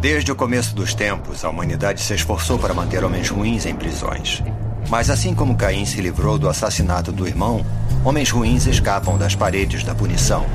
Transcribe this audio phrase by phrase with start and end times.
[0.00, 4.40] Desde o começo dos tempos, a humanidade se esforçou para manter homens ruins em prisões.
[4.88, 7.66] Mas assim como Caim se livrou do assassinato do irmão,
[8.04, 10.46] homens ruins escapam das paredes da punição.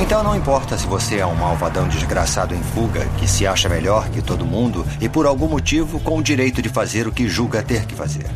[0.00, 4.08] Então não importa se você é um malvadão desgraçado em fuga, que se acha melhor
[4.10, 7.64] que todo mundo e por algum motivo com o direito de fazer o que julga
[7.64, 8.30] ter que fazer.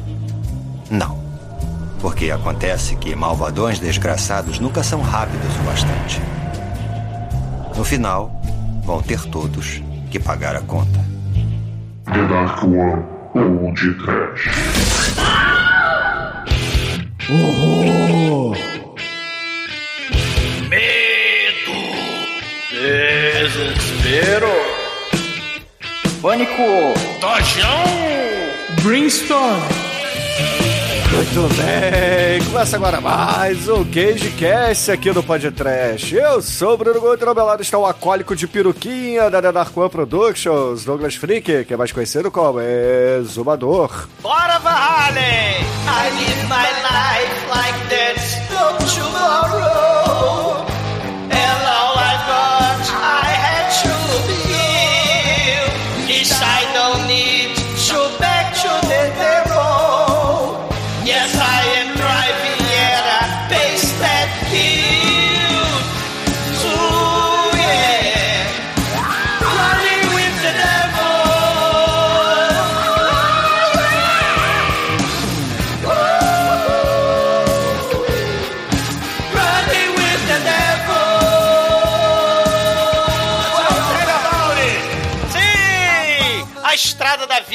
[0.91, 1.23] Não.
[2.01, 6.21] Porque acontece que malvadões desgraçados nunca são rápidos o bastante.
[7.77, 8.42] No final,
[8.83, 11.01] vão ter todos que pagar a conta.
[12.05, 14.49] The Dark One ou de Trash.
[17.31, 18.57] Horror!
[20.69, 21.79] Medo!
[22.71, 24.49] Desespero!
[26.21, 26.63] Pânico!
[27.21, 27.85] Tojão!
[28.83, 29.82] Brimstone!
[31.15, 36.15] Muito bem, começa agora mais um CageCast aqui no Podcast.
[36.15, 37.01] Eu sou o Bruno
[37.45, 41.77] lado está o acólico de peruquinha da The Dark One Productions, Douglas Freak, que é
[41.77, 44.09] mais conhecido como Exumador.
[44.23, 45.21] Bora, Valhalla!
[45.21, 50.42] I live my life like there's no tomorrow.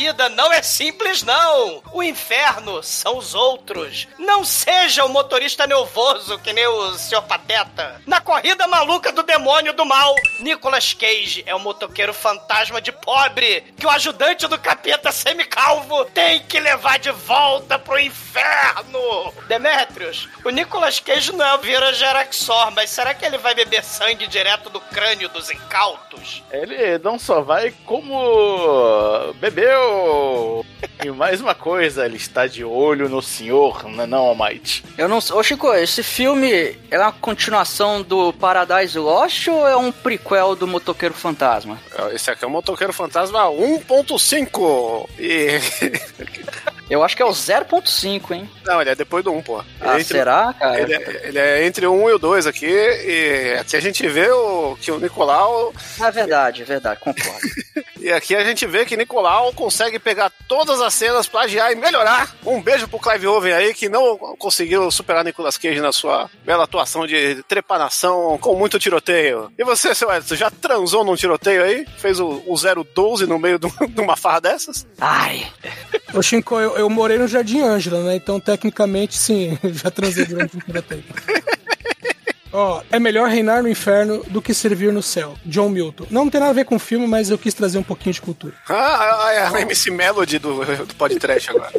[0.07, 1.83] Vida não é simples, não.
[1.91, 4.07] O inferno são os outros.
[4.17, 7.23] Não seja o motorista nervoso que nem o Sr.
[7.23, 8.01] Pateta.
[8.05, 13.65] Na corrida maluca do demônio do mal, Nicolas Cage é o motoqueiro fantasma de pobre
[13.77, 19.33] que o ajudante do capeta semicalvo tem que levar de volta pro inferno.
[19.47, 24.25] Demetrius, o Nicolas Cage não é Vira Geraxor, mas será que ele vai beber sangue
[24.27, 26.43] direto do crânio dos incautos?
[26.49, 29.96] Ele não só vai como bebeu.
[31.03, 34.83] E mais uma coisa, ele está de olho no senhor, não é não, Almighty?
[34.97, 35.35] Eu não sei.
[35.35, 40.67] Ô Chico, esse filme é uma continuação do Paradise Lost ou é um prequel do
[40.67, 41.79] Motoqueiro Fantasma?
[42.13, 45.07] Esse aqui é o Motoqueiro Fantasma 1.5.
[45.19, 45.59] E.
[46.89, 48.49] Eu acho que é o 0.5, hein?
[48.65, 49.63] Não, ele é depois do 1, pô.
[49.81, 50.79] Ah, Entre- será, cara?
[50.79, 54.07] Ele é, ele é entre o 1 e o 2 aqui, e aqui a gente
[54.07, 55.73] vê o, que o Nicolau.
[56.01, 57.39] É verdade, é verdade, concordo.
[57.99, 62.31] E aqui a gente vê que Nicolau consegue pegar todas as cenas, plagiar e melhorar.
[62.45, 66.63] Um beijo pro Clive Owen aí, que não conseguiu superar Nicolas Cage na sua bela
[66.63, 69.51] atuação de trepanação com muito tiroteio.
[69.57, 71.85] E você, seu Edson, já transou num tiroteio aí?
[71.97, 72.55] Fez o, o
[72.93, 73.71] 012 no meio de um-
[74.03, 74.85] uma farra dessas?
[75.01, 75.45] Ai,
[76.13, 78.15] Ô, Shinko, eu, eu morei no Jardim Ângela, né?
[78.15, 81.03] Então, tecnicamente, sim, já transei durante um tiroteio.
[82.51, 85.37] Ó, é melhor reinar no inferno do que servir no céu.
[85.45, 86.07] John Milton.
[86.09, 88.21] Não tem nada a ver com o filme, mas eu quis trazer um pouquinho de
[88.21, 88.55] cultura.
[88.69, 91.73] Ah, ah, é a MC Melody do, do podcast agora.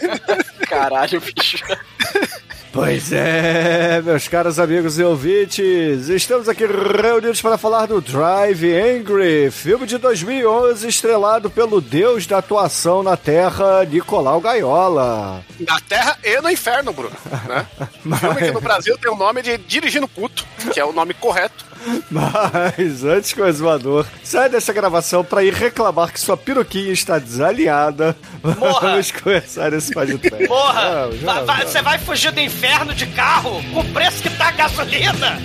[0.68, 1.58] caralho, bicho.
[2.74, 9.48] Pois é, meus caros amigos e ouvintes, estamos aqui reunidos para falar do Drive Angry,
[9.52, 15.44] filme de 2011 estrelado pelo deus da atuação na Terra, Nicolau Gaiola.
[15.60, 17.16] Na Terra e no Inferno, Bruno.
[17.46, 17.64] Né?
[18.18, 21.64] Filme que no Brasil tem o nome de Dirigindo Puto, que é o nome correto.
[22.10, 27.18] Mas antes que o exumador saia dessa gravação para ir reclamar que sua peruquinha está
[27.18, 28.90] desalinhada, Morra!
[28.90, 30.46] vamos começar esse podcast.
[30.48, 31.06] Porra!
[31.08, 31.72] Vamos, va- vamos, va- vamos.
[31.72, 35.38] Você vai fugir do inferno de carro com o preço que tá a gasolina?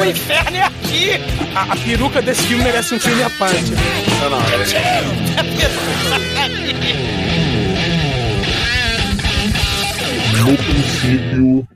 [0.00, 1.10] O inferno é aqui!
[1.54, 3.70] A, a peruca desse filme merece um filme à parte.
[4.20, 4.38] Não, não,
[10.44, 11.68] No princípio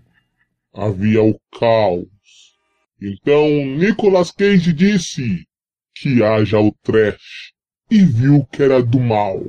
[0.74, 2.06] havia o caos.
[3.04, 5.44] Então Nicolas Cage disse
[5.96, 7.52] que haja o trash
[7.90, 9.42] e viu que era do mal.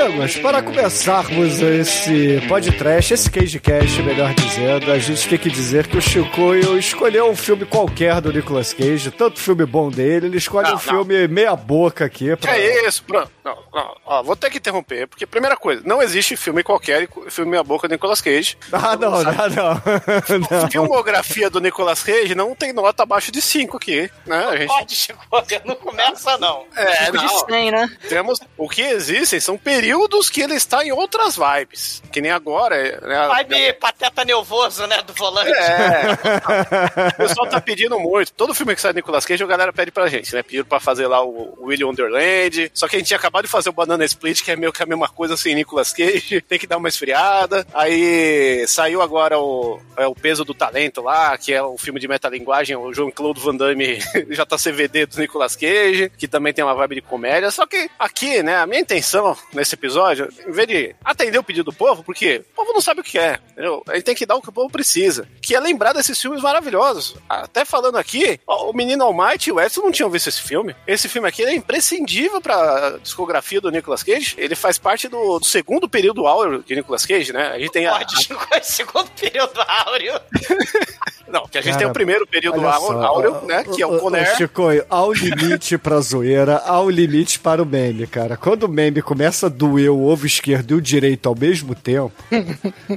[0.00, 5.96] Amigos, para começarmos esse podcast, esse CageCast, melhor dizendo, a gente tem que dizer que
[5.96, 10.68] o Chicoio escolheu um filme qualquer do Nicolas Cage, tanto filme bom dele, ele escolhe
[10.68, 12.30] Não, um filme meia boca aqui.
[12.30, 12.56] Que Pra...
[12.58, 13.30] é isso, Bruno?
[13.44, 17.50] Não, não, ó, vou ter que interromper, porque primeira coisa, não existe filme qualquer, filme
[17.50, 18.56] meia boca do Nicolas Cage.
[18.82, 20.64] Ah, não, não, não.
[20.64, 24.44] A filmografia do Nicolas Cage não tem nota abaixo de 5 aqui, né?
[24.48, 25.18] A gente Pode, Chico,
[25.66, 26.64] não começa não.
[26.74, 27.46] é, Tipo de não.
[27.46, 27.90] 100, né?
[28.08, 32.00] Temos o que existem são períodos períodos que ele está em outras vibes.
[32.12, 33.00] Que nem agora.
[33.00, 33.28] Né?
[33.28, 35.02] Vibe pateta nervoso, né?
[35.02, 35.50] Do volante.
[35.50, 37.10] É.
[37.10, 38.32] o pessoal tá pedindo muito.
[38.32, 40.44] Todo filme que sai do Nicolas Cage, a galera pede pra gente, né?
[40.44, 42.70] Pediram pra fazer lá o William Wonderland.
[42.72, 44.82] Só que a gente tinha acabado de fazer o Banana Split, que é meio que
[44.82, 46.40] a mesma coisa sem Nicolas Cage.
[46.40, 47.66] Tem que dar uma esfriada.
[47.74, 52.06] Aí saiu agora o, é, o Peso do Talento lá, que é o filme de
[52.06, 53.98] metalinguagem, o Jean-Claude Van Damme
[54.30, 57.50] JCVD do Nicolas Cage, que também tem uma vibe de comédia.
[57.50, 61.70] Só que aqui, né, a minha intenção nesse episódio, em vez de atender o pedido
[61.70, 63.82] do povo, porque o povo não sabe o que é, entendeu?
[63.88, 67.16] Gente tem que dar o que o povo precisa, que é lembrar desses filmes maravilhosos.
[67.28, 70.74] Até falando aqui, ó, o Menino Almighty e o Edson não tinham visto esse filme.
[70.86, 74.34] Esse filme aqui é imprescindível pra discografia do Nicolas Cage.
[74.38, 77.48] Ele faz parte do, do segundo período áureo de Nicolas Cage, né?
[77.48, 78.14] A gente tem a, Pode,
[78.52, 78.62] a...
[78.62, 80.20] segundo período áureo.
[81.30, 83.62] Não, que a gente Cara, tem o primeiro período áureo, né?
[83.62, 84.36] Que é o Conner.
[84.36, 88.36] Chico, ao limite pra zoeira, ao limite para o meme, cara.
[88.36, 92.12] Quando o meme começa a doer o ovo esquerdo e o direito ao mesmo tempo,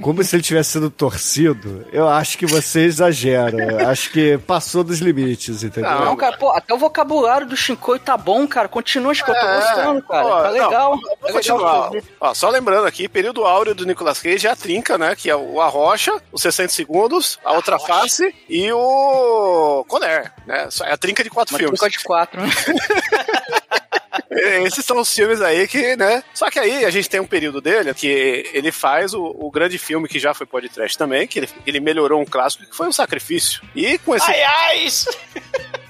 [0.02, 3.90] como se ele tivesse sido torcido, eu acho que você exagera.
[3.90, 5.90] acho que passou dos limites, entendeu?
[5.92, 8.68] Não, cara, pô, até o vocabulário do Shinkoi tá bom, cara.
[8.68, 10.26] Continua, Chico, eu tô gostando, cara.
[10.26, 10.98] ó, tá legal.
[11.02, 11.90] não, é continuar.
[11.92, 12.08] legal.
[12.20, 15.16] Ó, só lembrando aqui, período áureo do Nicolas Cage é a trinca, né?
[15.16, 20.68] Que é o Arrocha, os 60 segundos, a outra face e o Conner, né?
[20.70, 21.80] Só- É a trinca de quatro Uma filmes.
[21.80, 22.50] truca de quatro, né?
[24.66, 26.24] Esses são os filmes aí que, né?
[26.34, 29.78] Só que aí a gente tem um período dele que ele faz o, o grande
[29.78, 32.94] filme que já foi podcast também, que ele, ele melhorou um clássico, que foi o
[32.94, 33.62] Sacrifício.
[33.76, 34.30] E com esse.
[34.30, 34.88] Ai, ai.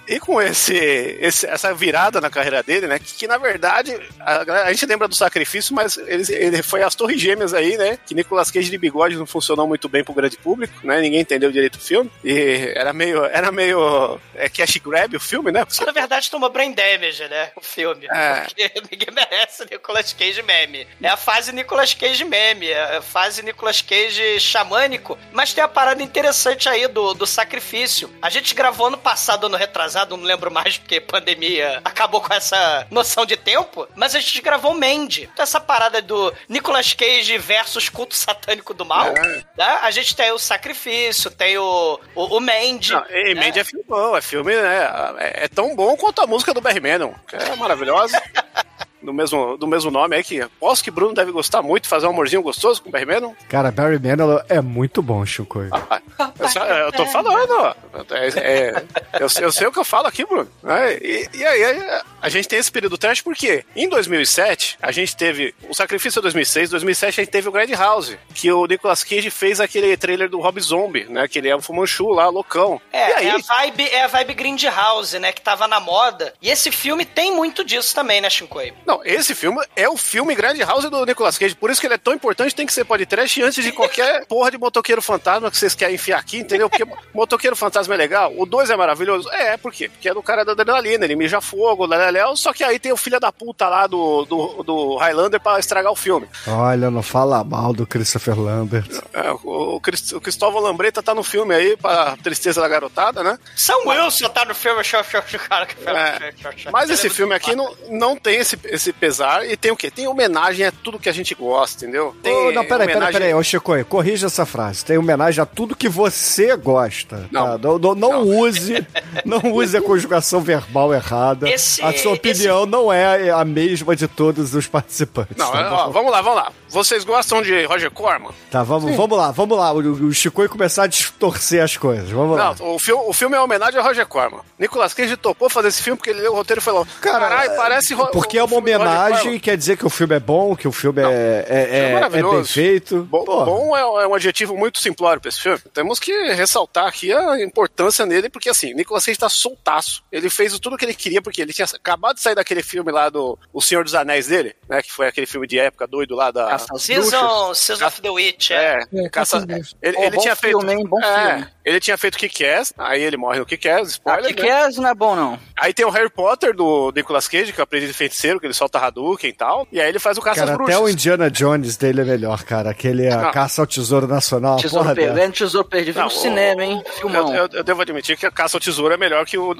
[0.07, 2.99] E com esse, esse- essa virada na carreira dele, né?
[2.99, 6.93] Que, que, na verdade, a, a gente lembra do sacrifício, mas ele, ele foi as
[6.95, 7.97] Torres Gêmeas aí, né?
[8.05, 10.99] Que Nicolas Cage de bigode não funcionou muito bem pro grande público, né?
[10.99, 12.11] Ninguém entendeu direito o filme.
[12.23, 13.23] E era meio.
[13.25, 14.19] Era meio.
[14.35, 15.65] É cash grab o filme, né?
[15.69, 17.51] Isso, na verdade, tomou brain damage, né?
[17.55, 18.05] O filme.
[18.11, 18.41] É.
[18.41, 20.85] Porque ninguém merece Nicolas Cage meme.
[21.01, 25.17] É a fase Nicolas Cage meme, é a fase Nicolas Cage xamânico.
[25.31, 28.13] Mas tem a parada interessante aí do, do sacrifício.
[28.21, 32.85] A gente gravou ano passado, ano retrasado, não lembro mais porque pandemia acabou com essa
[32.91, 33.87] noção de tempo.
[33.95, 35.29] Mas a gente gravou Mandy.
[35.31, 39.07] Então, essa parada do Nicolas Cage versus culto satânico do mal.
[39.07, 39.43] É.
[39.57, 39.79] Né?
[39.81, 42.93] A gente tem o sacrifício, tem o, o, o Mandy.
[42.93, 43.45] Não, e né?
[43.45, 44.89] Mandy é filme bom, é filme, né?
[45.19, 46.81] É, é tão bom quanto a música do Barry
[47.27, 48.21] que é maravilhosa.
[49.03, 52.11] Do mesmo, do mesmo nome aí, que aposto que Bruno deve gostar muito, fazer um
[52.11, 53.35] amorzinho gostoso com o Barry Manilow.
[53.49, 55.59] Cara, Barry Manilow é muito bom, Chico.
[55.71, 56.01] Ah,
[56.39, 57.75] Eu, só- eu tô falando, ó.
[58.11, 58.83] É, é,
[59.19, 60.49] eu, sei- eu sei o que eu falo aqui, Bruno.
[60.65, 65.15] É, e, e aí, a gente tem esse período trash porque em 2007 a gente
[65.15, 69.03] teve o Sacrifício de 2006, 2007 a gente teve o Grand House, que o Nicolas
[69.03, 71.27] Cage fez aquele trailer do Rob Zombie, né?
[71.27, 72.79] Que ele é o Fumanchu lá, loucão.
[72.91, 76.33] É, e aí, é a vibe, é a vibe Grindhouse, né, que tava na moda.
[76.41, 78.73] E esse filme tem muito disso também, né, Shinkoi?
[78.85, 81.55] Não, esse filme é o filme Grand House do Nicolas Cage.
[81.55, 84.51] Por isso que ele é tão importante, tem que ser podcast antes de qualquer porra
[84.51, 86.69] de motoqueiro fantasma que vocês querem enfiar aqui, entendeu?
[86.69, 89.29] Porque motoqueiro fantasma é legal, o 2 é maravilhoso.
[89.31, 89.89] É, por quê?
[89.89, 92.97] Porque é do cara da adrenalina, ele mija fogo, leleléu, só que aí tem o
[92.97, 96.27] filho da puta lá do, do, do Highlander pra estragar o filme.
[96.47, 98.85] Olha, não fala mal do Christopher Lambert.
[99.13, 103.23] É, o, o, Crist- o Cristóvão Lambreta tá no filme aí, pra tristeza da garotada,
[103.23, 103.37] né?
[103.55, 105.65] Sam Wilson tá no filme, show, show, show, cara.
[105.65, 106.33] que- É,
[106.71, 109.89] Mas esse filme aqui não, não tem esse, esse pesar e tem o quê?
[109.91, 112.15] Tem homenagem a tudo que a gente gosta, entendeu?
[112.21, 114.83] Tem Ô, não, peraí, peraí, homenagem- peraí, ô Chico, corrija essa frase.
[114.83, 117.27] Tem homenagem a tudo que você gosta.
[117.31, 117.45] Não.
[117.45, 117.57] tá?
[117.59, 118.85] Não, não, não use,
[119.23, 121.49] não use a conjugação verbal errada.
[121.49, 125.37] Esse- a sua opinião não é a mesma de todos os participantes.
[125.37, 126.51] Não, tá é, ó, vamos lá, vamos lá.
[126.69, 128.31] Vocês gostam de Roger Corman?
[128.49, 129.71] Tá, vamos, vamos lá, vamos lá.
[129.71, 132.09] O, o Chico começar a distorcer as coisas.
[132.09, 132.55] Vamos lá.
[132.59, 134.41] Não, o, fil o filme é uma homenagem a Roger Corman.
[134.57, 137.55] Nicolas Cage topou fazer esse filme porque ele leu o roteiro e falou: Cara, Caralho,
[137.55, 140.55] parece Ro- Porque é uma Roger homenagem, Corman." quer dizer que o filme é bom,
[140.55, 142.35] que o filme é, é, é- é maravilhoso.
[142.35, 143.03] bem feito.
[143.03, 145.59] Bom, bom é, é um adjetivo muito simplório pra esse filme.
[145.73, 150.03] Temos que ressaltar aqui a importância nele, porque assim, Nicolas Cage tá soltaço.
[150.11, 152.91] Ele fez tudo o que ele queria, porque ele tinha acabado de sair daquele filme
[152.91, 154.81] lá do O Senhor dos Anéis dele, né?
[154.81, 156.47] Que foi aquele filme de época doido lá da.
[156.47, 158.79] Caça Season, Season of the Witch, é.
[158.93, 159.45] É, É, caça-
[159.81, 160.59] ele, ele bom tinha feito.
[160.59, 160.85] filme, hein?
[160.87, 161.47] Bom é, filme.
[161.65, 164.35] Ele tinha feito Kick-Ass, aí ele morre no Kick-Ass, Ah, spoiler.
[164.35, 164.49] né?
[164.49, 164.69] é?
[164.69, 165.39] Isso não é bom, não.
[165.55, 168.45] Aí tem o Harry Potter do Nicolas Cage, que é o aprendiz de feiticeiro, que
[168.45, 169.67] ele solta Hadouken e tal.
[169.71, 170.81] E aí ele faz o Caça Cara, às até Bruxas.
[170.81, 172.69] o Indiana Jones dele é melhor, cara.
[172.69, 174.57] Aquele é caça ao tesouro nacional.
[174.57, 175.19] Tesouro porra perdido.
[175.19, 176.81] É um tesouro perdido Não, no cinema, hein?
[176.85, 177.35] Eu, Filmão.
[177.35, 179.53] eu- eu devo admitir que a caça ao tesouro é melhor que o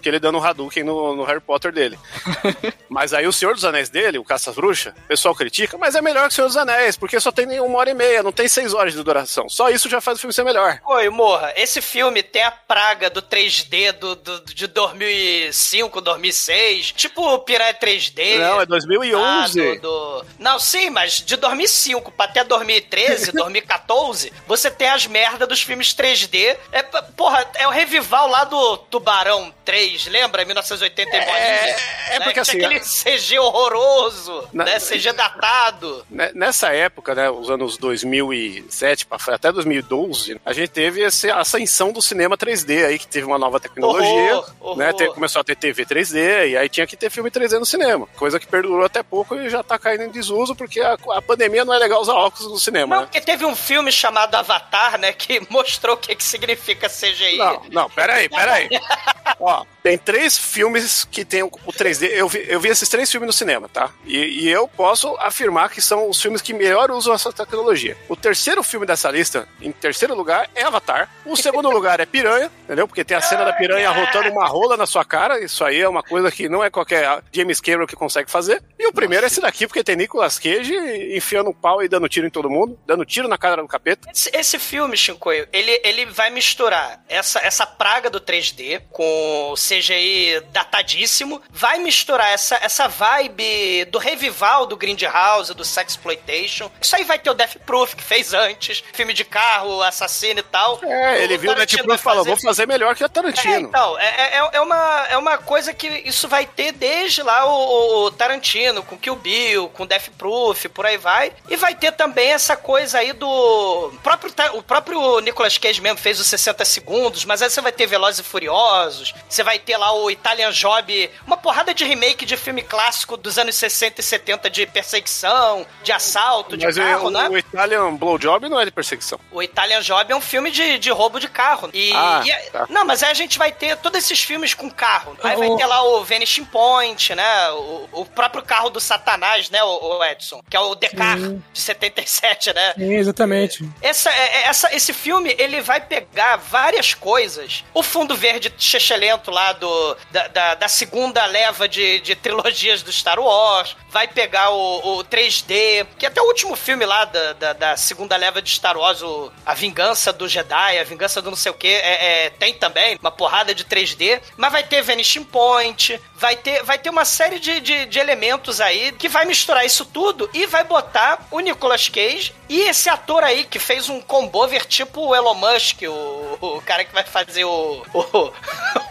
[0.00, 1.98] que ele dando Hadouken no, no Harry Potter dele.
[2.88, 6.26] mas aí o Senhor dos Anéis dele, o Caça-Bruxa, o pessoal critica, mas é melhor
[6.26, 8.74] que o Senhor dos Anéis, porque só tem uma hora e meia, não tem seis
[8.74, 9.48] horas de duração.
[9.48, 10.78] Só isso já faz o filme ser melhor.
[10.86, 17.22] Oi, morra, esse filme tem a praga do 3D do, do- de 2005, 2006, tipo
[17.22, 18.29] o Piranha 3D.
[18.38, 19.60] Não, é 2011.
[19.60, 25.06] Ah, do- do- Não, sim, mas de 2005 pra até 2013, 2014, você tem as
[25.06, 26.56] merdas dos filmes 3D.
[26.72, 30.44] É, porra, é o revival lá do Tubarão 3, lembra?
[30.44, 31.76] 1980 e bolinha, é
[32.18, 32.18] né?
[32.20, 34.78] porque Que assim, aquele CG horroroso, Na- né?
[34.78, 36.04] CG datado.
[36.10, 41.92] Ne- Nessa época, né, os anos 2007 pra até 2012, a gente teve essa ascensão
[41.92, 44.76] do cinema 3D aí, que teve uma nova tecnologia, Horror, horror.
[44.78, 48.08] né, começou a ter TV 3D, e aí tinha que ter filme 3D no cinema,
[48.20, 51.64] coisa que perdurou até pouco e já tá caindo em desuso, porque a, a pandemia
[51.64, 53.06] não é legal usar óculos no cinema, Não, né?
[53.06, 55.10] porque teve um filme chamado Avatar, né?
[55.10, 57.38] Que mostrou o que, que significa CGI.
[57.38, 58.68] Não, não, peraí, peraí.
[59.40, 62.08] Ó, tem três filmes que tem o, o 3D.
[62.12, 63.90] Eu vi, eu vi esses três filmes no cinema, tá?
[64.04, 67.96] E, e eu posso afirmar que são os filmes que melhor usam essa tecnologia.
[68.08, 71.10] O terceiro filme dessa lista, em terceiro lugar, é Avatar.
[71.24, 72.86] O segundo lugar é Piranha, entendeu?
[72.86, 75.42] Porque tem a cena da piranha rotando uma rola na sua cara.
[75.42, 78.62] Isso aí é uma coisa que não é qualquer James Cameron que consegue fazer.
[78.78, 80.74] E o primeiro é esse daqui, porque tem Nicolas Cage
[81.16, 84.10] enfiando um pau e dando tiro em todo mundo, dando tiro na cara do capeta.
[84.12, 89.56] Esse, esse filme, Shinkoio, ele, ele vai misturar essa, essa praga do 3D com o
[89.74, 96.70] CGI datadíssimo, vai misturar essa, essa vibe do revival do Grindhouse, do Sexploitation.
[96.80, 100.42] Isso aí vai ter o Death Proof, que fez antes, filme de carro, assassino e
[100.42, 100.80] tal.
[100.82, 103.08] É, ele O viu o Netflix vai e falou: vou fazer melhor que o É,
[103.08, 103.68] Tarantino.
[103.68, 108.06] então, é, é, é uma, é uma coisa que isso vai ter desde lá o,
[108.06, 111.32] o Tarantino, com Kill Bill, com Death Proof, por aí vai.
[111.48, 113.92] E vai ter também essa coisa aí do...
[114.02, 117.86] próprio, o próprio Nicolas Cage mesmo fez os 60 segundos, mas aí você vai ter
[117.86, 122.36] Velozes e Furiosos, você vai ter lá o Italian Job, uma porrada de remake de
[122.36, 127.06] filme clássico dos anos 60 e 70 de perseguição, de assalto, de Mas é, carro,
[127.08, 127.28] o, né?
[127.28, 129.18] o Italian Blowjob não é de perseguição.
[129.30, 131.70] O Italian Job é um filme de, de roubo de carro.
[131.72, 132.66] E, Ah, e é- tá.
[132.68, 135.16] Não, mas aí a gente vai ter todos esses filmes com carro.
[135.22, 137.50] Aí vai ter lá o Vanishing Point, né?
[137.50, 140.42] O, o próprio carro do Satanás, né, o, o Edson?
[140.48, 141.42] Que é o Decar Sim.
[141.52, 142.74] de 77, né?
[142.76, 143.68] Sim, exatamente.
[143.82, 147.64] Essa, é- essa, esse filme, ele vai pegar várias coisas.
[147.74, 152.92] O fundo verde chechelento lá do, da, da, da segunda leva de, de trilogias do
[152.92, 153.76] Star Wars.
[153.88, 158.16] Vai pegar o, o 3D, que até o último filme lá da, da, da segunda
[158.16, 161.54] leva de Star Wars, o, A Vingança do Jedi, A Vingança do não sei o
[161.54, 164.20] que, é, é, tem também uma porrada de 3D.
[164.36, 168.60] Mas vai ter Vanishing Point, vai ter, vai ter uma série de, de, de elementos
[168.60, 173.22] aí que vai misturar isso tudo e vai botar o Nicolas Cage e esse ator
[173.22, 177.44] aí que fez um combover tipo o Elon Musk, o, o cara que vai fazer
[177.44, 177.82] o.
[177.94, 178.32] o,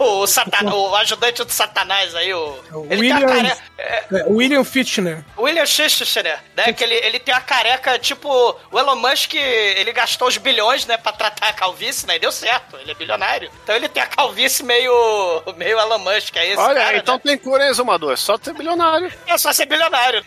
[0.22, 2.38] o, satan, o ajudante do Satanás aí, o.
[2.72, 5.24] O Ele tem a William, care- é, é, William Fitchner.
[5.38, 6.72] William Schichter, né?
[6.72, 8.28] Que ele, ele tem a careca, tipo,
[8.70, 12.16] o Elon Musk, ele gastou os bilhões, né, pra tratar a calvície, né?
[12.16, 13.50] E deu certo, ele é bilionário.
[13.64, 17.20] Então ele tem a calvície meio, meio Elon Musk, é esse Olha, cara, então né?
[17.24, 18.12] tem cura, hein, Exumador?
[18.12, 19.12] É só ter bilionário.
[19.26, 20.24] É só ser bilionário.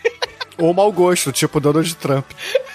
[0.58, 2.30] Ou mau gosto, tipo Donald Trump.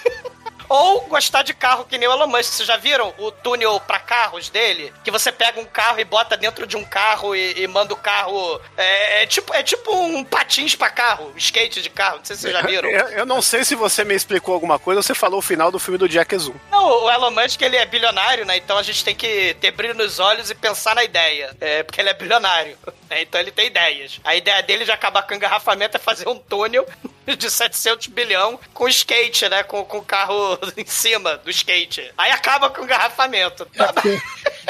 [0.70, 2.52] Ou gostar de carro que nem o Elon Musk.
[2.52, 4.92] Vocês já viram o túnel pra carros dele?
[5.02, 7.96] Que você pega um carro e bota dentro de um carro e, e manda o
[7.96, 8.60] carro.
[8.76, 12.18] É, é tipo, é tipo um patins pra carro, um skate de carro.
[12.18, 12.88] Não sei se vocês já viram.
[12.88, 15.72] Eu, eu não sei se você me explicou alguma coisa ou você falou o final
[15.72, 16.54] do filme do Jack Zoom.
[16.70, 18.56] Não, o Elon Musk ele é bilionário, né?
[18.56, 21.50] Então a gente tem que ter brilho nos olhos e pensar na ideia.
[21.60, 22.78] É, porque ele é bilionário.
[23.10, 23.22] né?
[23.22, 24.20] Então ele tem ideias.
[24.22, 26.86] A ideia dele de acabar com o engarrafamento é fazer um túnel
[27.36, 29.62] de 700 bilhão com skate, né?
[29.62, 32.12] Com, com o carro em cima do skate.
[32.16, 33.66] Aí acaba com o engarrafamento.
[33.66, 33.92] Tá?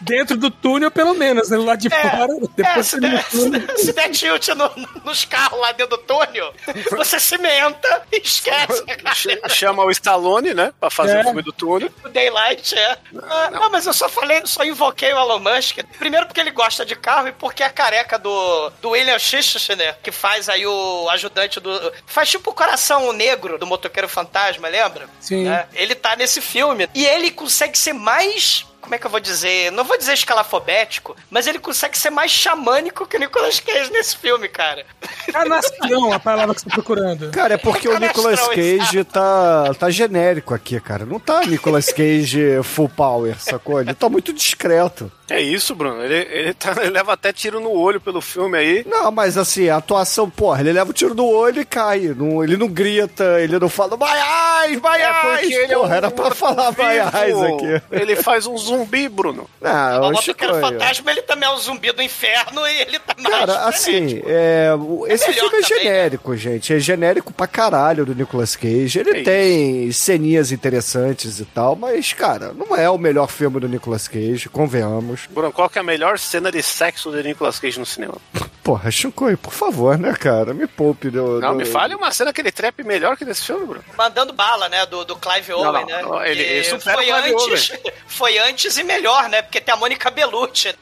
[0.00, 1.56] Dentro do túnel, pelo menos, né?
[1.58, 3.76] Lá de fora, é, depois se, você no der, túnel.
[3.76, 4.72] se, se der tilt no-
[5.04, 6.52] nos carros lá dentro do túnel,
[6.90, 8.84] você cimenta e esquece.
[9.14, 10.72] Ch- Chama o Stallone, né?
[10.78, 11.20] Pra fazer É.
[11.20, 11.90] o filme do túnel.
[12.04, 12.98] O Daylight, é.
[13.22, 13.70] Ah, não.
[13.70, 15.78] mas eu só falei, só invoquei o Elon Musk.
[15.98, 20.12] Primeiro porque ele gosta de carro e porque a careca do, do William Schichter, que
[20.12, 21.92] faz aí o ajudante do...
[22.06, 25.08] Faz tipo o coração negro do Motoqueiro Fantasma, lembra?
[25.20, 25.48] Sim.
[25.48, 26.88] É, ele tá nesse filme.
[26.94, 29.72] E ele consegue ser mais como é que eu vou dizer?
[29.72, 34.14] Não vou dizer escalafobético, mas ele consegue ser mais xamânico que o Nicolas Cage nesse
[34.16, 34.84] filme, cara.
[35.32, 37.30] Canastrão, a palavra que você tá procurando.
[37.30, 41.04] Cara, é porque o Canastrão, Nicolas Cage tá, tá genérico aqui, cara.
[41.06, 43.80] Não tá Nicolas Cage full power, sacou?
[43.80, 45.10] Ele tá muito discreto.
[45.30, 46.02] É isso, Bruno.
[46.04, 48.84] Ele, ele, tá- ele leva até tiro no olho pelo filme aí.
[48.86, 52.00] Não, mas assim, a atuação, porra, ele leva o tiro do olho e cai.
[52.14, 55.68] Não- ele não grita, ele não fala Baiás, Baiás!
[55.72, 56.72] porra, é era um pra falar.
[56.72, 57.82] Baiás aqui.
[57.90, 59.48] Ele faz um zumbi, Bruno.
[59.62, 63.34] Ah, O Chico, fantasma, ele também é um zumbi do inferno e ele tá mais
[63.36, 65.82] Cara, assim, é, o- esse filme é também, né?
[65.84, 66.72] genérico, gente.
[66.74, 68.98] É genérico pra caralho do Nicolas Cage.
[68.98, 73.68] Ele É tem ceninhas interessantes e tal, mas, cara, não é o melhor filme do
[73.68, 75.22] Nicolas Cage, convenhamos.
[75.30, 78.14] Bruno, qual que é a melhor cena de sexo de Nicolas Cage no cinema?
[78.62, 80.54] Porra, Chico, por favor, né, cara?
[80.54, 81.10] Me poupe.
[81.10, 83.84] Do, Não, do- me fale uma cena que ele trepe melhor que nesse filme, Bruno.
[83.96, 84.86] Mandando bala, né?
[84.86, 86.02] Do, do Clive Owen, não, né?
[86.02, 87.72] não, ele- Que ele supera foi antes,
[88.06, 89.42] foi antes e melhor, né?
[89.42, 90.74] Porque tem a Mônica Bellucci.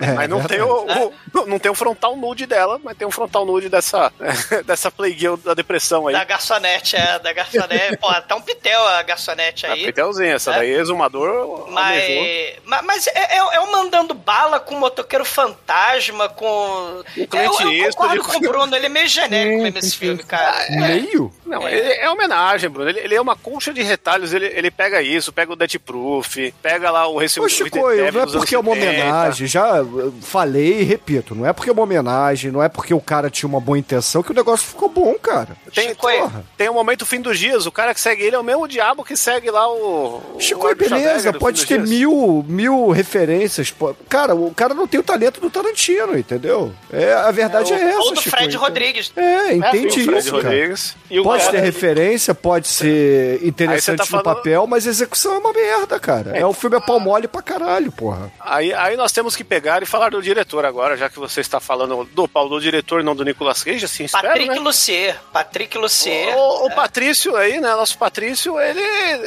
[0.00, 1.00] É, mas não tem verdade.
[1.00, 4.12] o, o- não- não tem o frontal nude dela, mas tem um frontal nude dessa,
[4.64, 6.14] dessa Playgirl da depressão aí.
[6.14, 7.96] Da garçonete, é, da garçonete.
[7.98, 9.84] Pô, tá um pitel a garçonete A aí.
[9.86, 10.58] Pitelzinha, essa É.
[10.58, 11.68] daí, exumador.
[11.70, 12.04] Mas,
[12.64, 16.44] mas, mas é, é, é o mandando bala com o motoqueiro fantasma, com.
[16.44, 17.96] O Clint eu, eu Eastwood.
[17.96, 20.66] concordo com o Bruno, ele é meio genérico Sim, mesmo esse filme, cara.
[20.70, 21.32] Meio?
[21.46, 21.74] Não, É.
[21.74, 22.88] ele é homenagem, Bruno.
[22.90, 24.32] Ele, ele é uma colcha de retalhos.
[24.32, 27.90] Ele, ele pega isso, pega o Death Proof, pega lá o Recife Ô, Chico, não
[27.90, 31.82] é porque é uma homenagem, já uh, falei e repito, não é porque é uma
[31.82, 35.14] homenagem, não é porque o cara tinha uma boa intenção que o negócio ficou bom,
[35.14, 35.56] cara.
[35.74, 36.06] Tem, Chico,
[36.56, 39.04] tem, um momento fim dos dias, o cara que segue ele é o mesmo diabo
[39.04, 40.20] que segue lá o.
[40.38, 43.74] Chico, o beleza, pode ter mil, mil referências.
[44.08, 46.72] Cara, o cara não tem o talento do Tarantino, entendeu?
[46.92, 48.30] É, a verdade é, essa, Ou do Chico.
[48.36, 48.60] Fred então.
[48.60, 49.12] Rodrigues.
[49.16, 50.42] É, É, entende o Fred isso, cara.
[50.44, 50.96] Rodrigues.
[51.10, 54.86] E o Pode cara- ter referência, pode ser você interessante tá no falando- papel, mas
[54.86, 56.36] a execução é uma merda, cara.
[56.36, 58.32] É, o filme é pau mole pra caralho, porra.
[58.40, 61.60] Aí, aí nós temos que pegar e falar do diretor agora, já que você está
[61.60, 64.58] falando do pau do diretor e não do Nicolas Cage, assim, espero, Patrick né?
[64.58, 65.20] Lucier.
[65.32, 66.36] Patrick Lucier.
[66.36, 67.74] O, o Patrício aí, né?
[67.74, 68.80] Nosso Patrício, ele,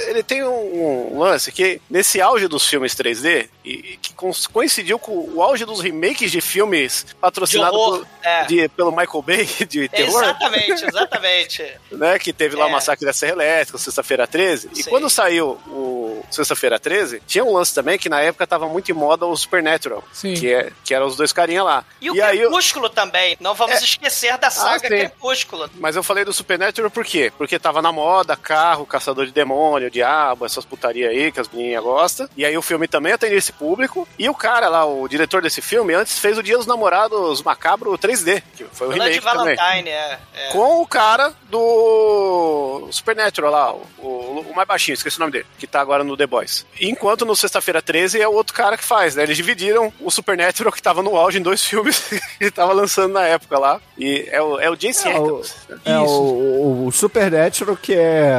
[0.10, 4.14] ele tem um, um lance que nesse auge dos filmes 3D, e, e que
[4.52, 8.68] coincidiu com o auge dos remakes de filmes patrocinados por- é.
[8.70, 11.74] pelo Michael Bay, de terror, Exatamente, exatamente.
[11.92, 12.20] né?
[12.20, 12.72] Que teve lá o É.
[12.72, 14.70] Massacre da Serra Elétrica, Sexta-feira 13.
[14.74, 14.90] E Sim.
[14.90, 18.94] quando saiu o Sexta-feira 13, tinha um lance também que na época tava muito em
[18.96, 20.34] moda o Supernatural, Sim.
[20.34, 21.86] que, é, que eram os dois carinha lá.
[22.02, 23.38] E o aí eu- Crepúsculo também.
[23.40, 23.84] Não vamos É.
[23.84, 24.88] esquecer da saga sim.
[24.88, 25.70] Crepúsculo.
[25.76, 27.32] Mas eu falei do Supernatural por quê?
[27.38, 31.84] Porque tava na moda, carro, caçador de demônio, diabo, essas putaria aí que as menininhas
[31.84, 32.30] gostam.
[32.36, 34.08] E aí o filme também atende esse público.
[34.18, 37.98] E o cara lá, o diretor desse filme, antes fez o Dia dos Namorados Macabro
[37.98, 39.56] 3D, que foi o Blood remake também.
[39.56, 40.20] Valentine, é.
[40.36, 40.48] é.
[40.52, 45.68] Com o cara do Supernatural lá, o, o, mais baixinho, esqueci o nome dele, que
[45.68, 46.66] tá agora no The Boys.
[46.80, 49.24] Enquanto no Sexta-feira 13 é o outro cara que faz, né?
[49.24, 53.14] Eles dividiram o Supernatural que tava no auge em dois filmes que ele tava lançando
[53.14, 53.82] na época lá.
[53.98, 55.42] E é o, é o Jason É, o,
[55.86, 58.32] é o, o, o Supernatural, que é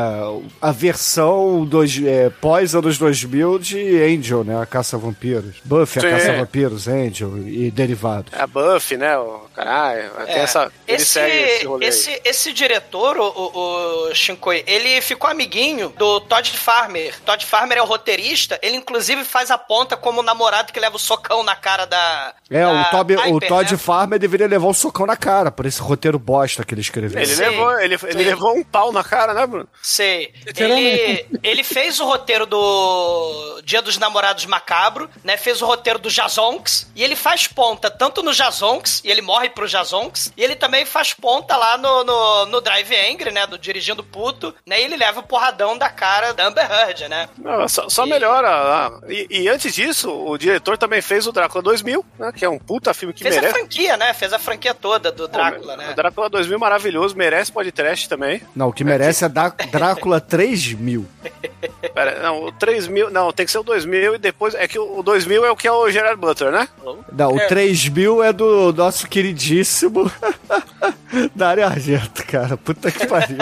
[0.61, 4.61] a versão dos, é, pós anos 2000 de Angel, né?
[4.61, 5.57] A Caça-Vampiros.
[5.65, 6.11] Buffy, a Sim.
[6.11, 8.33] Caça-Vampiros, Angel e derivados.
[8.33, 9.17] É a Buffy, né?
[9.19, 10.39] O, caralho, tem É.
[10.41, 10.73] essa.
[10.87, 11.85] Ele esse, segue esse rolê.
[11.85, 11.89] aí.
[11.89, 17.15] esse, esse diretor, o, o, o Shinkoi, ele ficou amiguinho do Todd Farmer.
[17.25, 20.97] Todd Farmer é o roteirista, ele inclusive faz a ponta como o namorado que leva
[20.97, 22.35] o socão na cara da.
[22.51, 23.79] É, da o, Toby, o Piper, Todd né?
[23.79, 27.21] Farmer deveria levar um socão na cara por esse roteiro bosta que ele escreveu.
[27.21, 27.43] Ele, Sim.
[27.43, 28.25] levou, ele, ele Sim.
[28.25, 29.69] levou um pau na cara, né, Bruno?
[29.83, 30.33] Sei.
[30.57, 35.37] Ele, ele fez o roteiro do Dia dos Namorados Macabro, né?
[35.37, 36.91] Fez o roteiro do Jazonks.
[36.95, 40.85] E ele faz ponta tanto no Jazonks, e ele morre pro Jazonks, e ele também
[40.85, 43.47] faz ponta lá no, no, no Drive Angry, né?
[43.47, 44.81] Do Dirigindo Puto, né?
[44.81, 47.29] E ele leva o porradão da cara da Amber Heard, né?
[47.39, 48.49] Não, só, só E- melhora.
[48.51, 49.01] lá.
[49.09, 52.33] E, e antes disso, o diretor também fez o Drácula 2000, né?
[52.37, 53.59] Que é um puta filme que Fez a merece.
[53.59, 54.13] franquia, né?
[54.15, 55.91] Fez a franquia toda do Drácula, né?
[55.93, 58.43] O Drácula 2000 maravilhoso, merece podcast também.
[58.55, 61.07] Não, o que merece é da Drácula 3000.
[61.95, 64.99] Pera, não, o 3000, não, tem que ser o 2000 e depois é que o
[64.99, 66.67] o 2000 é o que é o Gerard Butler, né?
[67.13, 69.07] Não, o 3000 é do nosso
[69.39, 70.11] queridíssimo
[71.35, 72.57] Dario Argento, cara.
[72.57, 73.39] Puta que pariu.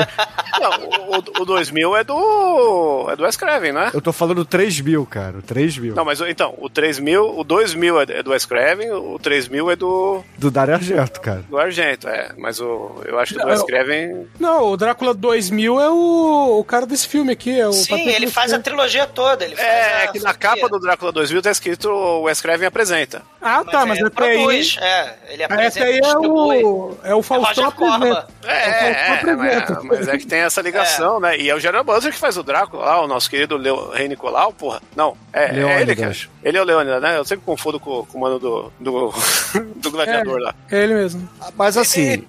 [0.61, 0.71] Não,
[1.11, 3.91] o, o, o 2000 é do é do Wes Craven, né?
[3.93, 5.39] Eu tô falando 3000, cara.
[5.39, 5.95] O 3000.
[5.95, 9.77] Não, mas então, o 3000, o 2000 é é do Wes Craven, o 3000 é
[9.77, 11.43] do, Do Dario Argento, cara.
[11.49, 12.31] do Argento, é.
[12.39, 14.27] Mas o, eu acho que o do Wes Craven...
[14.39, 17.59] Não, o Drácula 2000 é o, o cara desse filme aqui.
[17.59, 18.63] É o Sim, Patrick ele faz a Lucier.
[18.63, 19.45] trilogia toda.
[19.45, 22.41] Ele faz É, a é que na capa do Drácula 2000 tá escrito o Wes
[22.41, 23.23] Craven apresenta.
[23.43, 24.37] Ah, tá, mas, ele até aí.
[24.39, 28.27] produz, é, ele Aí apresenta, até aí é o, é o É o Faustão apresenta.
[28.45, 29.81] É, é, apresenta.
[29.83, 31.37] mas, mas é que tem essa ligação, né?
[31.39, 34.09] E é o Gerard Butler que faz o Drácula lá, o nosso querido Leo, Rei
[34.09, 34.81] Nicolau, porra.
[34.95, 36.17] Não, é, é ele, cara.
[36.43, 37.19] Ele é o Leônidas, né?
[37.19, 39.13] Eu sempre confundo com, com o mano do, do,
[39.77, 40.55] do gladiador lá.
[40.71, 41.29] É ele mesmo.
[41.57, 42.25] Mas assim,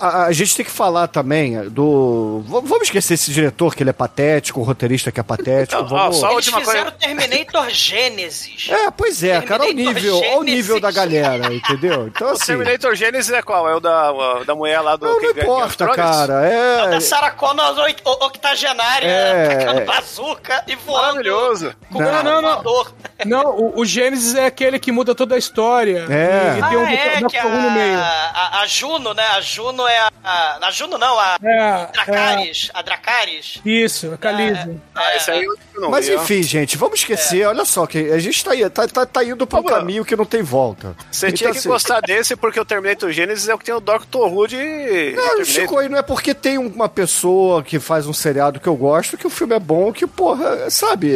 [0.00, 2.42] a, a gente tem que falar também do.
[2.46, 5.80] v- Vamos esquecer esse diretor que ele é patético, o roteirista que é patético.
[5.82, 6.16] Não, ó, vamos...
[6.18, 6.90] só a Eles fizeram coisa.
[6.92, 8.68] Terminator Gênesis.
[8.70, 11.20] É, pois é, cara, olha o Terminator nível, olha o nível da Gênesis.
[11.22, 12.06] galera, entendeu?
[12.08, 12.46] Então O assim.
[12.46, 13.68] Terminator Genesis é qual?
[13.68, 14.12] É o da,
[14.44, 15.06] da mulher lá do.
[15.06, 16.46] Não, não importa, cara.
[16.46, 16.88] É.
[16.90, 19.84] Da Sarah Connor o- octogenária, É, tacando é.
[19.84, 20.98] bazuca e voando.
[21.18, 21.74] Maravilhoso.
[21.92, 22.86] Com Não, um não, não.
[23.26, 26.06] Não, o, o Gênesis é aquele que muda toda a história.
[26.08, 26.58] É.
[26.58, 27.98] E, Ah, tem um é, que Who no meio.
[27.98, 28.02] a,
[28.34, 29.24] a, a Juno, né?
[29.36, 30.10] A Juno é a...
[30.24, 30.68] a...
[30.68, 32.70] A Juno não, a É, é, Dracarys.
[32.74, 33.60] A Dracarys.
[33.64, 34.80] isso, a Khaleesi.
[34.94, 36.22] Ah, esse aí eu não Mas vi, ó.
[36.22, 37.46] enfim, gente, vamos esquecer.
[37.46, 39.70] Olha só, que a gente tá, aí- tá, tá, tá indo pra um lá.
[39.78, 40.94] caminho que não tem volta.
[41.10, 43.74] Você Então, tinha que assim, gostar desse porque o Terminator Genesis é o que tem
[43.74, 45.12] o Doctor Who de.
[45.16, 45.44] Não.
[45.44, 49.16] Chico, aí não é porque tem uma pessoa que faz um seriado que eu gosto
[49.16, 51.10] que o filme é bom, que, porra, sabe?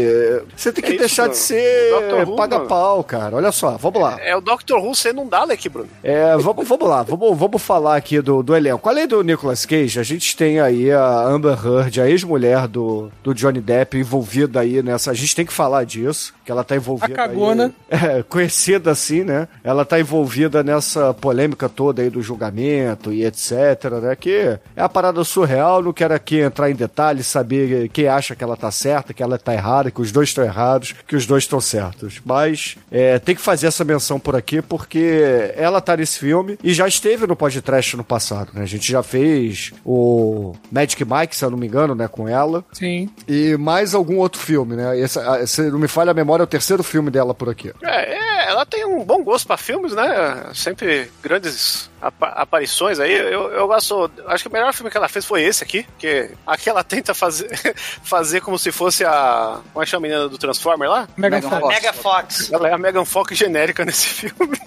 [0.56, 1.34] Você tem que É isso, deixar de mano.
[1.34, 3.36] ser Doctor Who, paga-pau, cara.
[3.36, 4.16] Olha só, vamos lá.
[4.20, 5.88] É o Doctor Who sendo um Dalek, Bruno.
[6.02, 8.88] É, vamos, vamos lá, vamos, vamos falar aqui do, do elenco.
[8.88, 13.34] Além do Nicolas Cage, a gente tem aí a Amber Heard, a ex-mulher do, do
[13.34, 15.10] Johnny Depp, envolvida aí nessa.
[15.10, 17.12] A gente tem que falar disso, que ela tá envolvida.
[17.12, 17.72] A cagona.
[17.90, 19.48] Aí, é, conhecida assim, né?
[19.62, 24.16] Ela tá envolvida nessa polêmica toda aí do julgamento e etc, né?
[24.16, 28.42] Que é a parada surreal, não quero aqui entrar em detalhes, saber quem acha que
[28.42, 31.44] ela tá certa, que ela tá errada, que os dois estão errados, que os dois
[31.44, 32.20] estão certos.
[32.24, 36.72] Mas é, tem que fazer essa menção por aqui, porque ela tá nesse filme e
[36.72, 38.62] já esteve no podcast no passado, né?
[38.62, 42.64] A gente já fez o Magic Mike, se eu não me engano, né, com ela.
[42.72, 43.08] Sim.
[43.28, 44.98] E mais algum outro filme, né?
[44.98, 47.72] Esse, se não me falha a memória, é o terceiro filme dela por aqui.
[47.82, 50.46] É, é, ela tem um bom gosto pra filmes, né?
[50.54, 53.12] Sempre grandes apa- aparições aí.
[53.12, 54.10] Eu, eu gosto.
[54.26, 57.14] Acho que o melhor filme que ela fez foi esse aqui, que aqui ela tenta
[57.14, 57.48] fazer,
[58.02, 59.60] fazer como se fosse a.
[59.72, 61.08] Como é que chama a menina do Transformer lá?
[61.16, 61.48] Mega Megan
[61.92, 61.96] Fox.
[62.02, 62.52] Fox.
[62.52, 64.58] Ela é a Megan Fox genérica nesse filme.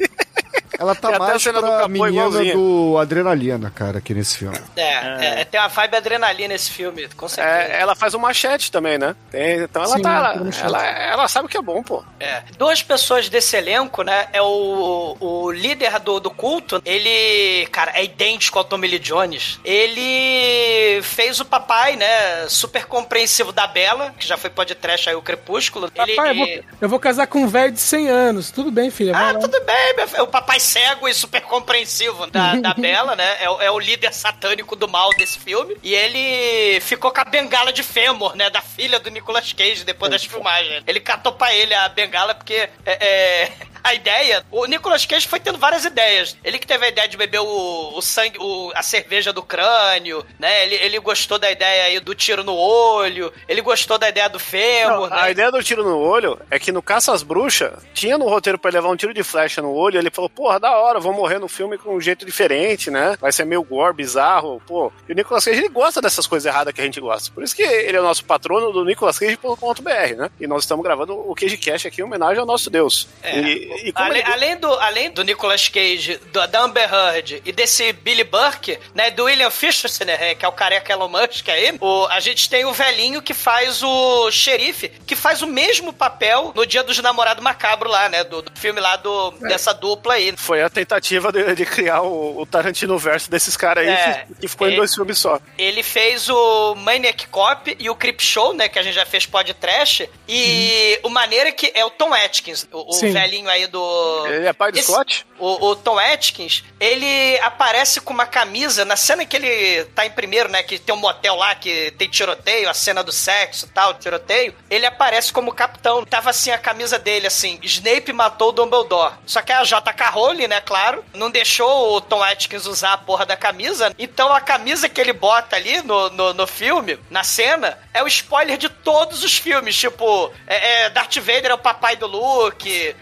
[0.80, 2.54] Ela tá Tem até a mais cena do pra capô menina igualzinha.
[2.54, 4.58] do Adrenalina, cara, aqui nesse filme.
[4.76, 7.58] É, é, tem uma vibe adrenalina nesse filme, com certeza.
[7.74, 9.16] É, ela faz o machete também, né?
[9.32, 10.10] Tem- então ela Sim, tá.
[10.10, 10.34] ela
[10.64, 12.04] Ela, um ela, sabe o que é bom, pô.
[12.20, 12.44] É.
[12.58, 14.28] Duas pessoas desse elenco, né?
[14.34, 16.82] É o, o líder do, do culto.
[16.86, 19.60] Ele, cara, é idêntico ao Tommy Lee Jones.
[19.64, 22.48] Ele fez o papai, né?
[22.48, 25.92] Super compreensivo da Bela, que já foi podcast aí o Crepúsculo.
[25.96, 26.48] Ele, Papai, eu vou,
[26.82, 28.52] eu vou casar com um velho de 100 anos.
[28.52, 29.16] Tudo bem, filha.
[29.16, 29.40] Ah, lá.
[29.40, 30.24] tudo bem, meu filho.
[30.24, 33.38] O papai cego e super compreensivo da, da Bela, né?
[33.43, 35.75] É, o- é o líder satânico do mal desse filme.
[35.84, 38.49] E ele ficou com a bengala de fêmur, né?
[38.49, 40.84] Da filha do Nicolas Cage depois das filmagens.
[40.88, 43.51] Ele catou pra ele a bengala porque é, é,
[43.86, 44.43] a ideia.
[44.52, 46.36] O Nicolas Cage foi tendo várias ideias.
[46.43, 50.26] Ele que teve a ideia de beber o, o sangue, o- a cerveja do crânio,
[50.39, 50.65] né?
[50.65, 53.32] Ele, ele gostou da ideia aí do tiro no olho.
[53.48, 55.17] Ele gostou da ideia do fêmur, Não, né?
[55.21, 58.58] A ideia do tiro no olho é que no Caça às Bruxas tinha no roteiro
[58.60, 59.98] pra levar um tiro de flecha no olho.
[60.00, 63.15] Ele falou, porra, da hora, vou morrer no filme com um jeito diferente, né?
[63.21, 64.91] Vai ser meio gore, bizarro, pô.
[65.08, 67.32] E o Nicolas Cage, ele gosta dessas coisas erradas que a gente gosta.
[67.34, 70.30] Por isso que ele é o nosso patrono do Nicolas Cage.com.br, né?
[70.39, 73.08] E nós estamos gravando o Cage Cash aqui em homenagem ao nosso Deus.
[73.21, 73.39] É.
[73.39, 77.52] E, e além, ele- além do, além do Nicolas Cage, do, da Amber Heard e
[77.52, 81.76] desse Billy Burke, né, do William Fichtner, né, que é o careca Elon Musk aí,
[81.80, 86.52] o, a gente tem o velhinho que faz o xerife, que faz o mesmo papel
[86.56, 89.48] no Dia dos Namorados Macabro lá, né, do, do filme lá do, É.
[89.50, 90.34] dessa dupla aí.
[90.38, 94.26] Foi a tentativa de, de criar o, o Tarantino verso desses caras aí, É.
[94.28, 94.76] que, que ficou em É.
[94.78, 95.40] dois filmes só.
[95.58, 98.68] Ele fez o Maniac Cop e o Creep Show, né?
[98.70, 100.04] Que a gente já fez pod trash.
[100.28, 104.25] E o maneiro é que é o Tom Atkins, o, o velhinho aí do.
[104.28, 105.25] Ele é pai do Esse- Scott?
[105.38, 110.12] O, o Tom Atkins, ele aparece com uma camisa, na cena que ele tá em
[110.12, 110.63] primeiro, né?
[110.63, 114.56] Que tem um motel lá que tem tiroteio, a cena do sexo e tal, tiroteio.
[114.69, 116.06] Ele aparece como capitão.
[116.06, 119.15] Tava assim a camisa dele, assim: Snape matou o Dumbledore.
[119.25, 120.10] Só que a J.K.
[120.10, 123.93] Rowling, né, claro, não deixou o Tom Atkins usar a porra da camisa.
[123.99, 128.08] Então a camisa que ele bota ali no, no, no filme, na cena, é o
[128.08, 129.75] spoiler de todos os filmes.
[129.75, 132.95] Tipo, é, é, Darth Vader é o papai do Luke,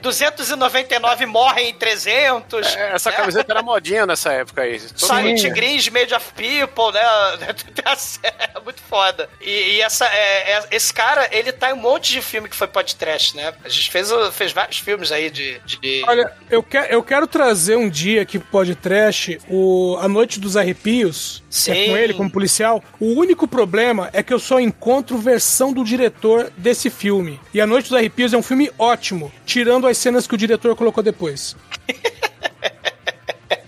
[0.55, 2.75] 299 morrem em 300.
[2.75, 3.15] É, Essa né?
[3.15, 4.79] camiseta era modinha nessa época aí.
[4.95, 7.01] Silent Greens, Made of People, né?
[8.55, 9.29] É muito foda.
[9.41, 12.55] E, e essa, é, é- esse cara, ele tá em um monte de filme que
[12.55, 13.53] foi podcast, né?
[13.63, 15.59] A gente fez, fez vários filmes aí de.
[15.65, 20.39] de- Olha, eu, que, eu quero trazer um dia aqui pro podcast o A Noite
[20.39, 21.42] dos Arrepios.
[21.53, 22.83] Que É com ele, como policial.
[22.99, 27.39] O único problema é que eu só encontro versão do diretor desse filme.
[27.53, 30.75] E A Noite dos Arrepios é um filme ótimo, tirando as cenas que o diretor
[30.75, 31.55] colocou depois.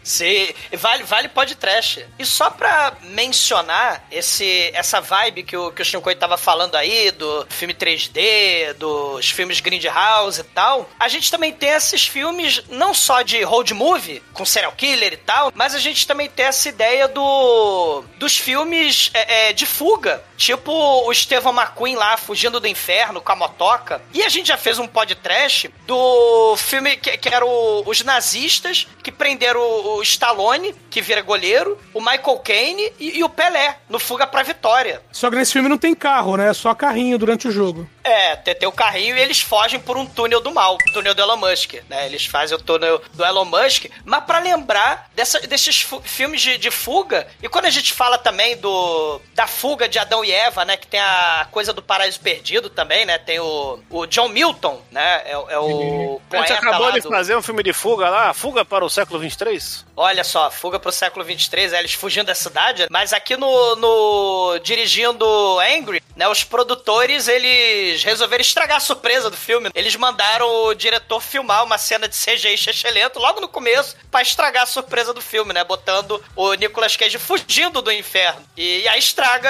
[0.06, 2.06] Sim, vale, vale podcast.
[2.20, 7.10] E só pra mencionar esse, essa vibe que o, que o Shinkoi tava falando aí,
[7.10, 12.94] do filme 3D, dos filmes Grindhouse e tal, a gente também tem esses filmes não
[12.94, 16.70] só de road movie, com serial killer e tal, mas a gente também tem essa
[16.70, 20.24] ideia do dos filmes é, é, de fuga.
[20.38, 24.02] Tipo o Estevão McQueen lá, fugindo do inferno com a motoca.
[24.14, 28.88] E a gente já fez um podcast do filme que, que era o, os nazistas
[29.02, 33.78] que prenderam o, o Stallone, que vira goleiro, o Michael Caine e, e o Pelé,
[33.90, 35.02] no Fuga pra Vitória.
[35.12, 36.50] Só que nesse filme não tem carro, né?
[36.50, 37.88] É só carrinho durante o jogo.
[38.06, 41.22] É, tem, tem o carrinho e eles fogem por um túnel do mal, túnel do
[41.22, 42.06] Elon Musk, né?
[42.06, 46.70] Eles fazem o túnel do Elon Musk, mas para lembrar dessa, desses filmes de, de,
[46.70, 50.78] fuga, e quando a gente fala também do da fuga de Adão e Eva, né?
[50.78, 53.18] Que tem a coisa do paraíso perdido também, né?
[53.18, 55.24] Tem o, o John Milton, né?
[55.26, 57.10] É, é o A gente acabou de do...
[57.10, 59.86] fazer um filme de fuga lá, Fuga para o século 23.
[59.96, 63.76] Olha só, fuga para o século 23, é, eles fugindo da cidade, mas aqui no,
[63.78, 65.26] no dirigindo
[65.60, 66.28] Angry, né?
[66.28, 69.70] Os produtores, eles resolveram estragar a surpresa do filme.
[69.74, 74.64] Eles mandaram o diretor filmar uma cena de CGI chechelento logo no começo para estragar
[74.64, 75.64] a surpresa do filme, né?
[75.64, 78.42] Botando o Nicolas Cage fugindo do inferno.
[78.56, 79.50] E, aí estraga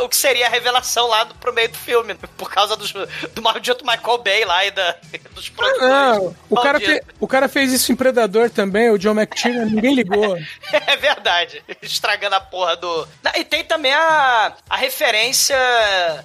[0.00, 3.42] o que seria a revelação lá do, pro meio do filme, por causa dos, do
[3.42, 4.96] maldito Michael Bay lá e da,
[5.32, 5.88] dos produtores.
[5.88, 9.94] Não, o cara, fe, o cara fez isso em Predador também, o John McTiernan, ninguém
[9.94, 10.36] ligou.
[10.72, 11.62] é verdade.
[11.82, 13.08] Estragando a porra do...
[13.36, 15.56] E tem também a, a referência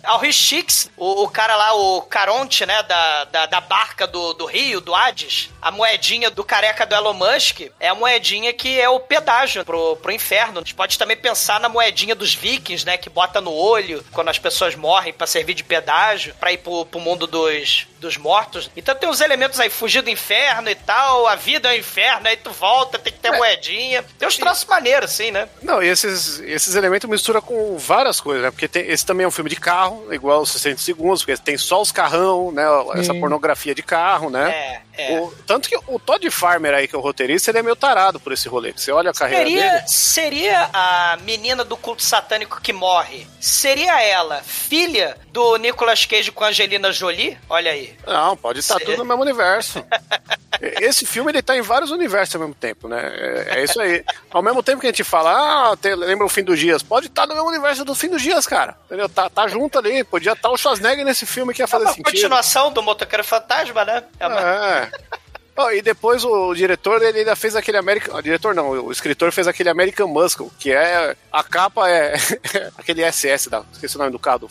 [0.03, 4.45] ao Richix, o, o cara lá, o Caronte, né, da, da, da, barca do, do
[4.45, 8.89] Rio, do Hades, a moedinha do careca do Elon Musk, é a moedinha que é
[8.89, 10.59] o pedágio pro, pro inferno.
[10.59, 14.29] A gente pode também pensar na moedinha dos vikings, né, que bota no olho quando
[14.29, 18.69] as pessoas morrem para servir de pedágio, para ir pro, pro mundo dos, dos mortos.
[18.75, 22.27] Então tem uns elementos aí, fugir do inferno e tal, a vida é o inferno,
[22.27, 23.37] aí tu volta, tem que ter é.
[23.37, 24.05] moedinha.
[24.17, 25.49] Tem uns troços maneiros, assim, né?
[25.61, 28.51] Não, e esses, esses elementos mistura com várias coisas, né?
[28.51, 31.57] Porque tem, esse também é um filme de carro, igual os 60 segundos, porque tem
[31.57, 32.63] só os carrão, né?
[32.95, 34.51] Essa pornografia de carro, né?
[34.51, 35.19] É, é.
[35.19, 38.19] O, tanto que o Todd Farmer aí, que é o roteirista, ele é meio tarado
[38.19, 38.71] por esse rolê.
[38.71, 39.87] Você olha a carreira seria, dele...
[39.87, 46.43] Seria a menina do culto satânico que morre, seria ela filha do Nicolas Cage com
[46.43, 47.37] a Angelina Jolie?
[47.49, 47.95] Olha aí.
[48.05, 49.83] Não, pode estar tudo no mesmo universo.
[50.61, 53.01] Esse filme, ele tá em vários universos ao mesmo tempo, né?
[53.15, 54.03] É, é isso aí.
[54.31, 56.81] Ao mesmo tempo que a gente fala, ah, te, lembra o Fim dos Dias?
[56.81, 58.77] Pode estar no mesmo universo do Fim dos Dias, cara.
[58.85, 59.09] Entendeu?
[59.09, 60.03] Tá, tá junto ali.
[60.03, 62.11] Podia estar o Schwarzenegger nesse filme que ia fazer é uma sentido.
[62.11, 64.03] continuação do Motoqueiro Fantasma, né?
[64.19, 64.27] É.
[64.27, 64.39] Uma...
[64.39, 64.84] é.
[65.57, 68.13] Oh, e depois o diretor ele ainda fez aquele American.
[68.13, 71.15] O diretor não, o escritor fez aquele American Muscle, que é.
[71.31, 72.15] A capa é.
[72.77, 74.49] aquele SS, da, esqueci o nome do carro.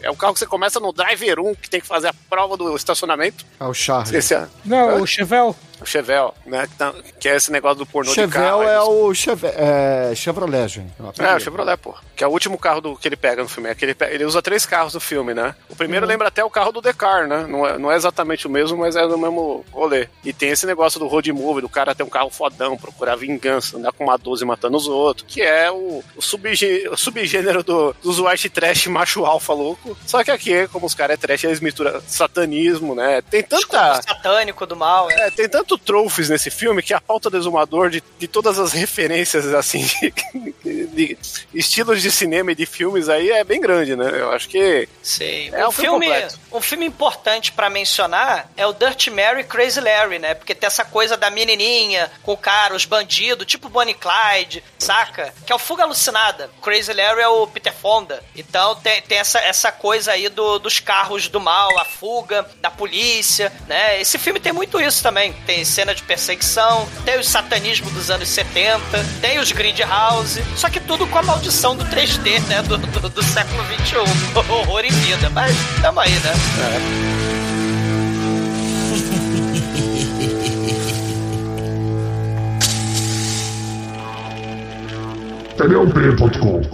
[0.00, 2.56] é um carro que você começa no Driver 1, que tem que fazer a prova
[2.56, 3.44] do estacionamento.
[3.60, 4.06] É o Charlie.
[4.06, 4.48] Esqueci a...
[4.64, 5.54] Não, o Chevel.
[5.80, 6.66] O Chevel, né?
[6.66, 8.62] Que, tá, que, é esse negócio do pornô Chevel de carro.
[8.62, 10.92] Chevel é o Cheve, é, Chevrolet, gente.
[11.18, 11.94] É, o Chevrolet, pô.
[12.16, 13.70] Que é o último carro do, que ele pega no filme.
[13.70, 15.54] É que ele, ele usa três carros no filme, né?
[15.68, 16.10] O primeiro uhum.
[16.10, 17.46] lembra até o carro do Decar, né?
[17.48, 20.08] Não é, não é exatamente o mesmo, mas é no mesmo rolê.
[20.24, 23.76] E tem esse negócio do road movie, do cara ter um carro fodão, procurar vingança,
[23.76, 27.94] andar com uma 12 matando os outros, que é o, o, subgê, o subgênero do,
[28.02, 29.96] dos white trash macho alfa louco.
[30.06, 33.22] Só que aqui, como os caras é trash, eles misturam satanismo, né?
[33.22, 34.02] Tem tanta...
[34.02, 35.10] satânico do mal.
[35.10, 38.72] É, tem tanto trophies nesse filme que a pauta do exumador de, de todas as
[38.72, 39.86] referências, assim,
[40.64, 41.18] de, de,
[41.52, 44.10] estilos de cinema e de filmes aí é bem grande, né?
[44.14, 44.88] Eu acho que...
[45.02, 45.50] Sim.
[45.52, 49.80] É um, um filme, filme um filme importante para mencionar é o Dirty Mary Crazy
[49.80, 50.34] Larry, né?
[50.34, 55.34] Porque tem essa coisa da menininha com o cara, os bandidos, tipo Bonnie Clyde, saca?
[55.44, 56.50] Que é o Fuga Alucinada.
[56.62, 58.22] Crazy Larry é o Peter Fonda.
[58.34, 62.70] Então tem, tem essa, essa coisa aí do, dos carros do mal, a fuga da
[62.70, 64.00] polícia, né?
[64.00, 65.32] Esse filme tem muito isso também.
[65.46, 68.80] Tem cena de perseguição, tem o satanismo dos anos 70,
[69.20, 72.62] tem os Grindhouse, só que tudo com a maldição do 3D, né?
[72.62, 74.02] Do, do, do século 21.
[74.52, 75.30] Horror em vida.
[75.30, 76.32] Mas tamo aí, né?
[76.74, 77.18] É.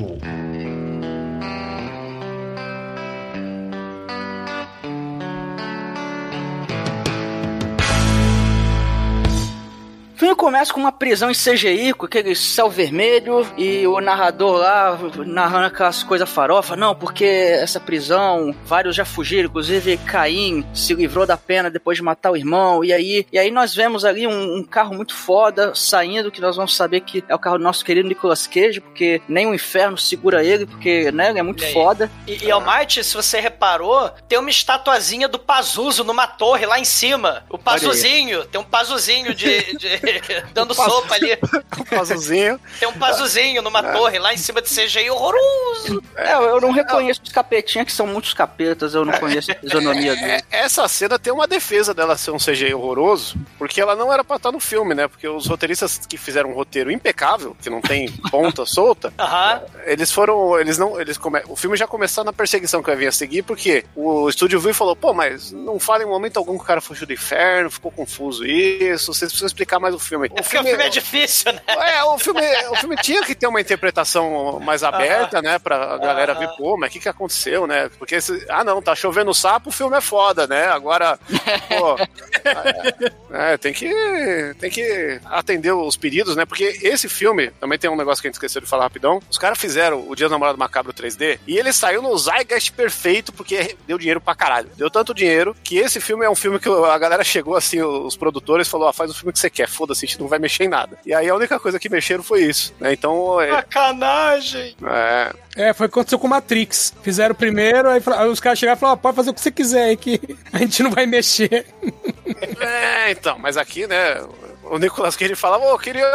[10.15, 14.59] TeleOP.com filme começa com uma prisão em CGI, com aquele céu vermelho e o narrador
[14.59, 16.77] lá narrando aquelas coisas farofa.
[16.77, 22.03] Não, porque essa prisão, vários já fugiram, inclusive Caim se livrou da pena depois de
[22.03, 22.83] matar o irmão.
[22.83, 26.57] E aí, e aí nós vemos ali um, um carro muito foda saindo, que nós
[26.57, 29.99] vamos saber que é o carro do nosso querido Nicolas Cage, porque nem o inferno
[29.99, 32.11] segura ele, porque né, ele é muito e foda.
[32.27, 36.85] E, e Almighty, se você reparou, tem uma estatuazinha do Pazuzu numa torre lá em
[36.85, 37.45] cima.
[37.51, 40.04] O Pazuzinho, tem um Pazuzinho de, de
[40.53, 41.39] dando sopa ali.
[41.75, 42.61] Um pazuzinho.
[42.79, 46.03] Tem um pazuzinho numa torre lá em cima de CGI horroroso.
[46.17, 50.15] É, eu não reconheço os capetinhas, que são muitos capetas, eu não conheço a fisionomia
[50.15, 50.33] dele.
[50.33, 54.23] É, essa cena tem uma defesa dela ser um CGI horroroso, porque ela não era
[54.23, 55.09] pra estar no filme, né?
[55.09, 59.13] Porque os roteiristas que fizeram um roteiro impecável, que não tem ponta solta,
[59.85, 60.59] eles foram.
[60.59, 61.01] Eles não.
[61.01, 61.43] Eles come...
[61.49, 64.75] O filme já começou na perseguição que eu vinha seguir, porque o estúdio viu e
[64.75, 67.91] falou: pô, mas não fala em momento algum que o cara fugiu do inferno, ficou
[67.91, 70.27] confuso isso, vocês precisam explicar mais o filme.
[70.27, 71.61] É porque o filme é difícil, né?
[71.67, 75.59] É, o filme, o filme tinha que ter uma interpretação mais aberta, né?
[75.59, 76.41] Pra galera Aham.
[76.41, 77.91] ver, pô, mas o que, que aconteceu, né?
[77.99, 80.67] Porque, esse, ah, não, tá chovendo sapo, o filme é foda, né?
[80.67, 81.19] Agora,
[81.69, 81.97] pô.
[83.35, 83.91] é, tem que,
[84.59, 86.45] tem que atender os pedidos, né?
[86.45, 89.21] Porque esse filme, também tem um negócio que a gente esqueceu de falar rapidão.
[89.31, 93.33] Os caras fizeram o Dia do Namorado Macabro 3D e ele saiu no Zeitgeist perfeito
[93.33, 94.71] porque deu dinheiro pra caralho.
[94.77, 98.17] Deu tanto dinheiro que esse filme é um filme que a galera chegou assim, os
[98.17, 100.65] produtores falou: ah, faz o filme que você quer, foda-se, a gente não vai mexer
[100.65, 100.99] em nada.
[101.05, 102.93] E aí a única coisa que mexeram foi isso, né?
[102.93, 104.75] Então, é, Sacanagem.
[104.87, 106.95] é, É, foi o que aconteceu com o Matrix.
[107.03, 109.51] Fizeram primeiro, aí, aí os caras chegaram e falaram, ó, pode fazer o que você
[109.51, 110.21] quiser aí, que
[110.53, 111.67] a gente não vai mexer.
[112.61, 114.21] É, então, mas aqui, né?
[114.71, 116.11] O Nicolas Cage falava, ô, queria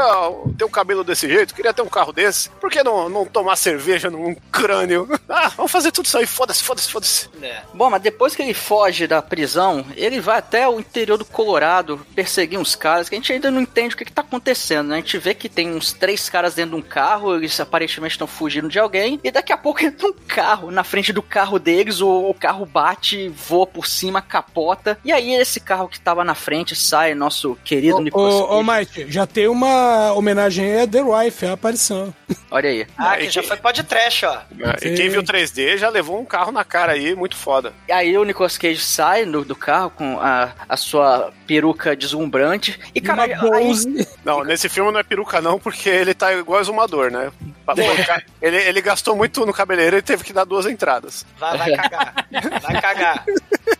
[0.57, 2.49] ter um cabelo desse jeito, queria ter um carro desse.
[2.49, 5.07] Por que não, não tomar cerveja num crânio?
[5.31, 7.29] Ah, vamos fazer tudo isso aí, foda-se, foda-se, foda-se.
[7.41, 7.61] É.
[7.71, 12.03] Bom, mas depois que ele foge da prisão, ele vai até o interior do Colorado
[12.15, 14.95] perseguir uns caras que a gente ainda não entende o que, que tá acontecendo, né?
[14.95, 18.25] A gente vê que tem uns três caras dentro de um carro, eles aparentemente estão
[18.25, 22.01] fugindo de alguém, e daqui a pouco entra um carro na frente do carro deles,
[22.01, 26.33] o, o carro bate, voa por cima, capota, e aí esse carro que tava na
[26.33, 28.63] frente sai nosso querido Ô, Nicolas ô.
[28.63, 32.13] Mike, já tem uma homenagem aí a The Wife, a aparição.
[32.51, 32.87] Olha aí.
[32.97, 34.41] Ah, E que já foi pode trash, ó.
[34.81, 37.73] E quem viu 3D já levou um carro na cara aí, muito foda.
[37.87, 42.79] E aí o Nicolas Cage sai do, do carro com a, a sua peruca deslumbrante,
[42.93, 44.07] e cara, uma aí.
[44.23, 47.31] Não, nesse filme não é peruca não, porque ele tá igual exumador, né?
[48.41, 51.23] Ele, ele gastou muito no cabeleireiro e teve que dar duas entradas.
[51.37, 52.27] Vai, vai cagar.
[52.63, 53.25] Vai cagar.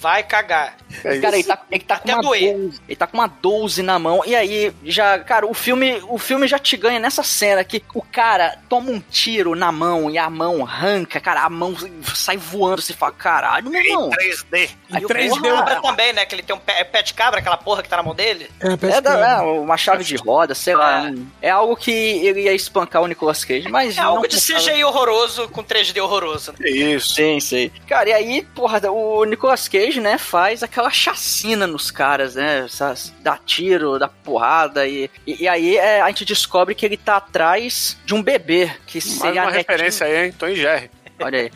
[0.00, 0.76] Vai cagar.
[1.04, 1.18] É.
[1.20, 2.56] Cara, ele tá, ele tá com Até uma doer.
[2.56, 4.22] 12, ele tá com uma 12 na mão.
[4.26, 8.02] E aí, já, cara, o filme, o filme já te ganha nessa cena que o
[8.02, 11.74] cara toma um tiro na mão e a mão arranca, cara, a mão
[12.14, 14.10] sai voando, você fala, caralho, meu Em irmão.
[14.10, 14.70] 3D.
[14.92, 16.24] Aí, Em 3D, porra, Cabra também, né?
[16.26, 18.14] Que ele tem um pé, é pé de cabra, aquela porra que tá na mão
[18.14, 18.50] dele.
[18.60, 21.08] É, É, da- é, uma chave de roda, sei lá.
[21.42, 21.48] É.
[21.48, 23.96] É algo que ele ia espancar o Nicolas Cage, mas.
[23.96, 26.54] É algo não de com- CGI horroroso com 3D horroroso.
[26.60, 27.14] É isso.
[27.14, 27.70] Sim, sim.
[27.88, 32.64] Cara, e aí, porra, o Nicolas Cage, né, faz aquela chacina nos caras, né?
[32.64, 34.86] Essas, dá tiro, dá porrada.
[34.86, 38.70] E, e, e aí é, a gente descobre que ele tá atrás de um bebê,
[38.86, 40.34] que Mais seria uma referência aí, hein?
[40.38, 40.90] Tom e Jerry.
[41.20, 41.50] Olha aí.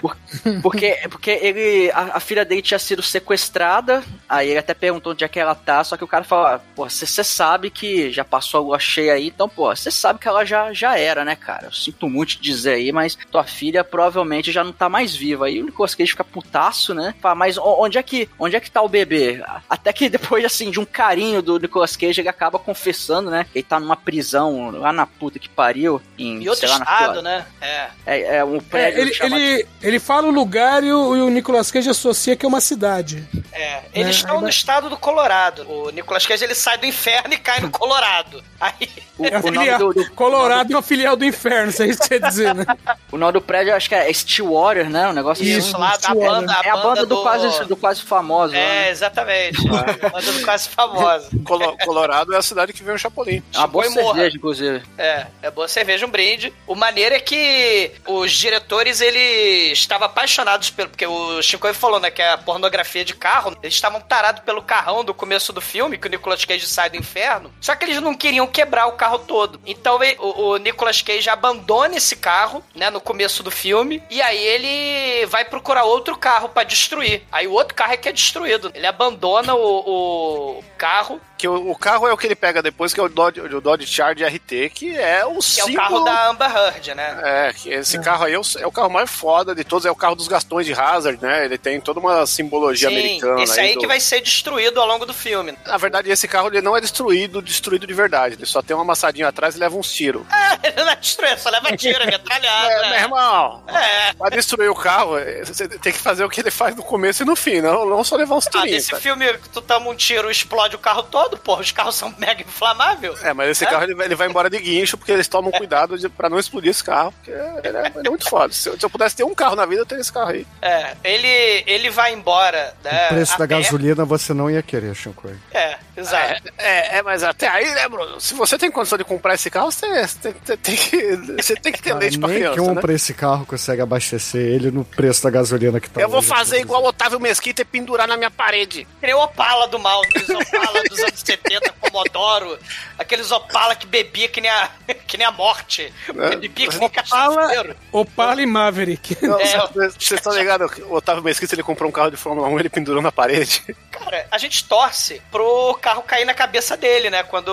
[0.00, 0.16] Por-
[0.62, 1.90] porque, porque ele.
[1.92, 4.02] A, a filha dele tinha sido sequestrada.
[4.28, 5.82] Aí ele até perguntou onde é que ela tá.
[5.84, 9.14] Só que o cara falou: ah, pô, você sabe que já passou a lua cheia
[9.14, 9.28] aí.
[9.28, 11.66] Então, pô, você sabe que ela já, já era, né, cara?
[11.66, 15.46] Eu sinto muito te dizer aí, mas tua filha provavelmente já não tá mais viva.
[15.46, 17.14] Aí o Nicolas Cage fica putaço, né?
[17.20, 19.42] Fala, mas onde é que onde é que tá o bebê?
[19.68, 23.46] Até que depois, assim, de um carinho do Nicolas Cage, ele acaba confessando, né?
[23.54, 26.00] Ele tá numa prisão lá na puta que pariu.
[26.18, 27.22] Em, E outro sei lá, na estado, Flórida.
[27.22, 27.46] né?
[27.60, 27.88] É.
[28.06, 31.30] É, é um É, prédio ele, ele, ele fala o lugar e o, e o
[31.30, 33.26] Nicolas Cage associa que é uma cidade.
[33.52, 35.66] É, eles É, estão aí no estado do Colorado.
[35.70, 38.42] O Nicolas Cage ele sai do inferno e cai no Colorado.
[38.60, 41.82] Aí, O, É o nome filial, do, do- Colorado é uma filial do inferno, isso
[41.82, 42.64] é isso que quer dizer, né?
[43.10, 45.08] o nome do prédio acho que é Stillwater, né?
[45.08, 45.78] Um negócio isso assim.
[45.82, 48.52] lá da banda, a É a banda do, do quase, do quase famoso.
[48.54, 48.90] lá, É, né?
[48.90, 49.58] exatamente.
[49.68, 51.28] A banda do quase famosa.
[51.44, 53.42] Colo- Colorado é a cidade que vem o Chapolin.
[53.54, 54.14] É uma boa e morra.
[54.14, 54.82] cerveja, inclusive.
[54.98, 56.52] É, é boa cerveja, um brinde.
[56.66, 60.88] O maneiro é que os diretores, eles estavam apaixonados pelo.
[60.90, 63.56] Porque o Chico falou, né, que a pornografia de carro.
[63.62, 66.96] Eles estavam tarados pelo carrão do começo do filme, que o Nicolas Cage sai do
[66.96, 67.52] inferno.
[67.60, 69.60] Só que eles não queriam quebrar o carro todo.
[69.66, 74.02] Então e- o, o Nicolas Cage abandona esse carro, né, no começo do filme.
[74.10, 77.22] E aí ele vai procurar outro carro pra destruir.
[77.30, 78.70] Aí o outro carro é que é destruído.
[78.74, 82.92] Ele abandona o, o carro, Que o, o carro é o que ele pega depois,
[82.92, 85.72] que é o Dodge, o Dodge Charger RT, que é o que é símbolo...
[85.72, 87.20] o carro da Amber Heard, né?
[87.24, 89.90] É, que esse carro aí é o, é o carro mais foda de todos, é
[89.90, 91.46] o carro dos Gastões de Hazard, né?
[91.46, 93.42] Ele tem toda uma simbologia americana.
[93.42, 95.56] esse aí do- que vai ser destruído ao longo do filme.
[95.64, 98.34] Na verdade, esse carro ele não é destruído, destruído de verdade.
[98.34, 100.22] Ele só tem uma amassadinha atrás e leva uns tiros.
[100.62, 102.68] Ele não é destruído, só leva tiro, é metralhada.
[102.84, 104.12] É, meu irmão, É.
[104.12, 107.22] pra destruir o carro, é, você tem que fazer o que ele faz no começo
[107.22, 108.72] e no fim, não, não só levar uns Ah, tirinhos.
[108.72, 108.96] nesse tá?
[108.98, 112.42] filme que tu toma um tiro explode o carro todo, porra, os carros são mega
[112.42, 113.22] inflamáveis.
[113.24, 113.68] É, mas esse É?
[113.68, 116.38] carro ele vai, ele vai embora de guincho porque eles tomam cuidado de, pra não
[116.38, 117.12] explodir esse carro.
[117.12, 118.52] Porque ele é, ele é muito foda.
[118.52, 120.46] Se eu, se eu pudesse ter um carro na vida, eu teria esse carro aí.
[120.62, 123.06] É, ele, ele vai embora, né?
[123.06, 123.54] O preço da pé.
[123.56, 125.34] gasolina você não ia querer, Shinkoi.
[125.52, 126.42] É, Exato.
[126.58, 128.20] É, é, mas até aí, né, Bruno?
[128.20, 131.72] Se você tem condição de comprar esse carro, você, você tem, tem que, você tem
[131.72, 132.80] que ter Cara, leite pra nem criança, que um né?
[132.90, 136.82] esse carro consegue abastecer ele no preço da gasolina que tá Eu vou fazer igual
[136.82, 138.86] o Otávio Mesquita e pendurar na minha parede.
[139.00, 142.58] Nem o Opala do mal, aqueles Opala dos anos 70, Comodoro,
[142.98, 144.70] aqueles Opala que bebia que nem a,
[145.06, 145.92] que nem a morte.
[146.12, 147.76] Bebia que nem Opala.
[147.92, 149.16] Opala e Maverick.
[149.22, 149.26] É.
[149.26, 150.70] Vocês vocês estão ligados?
[150.86, 153.64] O Otávio Mesquita ele comprou um carro de Fórmula 1 ele pendurou na parede.
[153.90, 157.22] Cara, a gente torce pro carro cair na cabeça dele, né?
[157.22, 157.50] Quando.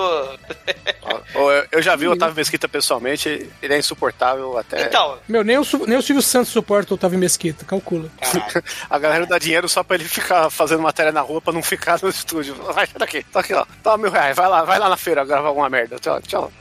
[1.72, 4.84] Eu- já vi o Otávio Mesquita pessoalmente, ele é insuportável até.
[4.84, 8.10] Então, Meu, nem o, nem o Silvio Santos suporta o Otávio Mesquita, calcula.
[8.90, 12.00] A galera dá dinheiro só pra ele ficar fazendo matéria na rua pra não ficar
[12.02, 12.56] no estúdio.
[12.56, 13.66] Vai, tá aqui, tá aqui, ó.
[13.84, 15.98] Toma mil reais, vai lá, vai lá na feira gravar alguma merda.
[16.00, 16.52] Tchau, tchau.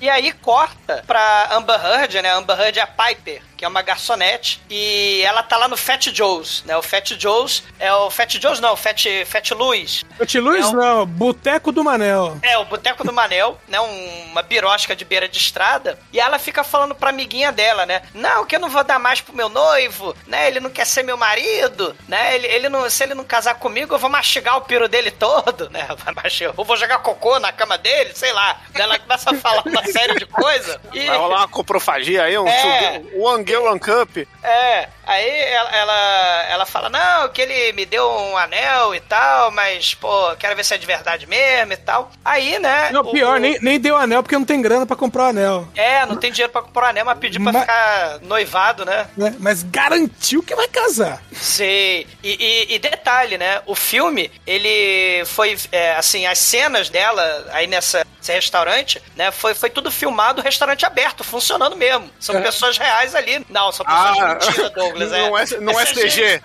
[0.00, 2.32] E aí corta pra Amber Heard, né?
[2.32, 4.62] Amber Heard é a Piper, que é uma garçonete.
[4.70, 6.74] E ela tá lá no Fat Joe's, né?
[6.74, 10.02] O Fat Joe's é o Fat Joe's, não, o Fat, Fat Louis.
[10.16, 12.38] Fat Luiz, É um- não, Boteco do Manel.
[12.40, 13.78] É, o Boteco do Manel, né?
[13.78, 15.98] um- uma birosca de beira de estrada.
[16.14, 18.00] E ela fica falando pra amiguinha dela, né?
[18.14, 20.46] Não, que eu não vou dar mais pro meu noivo, né?
[20.46, 22.34] Ele não quer ser meu marido, né?
[22.36, 25.68] Ele, ele não, se ele não casar comigo, eu vou mastigar o piro dele todo,
[25.68, 25.86] né?
[26.14, 28.60] Mastigar, eu vou jogar cocô na cama dele, sei lá.
[28.72, 30.78] Daí Ela começa a falar uma série de coisas.
[30.92, 32.98] E, Vai rolar uma coprofagia aí, um É.
[33.00, 34.16] two- One Girl One Cup.
[34.42, 39.50] é, aí ela, ela, ela fala, não, que ele me deu um anel e tal,
[39.50, 42.10] mas, pô, quero ver se é de verdade mesmo e tal.
[42.24, 42.90] Aí, né...
[42.92, 45.28] Não, o- pior, o- nem, nem deu anel porque não tem grana pra comprar o
[45.28, 45.68] anel.
[45.74, 49.06] É, não tem dinheiro pra comprar um anel, mas pediu pra Mas- ficar noivado, né?
[49.16, 49.34] Né?
[49.38, 51.22] Mas garantiu que vai casar.
[51.32, 52.06] Sei.
[52.22, 53.60] E, e- e detalhe, né?
[53.66, 59.30] O filme, ele foi, é, assim, as cenas dela aí nessa, nesse restaurante, né?
[59.30, 62.10] Foi, foi tudo filmado, restaurante aberto, funcionando mesmo.
[62.18, 62.40] São É.
[62.40, 63.44] pessoas reais ali.
[63.48, 65.10] Não, são pessoas de mentira, Douglas.
[65.10, 66.42] não é, não é CG.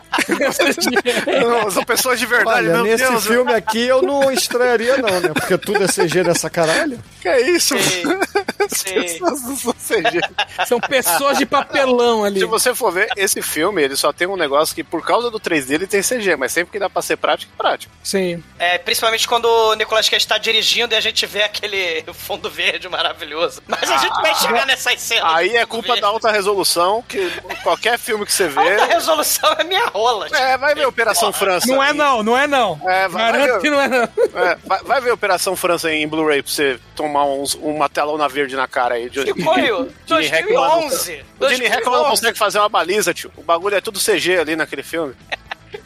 [1.41, 3.25] Não, são pessoas de verdade, Olha, meu nesse Deus.
[3.25, 5.29] filme aqui eu não estranharia não, né?
[5.33, 7.01] Porque tudo é CG dessa caralho.
[7.21, 7.75] Que é isso?
[8.57, 9.55] Pessoas não
[10.67, 12.39] são pessoas de papelão ali.
[12.39, 15.39] Se você for ver, esse filme, ele só tem um negócio que, por causa do
[15.39, 17.93] 3D, ele tem CG, mas sempre que dá pra ser prático, é prático.
[18.03, 18.43] Sim.
[18.57, 21.74] É, principalmente quando o Nicolas Cage está dirigindo e a gente vê aquele
[22.13, 23.61] fundo verde maravilhoso.
[23.67, 25.23] Mas a gente vai chegar nessas cenas.
[25.34, 26.01] Aí é culpa verde.
[26.01, 27.30] da alta resolução, que
[27.63, 28.59] qualquer filme que você vê.
[28.73, 30.28] Alta resolução é minha rola.
[30.36, 31.67] É, vai ver Operação França.
[31.67, 32.80] Não é não, não é não.
[32.88, 34.03] É, vai- Garanto vai- que não é não.
[34.03, 38.55] É, vai, vai ver Operação França em Blu-ray pra você tomar uns, uma telona verde
[38.55, 39.09] na cara aí.
[39.09, 41.26] Que foi o Gene Hackman não- 2011.
[41.39, 42.09] O Gene Hackman não 2011.
[42.09, 43.32] consegue fazer uma baliza, tio.
[43.36, 45.15] O bagulho é tudo CG ali naquele filme.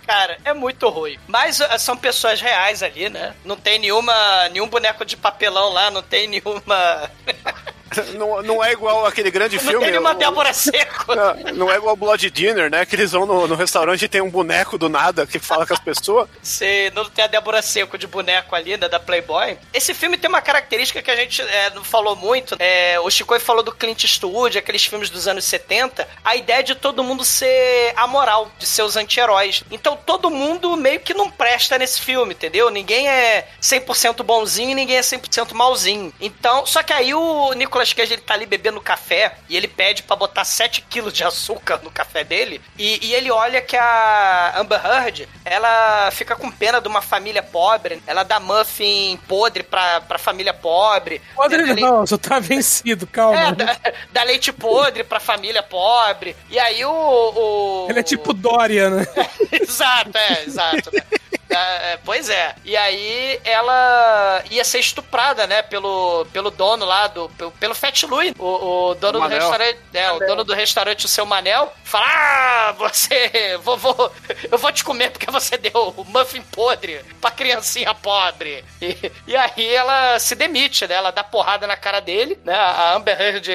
[0.09, 1.19] Cara, é muito ruim.
[1.27, 3.35] Mas uh, são pessoas reais ali, né?
[3.45, 7.11] Não tem nenhuma, nenhum boneco de papelão lá, não tem nenhuma.
[8.15, 9.79] Não, não é igual aquele grande Não filme.
[9.79, 11.15] tem nenhuma o- Débora Seco.
[11.15, 12.85] Não, não é igual Blood Dinner, né?
[12.85, 15.73] Que eles vão no, no restaurante e tem um boneco do nada que fala com
[15.73, 16.27] as pessoas.
[16.41, 19.57] Você não tem a Débora Seco de boneco ali, né, da Playboy.
[19.73, 22.55] Esse filme tem uma característica que a gente é, não falou muito.
[22.59, 26.07] É, o Chico falou do Clint Eastwood, aqueles filmes dos anos 70.
[26.25, 29.63] A ideia de todo mundo ser amoral, de ser os anti-heróis.
[29.71, 32.69] Então todo mundo meio que não presta nesse filme, entendeu?
[32.69, 36.11] Ninguém é 100% bonzinho e ninguém é 100% malzinho.
[36.19, 40.03] Então, só que aí o Nicolas Cage ele tá ali bebendo café e ele pede
[40.03, 42.61] pra botar 7 quilos de açúcar no café dele.
[42.77, 47.41] E, e ele olha que a Amber Heard, ela fica com pena de uma família
[47.43, 48.01] pobre.
[48.05, 51.21] Ela dá muffin podre pra, pra família pobre.
[51.35, 53.39] Podre Dá leite- não, só tá vencido, calma.
[53.39, 53.77] É, dá,
[54.11, 56.35] dá leite podre pra família pobre.
[56.49, 56.91] E aí o.
[56.91, 59.07] o- Ele é tipo Dória, né?
[59.51, 60.91] exato, é, exato.
[60.93, 61.01] né?
[61.49, 62.55] É, é, pois é.
[62.63, 68.03] E aí ela ia ser estuprada, né, pelo, pelo dono lá, do, pelo, pelo Fat
[68.03, 69.39] Louis, o, o dono do Manel.
[69.39, 69.79] restaurante.
[69.93, 73.57] É, o dono do restaurante, o seu Manel, fala: Ah, você.
[73.63, 74.11] Vou, vou,
[74.51, 78.63] eu vou te comer porque você deu o muffin podre pra criancinha pobre.
[78.81, 80.95] E, e aí ela se demite, né?
[80.95, 82.53] Ela dá porrada na cara dele, né?
[82.55, 83.47] A Amber Heard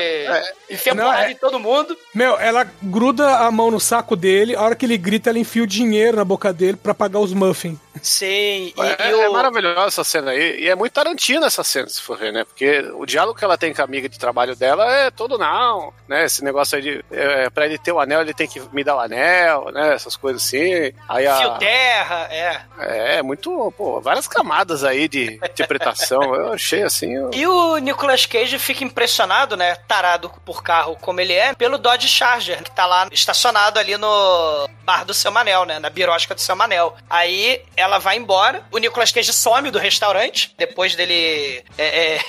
[0.71, 1.97] enfia Não, porrada é- em todo mundo.
[2.15, 5.63] Meu, ela gruda a mão no saco dele, a hora que ele grita, ela enfia
[5.63, 7.79] o dinheiro na boca dele pra pagar os muffins.
[8.03, 9.33] Sim, e, É, e é o...
[9.33, 10.61] maravilhosa essa cena aí.
[10.61, 12.45] E é muito Tarantino essa cena, se for ver, né?
[12.45, 15.93] Porque o diálogo que ela tem com a amiga de trabalho dela é todo não,
[16.09, 16.25] né?
[16.25, 17.05] Esse negócio aí de.
[17.11, 19.95] É, pra ele ter o anel, ele tem que me dar o anel, né?
[19.95, 20.93] Essas coisas assim.
[21.09, 21.37] Aí a.
[21.37, 22.61] Fio terra, é.
[22.79, 26.23] É, muito, pô, várias camadas aí de interpretação.
[26.35, 27.15] Eu achei assim.
[27.15, 31.79] eu- E o Nicolas Cage fica impressionado, né, tarado por carro como ele é, pelo
[31.79, 35.79] Dodge Charger, que tá lá estacionado ali no, bar do seu Manel, né?
[35.79, 36.97] Na birosca do seu Manel.
[37.09, 42.21] Aí ela vai embora, o Nicolas Cage some do restaurante, depois dele é,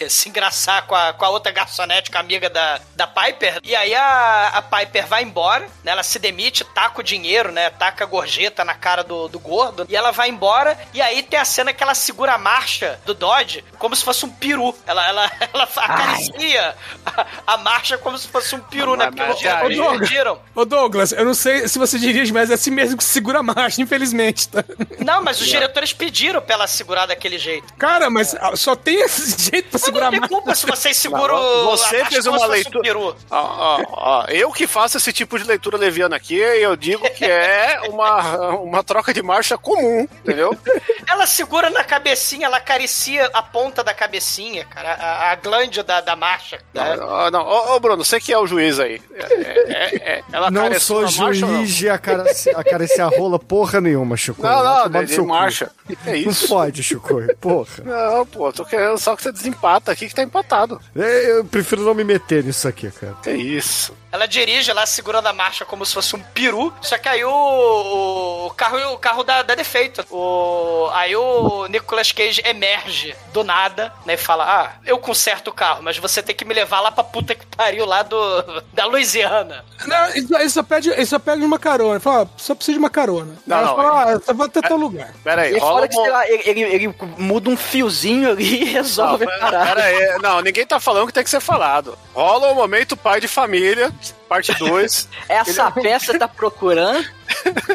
[0.00, 3.60] é, se engraçar com a, com a outra garçonete, com a amiga da, da Piper.
[3.62, 5.92] E aí a, a Piper vai embora, né?
[5.92, 7.70] Ela se demite, taca o dinheiro, né?
[7.70, 9.86] Taca a gorjeta na cara do, do gordo.
[9.88, 13.14] E ela vai embora, e aí tem a cena que ela segura a marcha do
[13.14, 14.74] Dodge como se fosse um peru.
[14.86, 19.10] Ela, ela, ela acaricia a, a marcha como se fosse um peru, né?
[19.10, 20.08] Porque caras Douglas.
[20.08, 20.40] pediram.
[20.54, 23.42] Ô Douglas, eu não sei se você dirige, mas é assim mesmo que segura a
[23.42, 24.64] marcha, infelizmente, tá?
[25.04, 27.72] Não, mas os diretores pediram pra ela segurar daquele jeito.
[27.74, 30.34] Cara, mas ah, só tem esse jeito pra Mas segurar não a tem marcha.
[30.34, 33.16] culpa se vocês seguram Não, você fez uma um leitura- peru.
[33.30, 37.24] Ó, ó, ó, eu que faço esse tipo de leitura leviana aqui, eu digo que
[37.24, 40.56] é uma, uma troca de marcha comum, entendeu?
[41.06, 46.00] Ela segura na cabecinha, ela acaricia a ponta da cabecinha, cara, a, a glande da,
[46.00, 46.58] da marcha.
[46.74, 46.96] né?
[46.96, 47.46] Não, não.
[47.46, 49.00] Ô, ô, Bruno, você que é o juiz aí.
[49.14, 49.22] É,
[49.72, 51.46] é, é, ela Não sou marcha
[51.90, 52.24] ou não?
[52.24, 54.42] juiz de acarici- acariciar rola porra nenhuma, Chico.
[54.42, 55.70] Não, não, de, de marcha.
[56.06, 56.48] É Não isso.
[56.48, 57.20] pode, Chico.
[57.40, 57.68] Porra.
[57.84, 60.80] Não, pô, tô querendo só que você desempata aqui que tá empatado.
[60.96, 63.14] É, Eu prefiro não me meter nisso aqui, cara.
[63.22, 63.92] Que isso.
[64.10, 68.46] Ela dirige lá segurando a marcha como se fosse um peru, só que aí o,
[68.46, 70.04] o carro, o carro dá, dá defeito.
[70.10, 75.52] O, aí o Nicolas Cage emerge do nada, né, e fala: Ah, eu conserto o
[75.52, 78.18] carro, mas você tem que me levar lá pra puta que pariu lá do,
[78.72, 79.64] da Louisiana.
[79.86, 81.92] Não, ele só- ele pede, ele só pede uma carona.
[81.94, 83.36] Ele fala, ah, só preciso de uma carona.
[83.46, 85.12] Não, ela não, fala, ah, só vou até tal lugar.
[85.22, 88.30] Pera aí, E rola fora que, um- sei lá, ele, ele, ele muda um fiozinho
[88.30, 89.66] ali e Não, resolve a pera, parada.
[89.74, 90.18] pera aí.
[90.22, 91.98] Não, ninguém tá falando que tem que ser falado.
[92.14, 93.92] Rola o momento pai de família,
[94.28, 95.08] parte 2.
[95.28, 97.04] Essa peça tá procurando.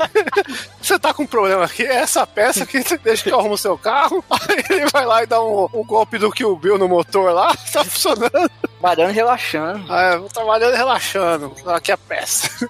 [0.82, 3.54] Você tá com um problema aqui, é essa peça que você deixa que eu arrumo
[3.54, 4.24] o seu carro.
[4.30, 7.56] Aí ele vai lá e dá um, um golpe do Kill Bill no motor lá,
[7.72, 8.52] tá funcionando.
[8.80, 9.94] Trabalhando, relaxando.
[9.94, 11.54] Ah, vou trabalhando e relaxando.
[11.68, 12.68] Aqui a peça.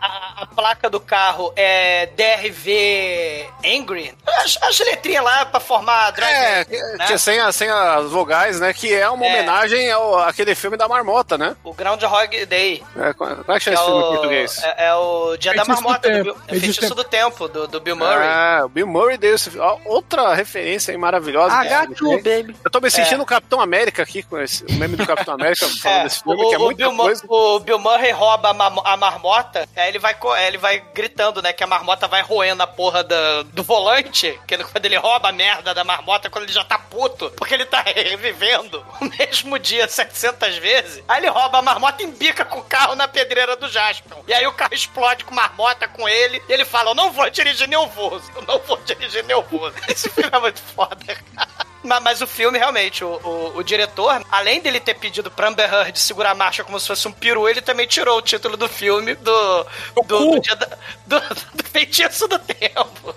[0.00, 4.14] A, a placa do carro é DRV Angry.
[4.26, 6.32] As, as letrinhas lá pra formar drive.
[6.34, 6.64] É,
[6.96, 7.06] né?
[7.06, 8.72] que é sem, a- sem as vogais, né?
[8.72, 9.28] Que é uma É.
[9.28, 11.56] homenagem ao aquele filme da marmota, né?
[11.64, 12.82] O Groundhog Day.
[12.96, 14.62] É, como é que chama É esse filme em o, português?
[14.64, 16.24] é, é o Dia da Feitiço do Marmota, do, Tempo.
[16.24, 18.28] Bill- é Feitiço do do Tempo, do, do Bill Murray.
[18.28, 21.54] Ah, o Bill Murray deu esse, ó, outra referência aí maravilhosa.
[21.56, 22.56] H2, baby.
[22.64, 25.66] Eu tô me sentindo o Capitão América aqui com esse o meme do Capitão América
[25.80, 27.22] falando É, desse filme, o, que é o muita Bill, Mu- coisa.
[27.26, 30.16] o Bill Murray rouba a, ma- a marmota, aí ele vai,
[30.46, 34.54] ele vai gritando, né, que a marmota vai roendo a porra da- do volante, que
[34.54, 37.64] ele- quando ele rouba a merda da marmota, quando ele já tá puto, porque ele
[37.64, 42.58] tá revivendo o mesmo dia 700 vezes, aí ele rouba a marmota e embica com
[42.58, 44.18] o carro na pedreira do Jasper.
[44.26, 47.28] E aí o carro explode com marmota com ele, e ele fala, eu não vou
[47.30, 49.74] dirigir nervoso, eu não vou dirigir nervoso.
[49.88, 50.96] Esse filme é muito foda,
[51.34, 51.71] cara.
[51.82, 55.72] Mas, mas o filme, realmente, o, o, o diretor, além dele ter pedido pra Amber
[55.72, 58.68] Heard segurar a marcha como se fosse um peru, ele também tirou o título do
[58.68, 61.20] filme do, do, do, dia da- do,
[61.54, 63.14] do feitiço do tempo.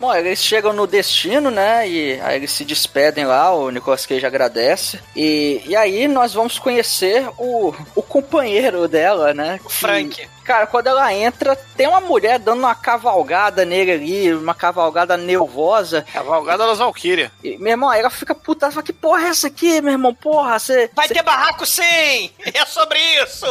[0.00, 1.86] Bom, eles chegam no destino, né?
[1.86, 4.98] E aí eles se despedem lá, o Nicolas Cage agradece.
[5.14, 9.60] E, e aí nós vamos conhecer o, o companheiro dela, né?
[9.62, 10.26] O Frank.
[10.42, 16.06] Cara, quando ela entra, tem uma mulher dando uma cavalgada nele ali, uma cavalgada nervosa.
[16.10, 17.30] Cavalgada das Valkyria.
[17.44, 19.92] E, meu irmão, aí ela fica puta, ela fala, que porra é essa aqui, meu
[19.92, 20.14] irmão?
[20.14, 20.90] Porra, você...
[20.94, 22.30] Vai ter barraco sim!
[22.54, 23.46] É sobre isso!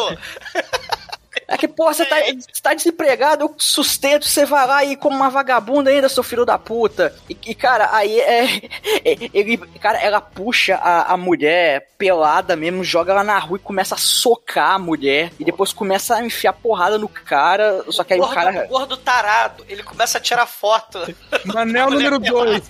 [1.49, 5.15] É que, porra, você tá, você tá desempregado, eu sustento, você vai lá e como
[5.15, 7.13] uma vagabunda ainda, seu filho da puta.
[7.27, 8.57] E, e, cara, aí é,
[9.03, 9.57] é- Ele.
[9.81, 13.97] Cara, ela puxa a, a mulher pelada mesmo, joga ela na rua e começa a
[13.97, 15.31] socar a mulher.
[15.39, 17.83] E depois começa a enfiar porrada no cara.
[17.89, 18.67] Só que aí o gordo, cara.
[18.67, 20.99] gordo tarado, ele começa a tirar foto.
[21.45, 22.61] Manel número 2.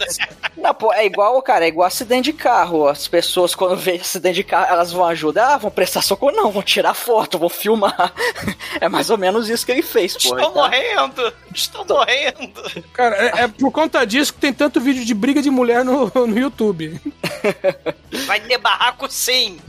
[0.58, 2.88] Não, pô, é igual, cara, é igual acidente de carro.
[2.88, 6.64] As pessoas, quando vê acidente de carro, elas vão ajudar, vão prestar socorro, não, vão
[6.64, 8.14] tirar foto, vão filmar.
[8.80, 10.20] É mais ou menos isso que ele fez, pô.
[10.20, 11.34] Estou Então, morrendo!
[11.54, 12.84] Estou morrendo!
[12.94, 16.12] Cara, é, é por conta disso que tem tanto vídeo de briga de mulher no,
[16.14, 17.00] no YouTube.
[18.26, 19.60] Vai ter barraco sim!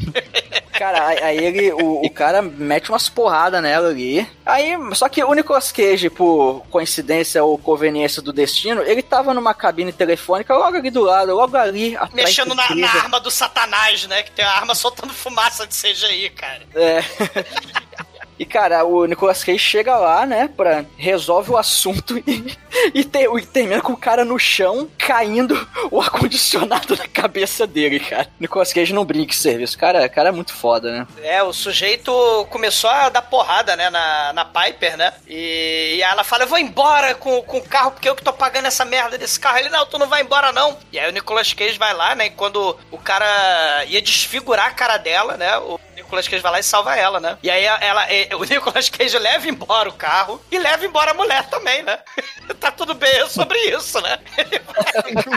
[0.72, 4.26] Cara, aí- ele, o, o cara mete umas porradas nela ali.
[4.46, 9.52] Aí, só que o Nicolas Cage, por coincidência ou conveniência do destino, ele tava numa
[9.54, 13.30] cabine telefônica logo ali do lado, logo ali atrás Mexendo do na, na arma do
[13.30, 14.22] satanás, né?
[14.22, 16.62] Que tem a arma soltando fumaça de CGI, cara.
[16.74, 17.00] É.
[18.40, 20.82] E, cara, o Nicolas Cage chega lá, né, pra...
[20.96, 22.56] resolve o assunto e,
[22.94, 25.54] e, te- e termina com o cara no chão, caindo
[25.90, 28.28] o ar-condicionado na cabeça dele, cara.
[28.40, 29.76] Nicolas Cage não brinca serviço.
[29.76, 31.06] Cara, cara é muito foda, né?
[31.22, 32.10] É, o sujeito
[32.48, 35.12] começou a dar porrada, né, na, na Piper, né?
[35.28, 38.32] E, e ela fala, eu vou embora com, com o carro, porque eu que tô
[38.32, 39.58] pagando essa merda desse carro.
[39.58, 40.78] Ele, não, tu não vai embora, não.
[40.90, 44.70] E aí o Nicolas Cage vai lá, né, e quando o cara ia desfigurar a
[44.70, 45.78] cara dela, né, o
[46.10, 47.38] Nicolas Cage vai lá e salva ela, né?
[47.40, 51.14] E aí ela, é, o Nicolas Cage leva embora o carro e leva embora a
[51.14, 51.98] mulher também, né?
[52.60, 54.18] tá tudo bem sobre isso, né?
[54.36, 54.60] Ele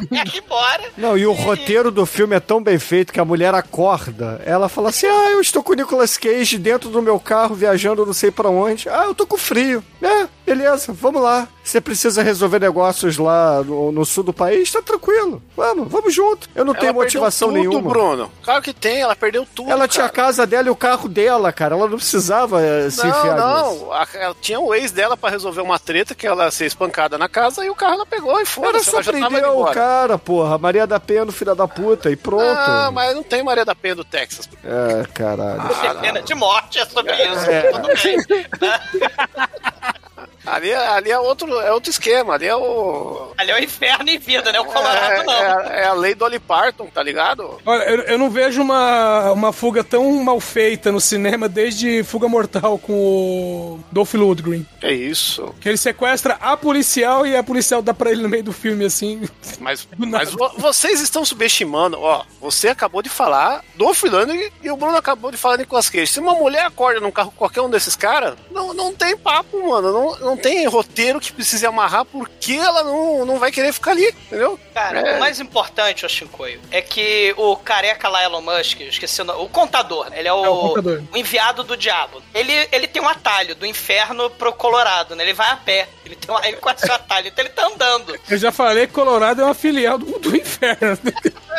[0.09, 0.83] vai embora.
[0.97, 4.41] Não, e o roteiro do filme é tão bem feito que a mulher acorda.
[4.45, 8.05] Ela fala assim: Ah, eu estou com o Nicolas Cage dentro do meu carro viajando
[8.05, 8.89] não sei pra onde.
[8.89, 9.83] Ah, eu tô com frio.
[10.01, 11.47] É, beleza, vamos lá.
[11.63, 14.69] Você precisa resolver negócios lá no, no sul do país?
[14.69, 15.41] Tá tranquilo.
[15.55, 16.49] Vamos, vamos junto.
[16.53, 17.93] Eu não Ela tenho motivação perdeu tudo, nenhuma.
[17.93, 18.31] Bruno.
[18.43, 19.71] Claro que tem, ela perdeu tudo.
[19.71, 20.27] Ela tinha a cara.
[20.27, 21.75] casa dela e o carro dela, cara.
[21.75, 23.85] Ela não precisava eh, se Não, enfiar nisso.
[23.85, 23.93] não.
[23.93, 27.12] A- ela tinha o ex dela pra resolver uma treta que ela ia ser espancada
[27.17, 30.57] na casa e o carro ela pegou e só Ela indo prender o cara, porra.
[30.57, 32.43] Maria da Penha, filha da puta, e pronto.
[32.43, 34.49] Ah, mas não tem Maria da Penha do Texas.
[34.63, 35.61] É, caralho.
[35.61, 37.49] Ah, Pena de morte é sobre isso.
[37.49, 37.71] É.
[37.71, 38.17] Tudo bem.
[40.45, 43.31] Ali, ali é, outro, é outro esquema, ali é o.
[43.37, 44.59] Ali é o inferno em vida, né?
[44.59, 45.33] O Colorado é, não.
[45.33, 47.59] é- é a lei do Dolly Parton, tá ligado?
[47.65, 52.27] Olha, eu, eu não vejo uma, uma fuga tão mal feita no cinema desde Fuga
[52.27, 54.65] Mortal com o Dolph Lundgren.
[54.81, 55.53] É isso.
[55.59, 58.85] Que ele sequestra a policial e a policial dá pra ele no meio do filme,
[58.85, 59.27] assim.
[59.59, 62.23] Mas, mas vo- vocês estão subestimando, ó.
[62.41, 66.07] Você acabou de falar do Fulano e o Bruno acabou de falar Nicolas Cage.
[66.07, 69.69] Se uma mulher acorda num carro com qualquer um desses caras, não, não tem papo,
[69.69, 69.91] mano.
[69.91, 74.07] Não, não tem roteiro que precise amarrar porque ela não, não vai querer ficar ali,
[74.27, 74.59] entendeu?
[74.73, 75.17] Cara, É.
[75.17, 79.43] o mais importante, ô Shinkoio, é que o careca lá, Elon Musk, esqueci o nome,
[79.43, 80.19] o contador, né?
[80.19, 81.03] ele é o, É, o contador.
[81.11, 82.21] o enviado do diabo.
[82.33, 85.23] Ele, ele tem um atalho do inferno pro Colorado, né?
[85.23, 85.87] Ele vai a pé.
[86.05, 88.17] Ele, tem uma, ele conhece o atalho, então ele tá andando.
[88.29, 90.97] Eu já falei que Colorado é uma filial do, do inferno.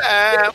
[0.02, 0.50] É,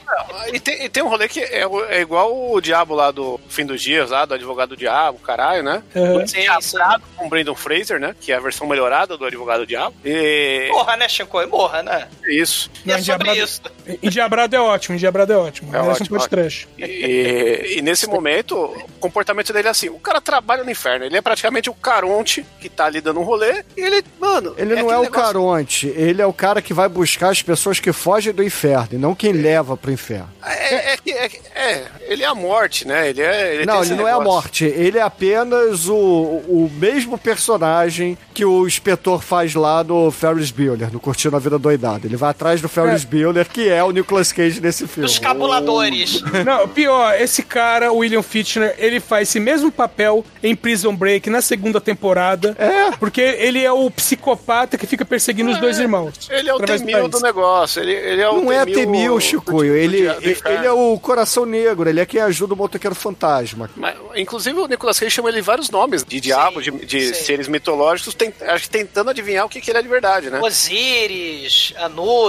[0.53, 3.65] e tem, e tem um rolê que é, é igual o diabo lá do Fim
[3.65, 5.81] dos Dias, lá do advogado do diabo, caralho, né?
[5.95, 6.27] Uhum.
[6.27, 6.77] Sim, sim.
[7.15, 8.15] Com o Brandon Fraser, né?
[8.19, 9.95] Que é a versão melhorada do advogado do diabo.
[10.05, 11.49] E Morra, né, Shinkoio?
[11.49, 12.07] Morra, né?
[12.25, 12.71] é isso.
[12.85, 13.61] E é sobre isso.
[14.01, 15.69] Endiabrado é ótimo, Endiabrado é ótimo.
[15.75, 16.67] É Merece ótimo, um podcast.
[16.77, 21.15] E, e nesse momento, o comportamento dele é assim: o cara trabalha no inferno, ele
[21.17, 24.53] é praticamente o Caronte que tá ali dando um rolê, e ele, mano.
[24.57, 27.79] Ele não é o negócio- Caronte, ele é o cara que vai buscar as pessoas
[27.79, 30.29] que fogem do inferno, e não quem leva pro inferno.
[30.45, 31.25] É, é, que- é,
[31.55, 33.09] é, ele é a morte, né?
[33.09, 33.55] Ele é.
[33.55, 34.33] Ele não, ele não é a negócio.
[34.33, 40.51] morte, ele é apenas o, o mesmo personagem que o inspetor faz lá no Ferris
[40.51, 42.05] Bueller, no Curtindo a Vida Doidada.
[42.05, 45.05] Ele vai atrás do Ferris Bueller, que é o Nicolas Cage nesse filme.
[45.09, 46.21] Os cabuladores.
[46.45, 51.29] Não, pior, esse cara, o William Fitchner, ele faz esse mesmo papel em Prison Break
[51.29, 52.55] na segunda temporada.
[52.57, 52.91] É.
[52.97, 56.13] Porque ele é o psicopata que fica perseguindo os dois irmãos.
[56.29, 57.81] Ele é o temil do negócio.
[57.81, 60.57] Ele, ele é o Não é Temil, Chicoio, ele, do- inferno.
[60.59, 63.69] ele é o coração negro, ele é quem ajuda o motoqueiro fantasma.
[63.75, 67.13] Mas, inclusive o Nicolas Cage chama ele vários nomes de diabo, de, de sim.
[67.25, 70.39] seres mitológicos, tem- acho que tentando adivinhar o que, que ele é de verdade, né?
[70.41, 72.28] Osiris, Anubis,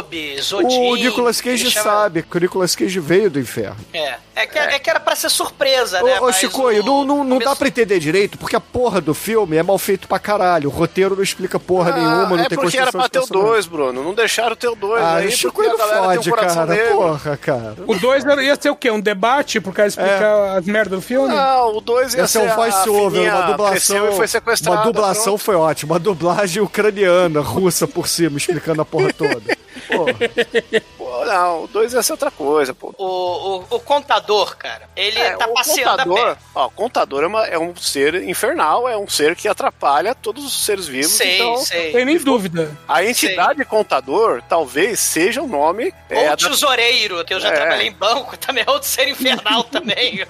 [0.52, 0.90] Odin.
[0.90, 3.76] O Nicolas Cage chama- sabe que o Nicolas Cage veio do inferno.
[3.92, 4.14] É.
[4.34, 6.18] É que, é que era pra ser surpresa, né?
[6.18, 9.56] Ô, Chicoio, o- não, não, não dá pra entender direito, porque a porra do filme
[9.58, 10.70] é mal feito pra caralho.
[10.70, 13.18] O roteiro não explica porra nenhuma, não é tem porque era construção pra de ter
[13.18, 13.50] o personagem.
[13.52, 14.02] 2, Bruno.
[14.02, 16.66] Não deixaram ter o 2 Ah, aí, o porque Chicoio a não fode, um cara.
[16.66, 16.96] negro.
[16.96, 17.74] Porra, cara.
[17.86, 18.90] O 2 ia ser o quê?
[18.90, 21.34] Um debate pro cara explicar as merdas do filme?
[21.34, 24.08] Não, o 2 ia é ser um voice-over, uma dublação.
[24.10, 24.78] e foi sequestrada.
[24.78, 25.38] Uma dublação pronto.
[25.38, 25.92] foi ótima.
[25.94, 29.42] Uma dublagem ucraniana, russa por cima, explicando a porra toda.
[29.90, 30.82] Porra.
[30.96, 32.94] Pô, não, o 2 ia ser outra coisa, pô.
[32.96, 36.42] O, o, o contador, cara, ele É, tá o passeando a contador, pé.
[36.54, 40.44] ó, o contador é, uma- é um ser infernal, é um ser que atrapalha todos
[40.44, 41.12] os seres vivos.
[41.12, 41.92] Sei, então, sei.
[41.92, 42.76] Tem nem dúvida.
[42.88, 45.92] a entidade contador talvez seja o nome.
[46.08, 47.52] é, Ou da- tesoureiro, que eu já É.
[47.52, 50.20] trabalhei em banco, também é outro ser infernal também.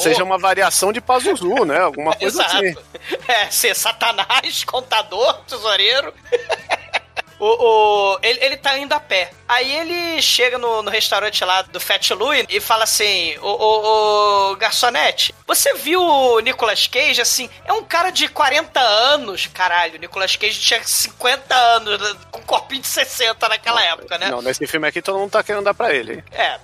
[0.00, 1.80] seja uma variação de Pazuzu, né?
[1.80, 2.56] Alguma coisa Exato.
[2.56, 2.74] assim.
[3.28, 6.12] É, ser satanás, contador, tesoureiro.
[7.38, 7.46] O,
[8.14, 9.30] o- ele, ele tá indo a pé.
[9.48, 14.50] Aí ele chega no, no restaurante lá do Fat Louie e fala assim: Ô, ô,
[14.52, 17.20] ô, garçonete, você viu o Nicolas Cage?
[17.20, 19.94] Assim, é um cara de 40 anos, caralho.
[19.96, 24.28] O Nicolas Cage tinha 50 anos, com um corpinho de 60 naquela época, né?
[24.30, 26.14] Não, nesse filme aqui todo mundo tá querendo dar pra ele.
[26.14, 26.24] hein?
[26.32, 26.58] É,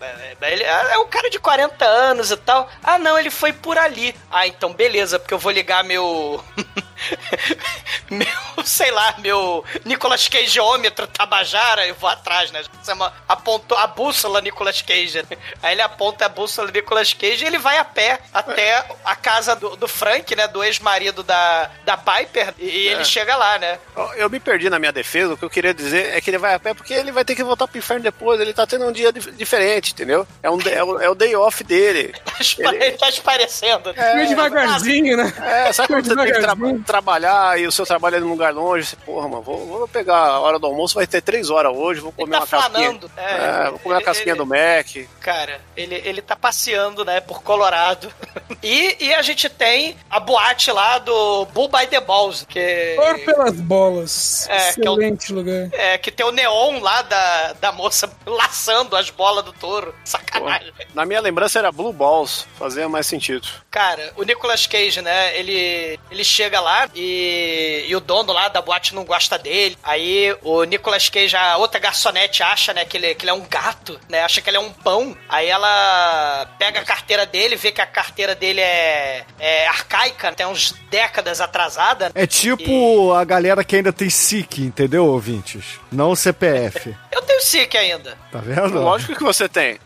[0.51, 2.69] ele é um cara de 40 anos e tal.
[2.83, 4.15] Ah, não, ele foi por ali.
[4.31, 6.43] Ah, então beleza, porque eu vou ligar meu.
[8.11, 12.63] meu, sei lá, meu Nicolas Cageômetro Tabajara, eu vou atrás, né?
[12.83, 15.25] Você ma- apontou a bússola Nicolas Cage.
[15.31, 15.37] né?
[15.63, 19.55] Aí ele aponta a bússola Nicolas Cage e ele vai a pé até a casa
[19.57, 20.47] do, do Frank, né?
[20.49, 22.55] Do ex-marido da, da Piper.
[22.59, 23.79] E, e ele chega lá, né?
[24.17, 26.55] Eu- me perdi na minha defesa, o que eu queria dizer é que ele vai
[26.55, 28.93] a pé porque ele vai ter que voltar pro inferno depois, ele tá tendo um
[28.93, 30.27] dia dif- diferente, entendeu?
[30.43, 32.15] É, um, é, o, é o day off dele.
[32.59, 33.93] Ele tá esparecendo.
[33.95, 35.33] Meio devagarzinho, né?
[35.67, 36.57] É, sabe quando você tem que tra-.
[36.93, 40.19] Trabalhar e o seu trabalho é num lugar longe, você, porra, mano, vou, vou pegar
[40.19, 42.71] a hora do almoço, vai ter três horas hoje, vou comer tá uma casquinha.
[42.71, 43.33] flanando, é.
[43.67, 45.09] É, vou comer uma Ele- casquinha ele- do Mac.
[45.21, 48.13] Cara, ele, ele tá passeando, né, por Colorado.
[48.63, 52.95] E, e a gente tem a boate lá do Bull by the Balls, que...
[52.97, 54.47] Or pelas bolas.
[54.49, 55.69] É, que é o- Excelente lugar.
[55.73, 59.93] É, que tem o neon lá da, da moça laçando as bolas do touro.
[60.05, 60.73] Sacanagem.
[60.95, 63.49] Na minha lembrança era Blue Balls, fazia mais sentido.
[63.69, 65.37] Cara, o Nicolas Cage, né?
[65.37, 69.77] Ele, ele chega lá e, e o dono lá da boate não gosta dele.
[69.83, 73.47] Aí o Nicolas Cage, a outra garçonete, acha, né, que ele, que ele é um
[73.49, 74.23] gato, né?
[74.23, 75.17] Acha que ele é um pão.
[75.29, 80.47] Aí ela pega a carteira dele, vê que a carteira dele é, é arcaica, tem
[80.47, 82.11] uns décadas atrasada.
[82.15, 85.81] É tipo a galera que ainda tem SIC, entendeu, ouvintes?
[85.91, 86.95] Não o CPF.
[87.11, 88.17] Eu tenho SIC ainda.
[88.31, 88.81] Tá vendo?
[88.81, 89.79] Lógico que você tem.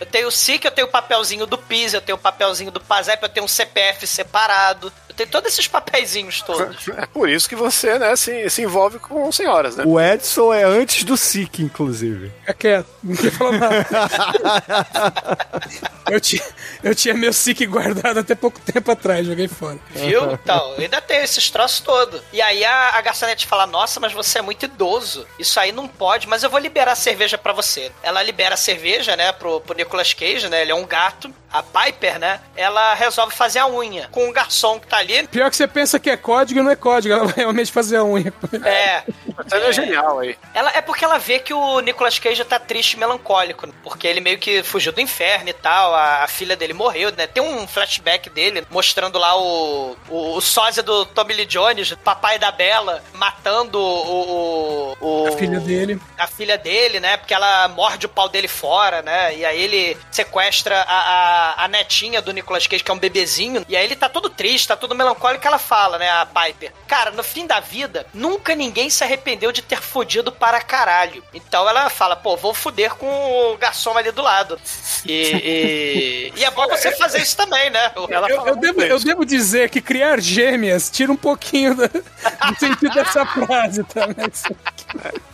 [0.00, 2.80] Eu, tenho o SIC, eu tenho o papelzinho do PIS, eu tenho o papelzinho do
[2.80, 4.92] PASEP, eu tenho um CPF separado.
[5.08, 6.88] Eu tenho todos esses papeizinhos todos.
[6.88, 9.84] É por isso que você, né, se, se envolve com senhoras, né?
[9.86, 12.32] O Edson é antes do SIC, inclusive.
[12.40, 13.86] Fica quieto, não quer falar nada.
[16.10, 16.42] eu, tinha,
[16.82, 19.78] eu tinha meu SIC guardado até pouco tempo atrás, joguei fora.
[19.90, 20.32] Viu?
[20.32, 22.22] Então, eu ainda tenho esses troços todos.
[22.32, 25.26] E aí a, a garçonete fala: Nossa, mas você é muito idoso.
[25.38, 27.92] Isso aí não pode, mas eu vou liberar a cerveja pra você.
[28.02, 30.62] Ela libera a cerveja, né, pro, pro Nicolas Cage, né?
[30.62, 31.32] Ele é um gato.
[31.52, 32.40] A Piper, né?
[32.56, 35.26] Ela resolve fazer a unha com o garçom que tá ali.
[35.28, 37.98] Pior que você pensa que é código e não é código, ela vai realmente fazer
[37.98, 38.32] a unha.
[38.64, 39.02] É.
[39.36, 40.34] Você é genial aí.
[40.54, 43.72] Ela, é porque ela vê que o Nicolas Cage tá triste e melancólico, né?
[43.82, 47.26] porque ele meio que fugiu do inferno e tal, a, a filha dele morreu, né?
[47.26, 52.38] Tem um flashback dele mostrando lá o, o, o sósia do Tommy Lee Jones, papai
[52.38, 56.00] da Bela, matando o, o, o- A filha dele.
[56.18, 57.18] a filha dele, né?
[57.18, 59.21] Porque ela morde o pau dele fora, né?
[59.30, 60.98] E aí ele sequestra a,
[61.60, 63.64] a, a netinha do Nicolas Cage, que é um bebezinho.
[63.68, 65.46] E aí ele tá todo triste, tá todo melancólico.
[65.46, 66.10] Ela fala, né?
[66.10, 66.72] A Piper.
[66.88, 71.22] Cara, no fim da vida, nunca ninguém se arrependeu de ter fudido para caralho.
[71.34, 73.06] Então ela fala, pô, vou fuder com
[73.52, 74.58] o garçom ali do lado.
[75.04, 77.92] E, e, e é bom você fazer isso também, né?
[78.10, 81.86] Ela Eu, eu devo, eu devo dizer que criar gêmeas tira um pouquinho da-
[82.50, 84.06] do sentido dessa frase, tá?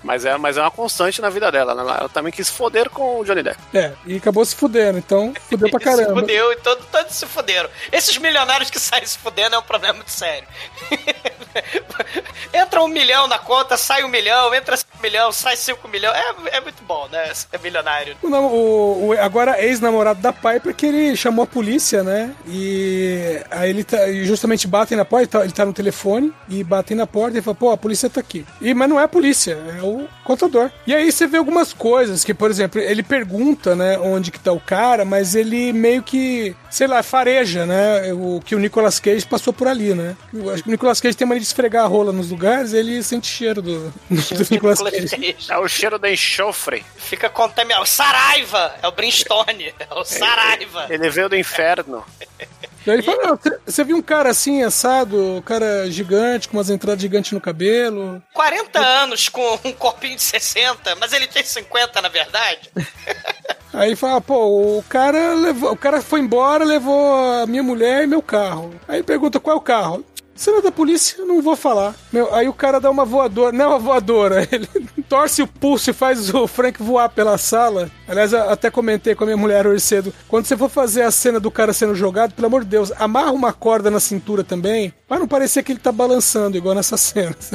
[0.08, 1.74] Mas, é, mas é uma constante na vida dela.
[1.74, 1.82] né?
[1.82, 3.58] Ela também quis foder com o Johnny Depp.
[3.74, 6.20] é, e acabou se fudendo, então fudeu pra Se caramba.
[6.20, 7.68] fudeu e todo- todos se fuderam.
[7.92, 10.48] Esses milionários que saem se fudendo é um problema muito sério.
[12.52, 16.12] entra um milhão na conta, sai um milhão, entra cinco milhão, sai cinco milhão.
[16.14, 17.30] É, é muito bom, né?
[17.52, 18.16] É milionário.
[18.22, 22.34] O, o- o- agora ex-namorado da Piper que ele chamou a polícia, né?
[22.46, 26.32] E aí ele tá, e justamente batem na porta, ele tá, ele tá no telefone
[26.48, 28.44] e batem na porta e fala, pô, a polícia tá aqui.
[28.60, 30.70] E, mas não é a polícia, é o contador.
[30.86, 34.52] E aí você vê algumas coisas que, por exemplo, ele pergunta, né, onde que tá
[34.52, 38.12] o cara, mas ele meio que, sei lá, fareja, né?
[38.12, 40.16] O que o Nicolas Cage passou por ali, né?
[40.32, 43.02] Eu acho que o Nicolas Cage tem mania de esfregar a rola nos lugares, ele
[43.02, 45.36] sente cheiro do, do Nicolas Cage.
[45.48, 46.84] É o cheiro da enxofre.
[46.96, 47.82] Fica contaminado.
[47.82, 48.74] O Saraiva!
[48.82, 49.74] É o Brimstone.
[49.78, 50.86] É o Saraiva.
[50.90, 52.04] Ele veio do inferno.
[52.88, 56.70] Daí ele fala, "Não, você- viu um cara assim, assado, um cara gigante, com umas
[56.70, 58.22] entradas gigantes no cabelo.
[58.32, 62.70] 40 anos com um corpinho de 60, mas ele tem 50, na verdade.
[63.74, 68.06] Aí fala, pô, o cara levou, o cara foi embora, levou a minha mulher e
[68.06, 68.74] meu carro.
[68.88, 70.02] Aí pergunta qual é o carro.
[70.46, 71.94] Não é da polícia, não vou falar.
[72.12, 74.68] Meu, aí o cara dá uma voadora, não é uma voadora, ele
[75.08, 77.90] torce o pulso e faz o Frank voar pela sala.
[78.06, 80.14] Aliás, até comentei com a minha mulher hoje cedo.
[80.26, 83.32] Quando você for fazer a cena do cara sendo jogado, pelo amor de Deus, amarra
[83.32, 87.36] uma corda na cintura também, pra não parecer que ele tá balançando, igual nessa cena.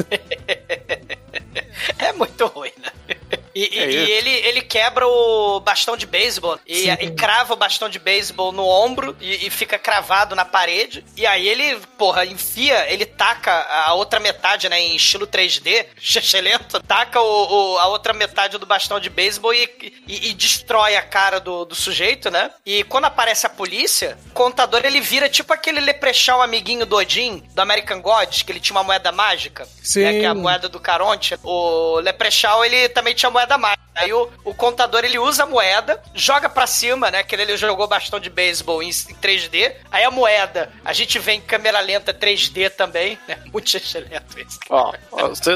[1.98, 2.90] É muito ruim, né?
[3.54, 7.56] E, e- É e ele, ele quebra o bastão de beisebol e, e crava o
[7.56, 11.04] bastão de beisebol no ombro e, e fica cravado na parede.
[11.16, 15.86] E aí ele, porra, enfia, ele taca a outra metade, né, em estilo 3D,
[16.42, 19.68] lento, taca o, o- a outra metade do bastão de beisebol e,
[20.06, 22.50] e- e destrói a cara do, do sujeito, né?
[22.64, 27.42] E quando aparece a polícia, o contador ele vira tipo aquele leprechaun amiguinho do Odin,
[27.54, 29.66] do American Gods, que ele tinha uma moeda mágica.
[29.82, 30.02] Sim.
[30.04, 31.36] né, que é a moeda do Caronte.
[31.42, 33.84] O Leprechaun, ele também tinha moeda mágica.
[33.94, 37.22] Aí o, o contador, ele usa a moeda, joga pra cima, né?
[37.22, 39.72] Que ele jogou bastão de beisebol em, em 3D.
[39.90, 43.38] Aí a moeda, a gente vê em câmera lenta 3D também, né?
[43.52, 44.58] Muito excelente isso.
[44.68, 44.92] Ó,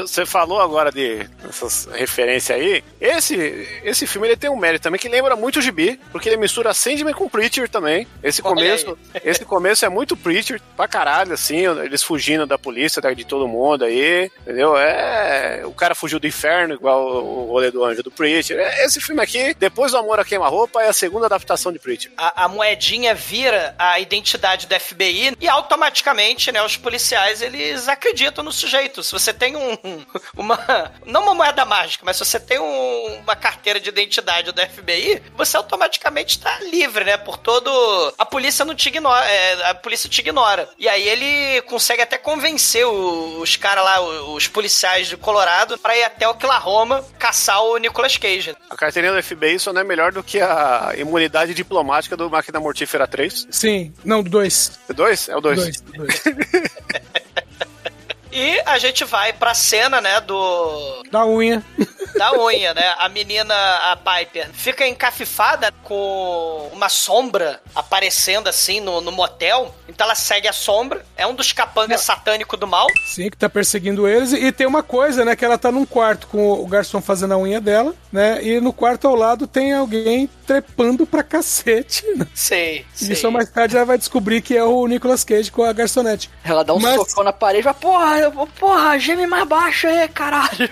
[0.01, 2.83] você falou agora de essas referências aí.
[2.99, 3.35] Esse,
[3.83, 6.73] esse filme ele tem um mérito também que lembra muito o Gibi, porque ele mistura
[6.73, 8.07] Sandman com Preacher também.
[8.23, 13.01] Esse Olha começo, esse começo é muito Preacher pra caralho, assim, eles fugindo da polícia,
[13.13, 14.77] de todo mundo aí, entendeu?
[14.77, 18.59] É, o cara fugiu do inferno, igual o rolê do anjo do Preacher.
[18.59, 22.11] É, Esse filme aqui, depois do Amor a Queima-Roupa, é a segunda adaptação de Preacher.
[22.17, 28.43] A, a moedinha vira a identidade do FBI e automaticamente, né, os policiais eles acreditam
[28.43, 29.01] no sujeito.
[29.03, 29.77] Se você tem um,
[30.35, 34.61] uma, não uma moeda mágica, mas se você tem um- uma carteira de identidade do
[34.61, 37.69] FBI, você automaticamente está livre, né, por todo
[38.17, 40.69] a polícia não te ignora, é, a polícia te ignora.
[40.77, 45.97] E aí ele consegue até convencer o- os caras lá, os policiais de Colorado, pra
[45.97, 48.55] ir até Oklahoma caçar o Nicolas Cage.
[48.69, 52.59] A carteirinha do FBI só não é melhor do que a imunidade diplomática do Máquina
[52.59, 53.47] Mortífera 3.
[53.51, 54.79] Sim, não, do dois.
[54.89, 55.29] É dois?
[55.29, 55.59] É o dois.
[55.59, 56.23] Dois, dois.
[58.31, 61.63] E a gente vai pra cena, né, do Da unha.
[62.19, 62.93] Da unha, né?
[62.99, 69.73] A menina, a Piper, fica encafifada com uma sombra aparecendo assim no, no motel.
[69.87, 71.05] Então ela segue a sombra.
[71.17, 72.87] É um dos capangas satânicos do mal.
[73.05, 74.33] Sim, que tá perseguindo eles.
[74.33, 75.35] E tem uma coisa, né?
[75.35, 78.43] Que ela tá num quarto com o garçom fazendo a unha dela, né?
[78.43, 82.05] E no quarto ao lado tem alguém trepando pra cacete.
[82.15, 82.27] né?
[82.35, 83.13] Sei, sei.
[83.13, 86.29] E só mais tarde ela vai descobrir que é o Nicolas Cage com a garçonete.
[86.43, 89.87] Ela dá um Mas- socão na parede e vai, porra, eu- porra, geme mais baixo
[89.87, 90.69] aí, caralho.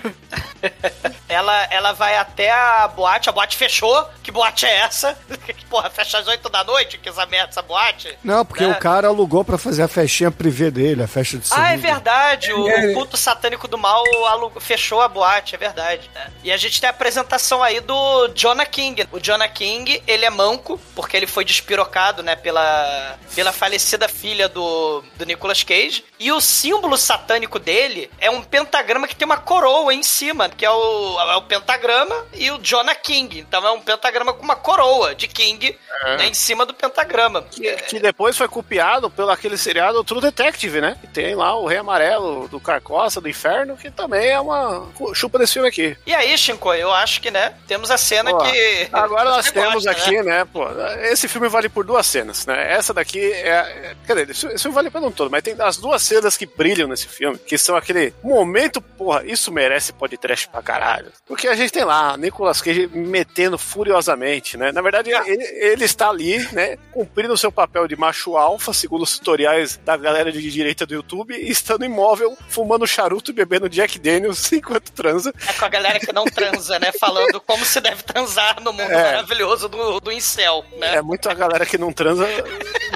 [1.28, 4.08] Ela, ela vai até a boate, a boate fechou.
[4.22, 5.18] Que boate é essa?
[5.68, 6.98] Porra, fecha às 8 da noite?
[6.98, 8.16] Que essa merda, essa boate?
[8.24, 8.68] Não, porque É.
[8.68, 12.52] o cara alugou pra fazer a festinha privê dele, a festa de Ah, é verdade.
[12.52, 12.90] O, É.
[12.90, 16.10] o culto satânico do mal alugou- fechou a boate, é verdade.
[16.14, 16.26] É.
[16.44, 19.06] E a gente tem a apresentação aí do Jonah King.
[19.12, 24.48] O Jonah King, ele é manco, porque ele foi despirocado, né, pela, pela falecida filha
[24.48, 26.04] do, do Nicolas Cage.
[26.18, 30.64] E o símbolo satânico dele é um pentagrama que tem uma coroa em cima, que
[30.64, 33.40] é o, é o pentagrama e o Jonah King.
[33.40, 35.76] Então é um pentagrama com uma coroa de King
[36.16, 37.42] né, em cima do pentagrama.
[37.42, 40.96] Que, que depois foi copiado pelo aquele seriado True Detective, né?
[41.00, 45.38] Que tem lá o Rei Amarelo do Carcoça, do Inferno, que também é uma chupa
[45.38, 45.96] desse filme aqui.
[46.06, 48.88] E aí, Shinko, eu acho que, né, temos a cena Pô, que.
[48.92, 50.38] Agora nós temos gosta, aqui, né?
[50.38, 50.44] né?
[50.44, 50.66] pô,
[51.02, 52.72] esse filme vale por duas cenas, né?
[52.72, 53.48] Essa daqui é.
[53.48, 56.88] é quer dizer, esse filme vale pelo todo, mas tem as duas cenas que brilham
[56.88, 61.07] nesse filme, que são aquele momento, porra, isso merece podcast pra caralho.
[61.26, 64.72] Porque a gente tem lá Nicolas Cage metendo furiosamente, né?
[64.72, 65.22] Na verdade, Ah.
[65.26, 66.76] ele, ele está ali, né?
[66.92, 70.94] Cumprindo o seu papel de macho alfa, segundo os tutoriais da galera de direita do
[70.94, 75.32] YouTube, e estando imóvel, fumando charuto e bebendo Jack Daniels enquanto transa.
[75.46, 76.92] É com a galera que não transa, né?
[76.98, 79.02] Falando como se deve transar no mundo É.
[79.12, 80.96] maravilhoso do, do incel, né?
[80.96, 82.26] É muito a galera que não transa,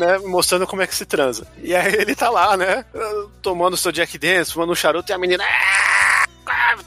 [0.00, 0.18] né?
[0.24, 1.46] Mostrando como é que se transa.
[1.62, 2.84] E aí ele tá lá, né?
[3.40, 5.44] Tomando seu Jack Dance, fumando um charuto e a menina.
[5.44, 6.01] "Ah, ah,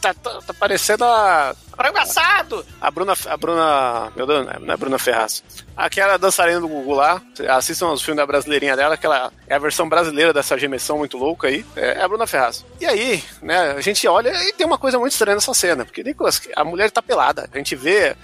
[0.02, 1.56] Tá, tá, tá parecendo a.
[1.76, 2.66] Frango assado!
[2.80, 3.14] A Bruna.
[3.26, 4.12] A Bruna.
[4.16, 5.44] Meu Deus, não é Bruna Ferraz.
[5.76, 7.22] Aquela dançarina do Gugu lá.
[7.50, 11.18] Assistam os filmes da brasileirinha dela, que ela é a versão brasileira dessa gemessão muito
[11.18, 11.66] louca aí.
[11.76, 12.66] É a Bruna Ferraz.
[12.80, 15.84] E aí, né, a gente olha e tem uma coisa muito estranha nessa cena.
[15.84, 17.50] Porque, Nicolas, a mulher tá pelada.
[17.54, 18.16] A gente vê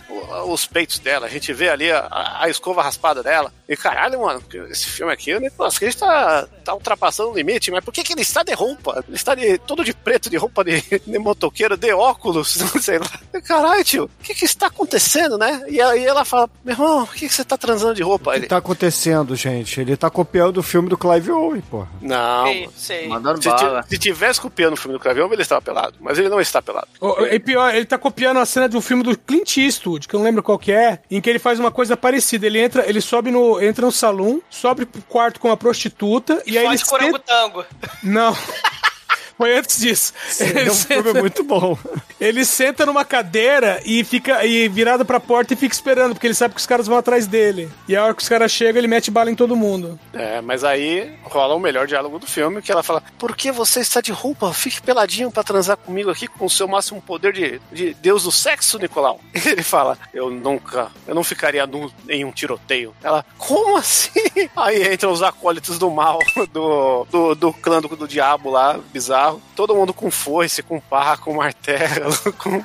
[0.45, 2.07] os peitos dela, a gente vê ali a,
[2.39, 3.53] a escova raspada dela.
[3.67, 7.83] E caralho, mano, esse filme aqui, o Nicolas Cage tá, tá ultrapassando o limite, mas
[7.83, 9.03] por que, que ele está de roupa?
[9.07, 12.99] Ele está de, todo de preto, de roupa de, de motoqueiro, de óculos, não sei
[12.99, 13.11] lá.
[13.45, 15.63] Caralho, tio, o que que está acontecendo, né?
[15.67, 18.31] E aí ela fala, meu irmão, por que, que você tá transando de roupa?
[18.31, 19.79] O Ele, que tá acontecendo, gente?
[19.81, 21.89] Ele tá copiando o filme do Clive Owen, porra.
[22.01, 22.73] não, mano.
[22.75, 23.07] sei.
[23.07, 23.83] Mandando Se, bala.
[23.87, 25.95] se tivesse copiando o filme do Cravião, ele estava pelado.
[25.99, 26.87] Mas ele não está pelado.
[26.99, 30.15] O- E pior, ele tá copiando a cena de um filme do Clint Eastwood, que
[30.15, 32.45] eu não lembro qual que é, em que ele faz uma coisa parecida.
[32.45, 36.57] Ele entra, ele sobe no, entra no salão, sobe pro quarto com uma prostituta e
[36.57, 37.19] aí ele senta...
[37.19, 37.65] tango.
[38.03, 38.35] Não.
[39.41, 40.13] Foi antes disso.
[40.39, 41.75] Ele É um filme senta, muito bom.
[42.19, 46.35] ele senta numa cadeira e fica e virado pra porta e fica esperando, porque ele
[46.35, 47.67] sabe que os caras vão atrás dele.
[47.87, 49.99] E a hora que os caras chegam, ele mete bala em todo mundo.
[50.13, 53.79] É, mas aí rola o melhor diálogo do filme, que ela fala: Por que você
[53.79, 54.53] está de roupa?
[54.53, 58.31] Fique peladinho pra transar comigo aqui com o seu máximo poder de, de Deus do
[58.31, 59.19] sexo, Nicolau.
[59.43, 62.93] Ele fala: Eu nunca, eu não ficaria nu em um tiroteio.
[63.03, 64.11] Ela, como assim?
[64.55, 66.19] Aí entram os acólitos do mal,
[66.53, 69.30] do, do, do clã do, do diabo lá, bizarro.
[69.55, 72.63] Todo mundo com foice, com pá, com martelo, com.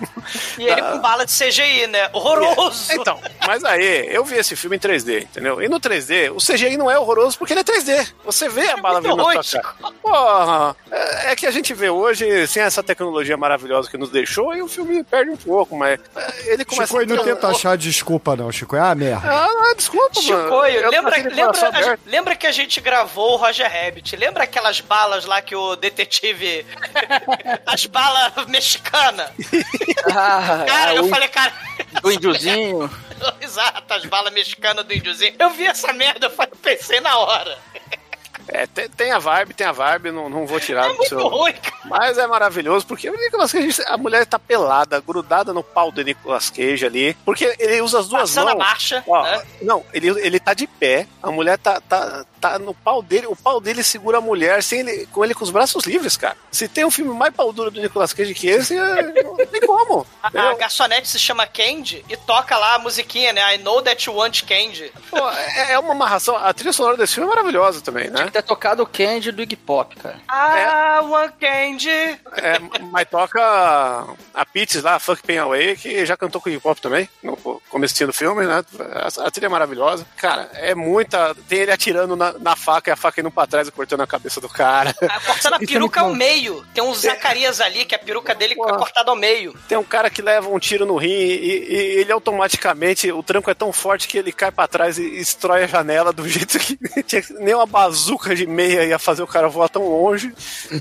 [0.59, 2.09] E ele com bala de CGI, né?
[2.13, 2.93] Horroroso!
[2.93, 5.61] Então, mas aí, eu vi esse filme em 3D, entendeu?
[5.63, 8.13] E no 3D, o CGI não é horroroso porque ele é 3D.
[8.25, 9.93] Você vê a bala vindo na sua cara.
[10.03, 14.55] Porra, é, é que a gente vê hoje, sem essa tecnologia maravilhosa que nos deixou,
[14.55, 17.49] e o filme perde um pouco, mas é, ele começa Chico, não ter um- tenta
[17.49, 18.77] achar desculpa, não, Chico.
[18.77, 19.29] É a merda.
[19.29, 20.43] Ah, não, desculpa, mano.
[20.45, 24.17] Chicoio, Eu lembra, lembra, a- lembra que a gente gravou o Roger Rabbit?
[24.17, 26.56] Lembra aquelas balas lá que o detetive.
[27.67, 29.31] as balas mexicanas?
[30.15, 31.53] Ah, Cara, eu o falei, cara.
[32.03, 32.91] do índiozinho.
[33.41, 35.35] Exato, as balas mexicanas do índiozinho.
[35.39, 37.59] Eu vi essa merda, eu falei- pensei na hora.
[38.49, 41.09] É, tem, tem a vibe, tem a vibe, não, não vou tirar É do muito
[41.09, 41.27] seu.
[41.29, 41.55] ruim.
[41.85, 46.03] Mas é maravilhoso, porque o Nicolas Cage, a mulher tá pelada, grudada no pau do
[46.03, 48.59] Nicolas Cage ali, porque ele usa as duas Passando a mãos.
[48.65, 49.43] marcha, Ó, né?
[49.63, 53.37] Não, ele, ele tá de pé, a mulher tá, tá, tá no pau dele, o
[53.37, 56.37] pau dele segura a mulher sem ele, com ele com os braços livres, cara.
[56.51, 59.61] Se tem um filme mais pau duro do Nicolas Cage que esse, é, não tem
[59.61, 60.07] como.
[60.23, 63.55] A, a garçonete se chama Candy e toca lá a musiquinha, né?
[63.55, 64.93] I know that you want Candy.
[65.09, 66.37] Pô, é, é uma amarração.
[66.37, 68.29] A trilha sonora desse filme é maravilhosa também, né?
[68.37, 70.19] Ter tocado o Candy do Iggy Pop, cara.
[70.29, 71.89] I want Candy.
[71.89, 72.59] É,
[72.91, 73.41] mas toca
[74.35, 77.37] a Pitts lá, Funk Pain Away, que já cantou com o hip hop também, no
[77.71, 78.63] comecinho do filme, né?
[78.95, 80.07] A, a trilha é maravilhosa.
[80.19, 81.35] Cara, é muita.
[81.49, 84.07] Tem ele atirando na, na faca e a faca indo pra trás e cortando a
[84.07, 84.95] cabeça do cara.
[85.09, 86.65] Ah, Cortando a é peruca ao meio.
[86.75, 89.55] Tem um Zacarias ali que a peruca dele é cortada ao meio.
[89.69, 93.51] Tem um cara que leva um tiro no rim e, e ele automaticamente, o tranco
[93.51, 96.77] é tão forte que ele cai pra trás e destrói a janela do jeito que
[97.03, 100.33] tinha que- nem uma bazuca de meia ia fazer o cara voar tão longe.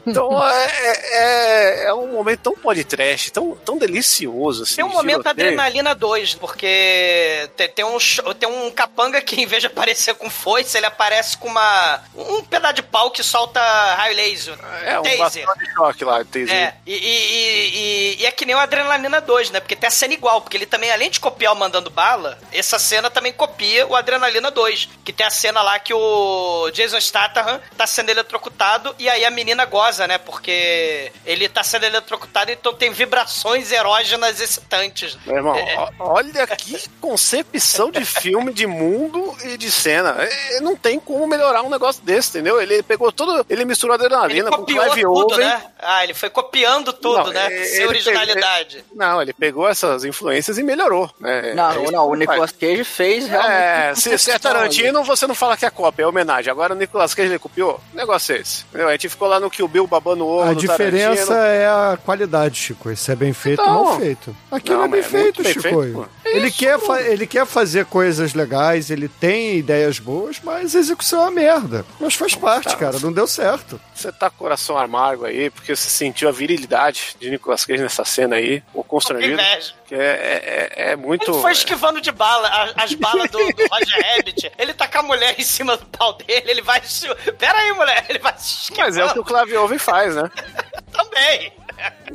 [0.06, 0.68] Então é,
[1.12, 4.64] é, é um momento tão podcast, tão, tão delicioso.
[4.64, 5.48] Assim, Tem um momento tiroteio.
[5.48, 7.98] Adrenalina 2, porque tem, tem um,
[8.40, 12.44] tem um capanga que, em vez de aparecer com foice, ele aparece com uma um
[12.44, 13.60] pedaço de pau que solta
[13.96, 14.58] raio laser.
[14.84, 15.46] É, um taser.
[15.58, 16.52] de choque lá, taser.
[16.52, 19.60] É, e, e, e, e- e é que nem o Adrenalina 2, né?
[19.60, 22.80] Porque tem a cena igual, porque ele também, além de copiar o Mandando Bala, essa
[22.80, 27.35] cena também copia o Adrenalina 2, que tem a cena lá que o Jason Statham
[27.44, 30.18] tá sendo eletrocutado e aí a menina goza, né?
[30.18, 35.18] Porque ele tá sendo eletrocutado, então tem vibrações erógenas excitantes.
[35.26, 35.90] Meu irmão, É.
[36.00, 40.16] olha que concepção de filme, de mundo e de cena.
[40.20, 42.62] É, não tem como melhorar um negócio desse, entendeu?
[42.62, 45.46] Ele pegou tudo, ele misturou Ele adrenalina com copiou Clive tudo, Owen.
[45.48, 45.64] né?
[45.80, 47.46] Ah, ele foi copiando tudo, Não, né?
[47.52, 48.86] ele- Sem ele originalidade.
[48.94, 51.10] Não, ele pegou essas influências e melhorou.
[51.20, 51.54] Né?
[51.54, 53.52] Não, É não, o Nicolas Cage fez realmente.
[53.56, 56.52] É, se, se é Tarantino, você não fala que é cópia, é homenagem.
[56.52, 57.82] Agora o Nicolas Cage ele copiou?
[57.94, 58.64] O negócio é esse.
[58.70, 58.88] Entendeu?
[58.88, 61.36] A gente ficou lá no Kill Bill babando ovo A diferença Tarantino.
[61.38, 62.92] é a qualidade, Chico.
[62.92, 63.84] Isso é bem feito ou Então.
[63.86, 64.36] mal feito.
[64.52, 65.62] Aquilo Não, é bem é feito, bem Chico.
[65.64, 66.06] feito, pô.
[66.26, 71.20] ele, quer fa- ele quer fazer coisas legais, ele tem ideias boas, mas a execução
[71.20, 71.86] é uma merda.
[72.00, 72.76] Mas faz parte, Tá.
[72.78, 73.00] cara.
[73.00, 73.80] Não deu certo.
[73.94, 77.82] Você tá com o coração amargo aí, porque você sentiu a virilidade de Nicolas Cage
[77.84, 79.38] nessa cena aí, o constrangido.
[79.86, 81.30] Que é, é, é- é muito.
[81.32, 84.52] Ele foi esquivando de bala, a- as balas do, do Roger Rabbit.
[84.58, 87.08] Ele tá com a mulher em cima do pau dele, ele vai se.
[87.34, 90.30] Pera aí, mulher, ele vai se esquivando Mas é o que o Owen faz, né?
[90.92, 91.54] também.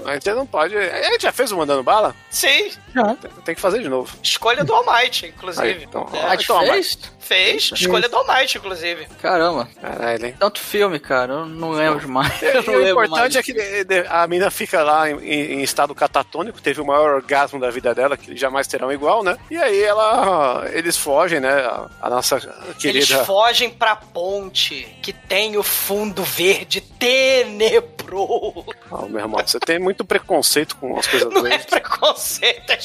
[0.04, 0.76] A gente não pode.
[0.76, 2.14] A gente já fez o Mandando Bala?
[2.30, 4.16] Sim, Tem- Tem que fazer de novo.
[4.22, 5.66] escolha do Almighty, inclusive.
[5.66, 6.64] Aí, então, É, A gente Toma.
[6.72, 6.98] fez?
[7.20, 9.06] fez, escolha do Almighty, inclusive.
[9.22, 10.34] Caramba, Caralho, hein?
[10.38, 11.32] tanto filme, cara.
[11.34, 12.30] Eu não lembro mais.
[12.42, 13.36] Eu não o lembro importante mais.
[13.36, 17.70] é que a mina fica lá em, em- estado catatônico, teve o maior orgasmo da
[17.70, 19.36] vida dela, que jamais terão igual, né?
[19.50, 20.64] E aí ela.
[20.72, 21.52] Eles fogem, né?
[21.52, 22.76] A, a nossa Eles
[23.06, 23.24] querida.
[23.24, 28.64] fogem pra ponte que tem o fundo verde tenebroso.
[28.90, 31.66] Ah, meu irmão, você tem muito preconceito com as coisas Não é doentes.
[31.66, 32.78] preconceito, é,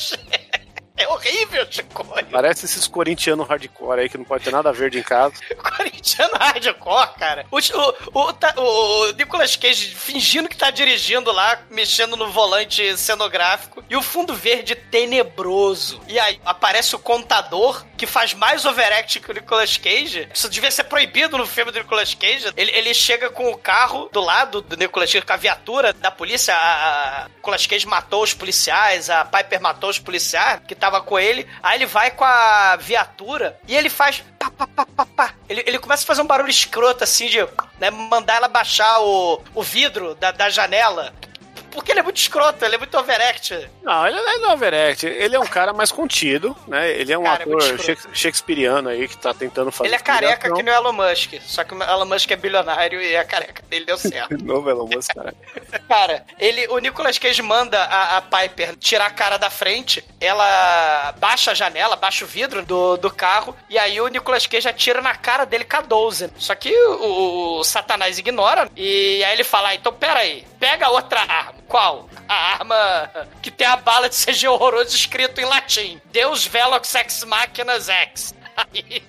[0.97, 2.05] é horrível, Chico.
[2.31, 5.35] Parece esses corintianos hardcore aí que não pode ter nada verde em casa.
[5.57, 7.45] Corintiano hardcore, cara.
[7.51, 12.97] O, o, o, tá- o Nicolas Cage fingindo que tá dirigindo lá, mexendo no volante
[12.97, 16.01] cenográfico, e o fundo verde tenebroso.
[16.07, 20.27] E aí aparece o contador, que faz mais overact que o Nicolas Cage.
[20.33, 22.51] Isso devia ser proibido no filme do Nicolas Cage.
[22.55, 26.11] Ele, ele chega com o carro do lado do Nicolas Cage, com a viatura da
[26.11, 26.53] polícia.
[26.55, 31.17] A, a Nicolas Cage matou os policiais, a Piper matou os policiais que tava com
[31.19, 31.47] ele.
[31.61, 35.33] Aí ele vai com a viatura e ele faz pá, pá, pá, pá, pá.
[35.49, 37.39] Ele, ele começa a fazer um barulho escroto assim de
[37.79, 41.13] né, mandar ela baixar o, o vidro da, da janela.
[41.75, 43.69] Porque ele é muito escroto, ele é muito overact.
[43.83, 45.05] Não, ele não é overact.
[45.05, 46.89] Ele é um cara mais contido, né?
[46.91, 49.89] Ele é um Cara, é ator shake- shakespeariano aí que tá tentando fazer.
[49.89, 51.33] Ele é careca que nem o Elon Musk.
[51.41, 54.35] Só que o Elon Musk é bilionário e a careca dele deu certo.
[54.37, 55.35] De novo Elon Musk, cara.
[55.87, 61.13] Cara, ele, o Nicolas Cage manda a, a Piper tirar a cara da frente, ela
[61.17, 65.01] baixa a janela, baixa o vidro do, do carro, e aí o Nicolas Cage atira
[65.01, 66.31] na cara dele com a 12.
[66.37, 70.89] Só que o, o Satanás ignora, e aí ele fala, ah, então pera aí, pega
[70.89, 71.61] outra arma.
[71.67, 72.09] Qual?
[72.27, 76.01] A arma que tem a bala de CG horroroso escrito em latim.
[76.05, 78.33] Deus Velox Ex Machinas Ex.
[78.57, 79.03] Aí...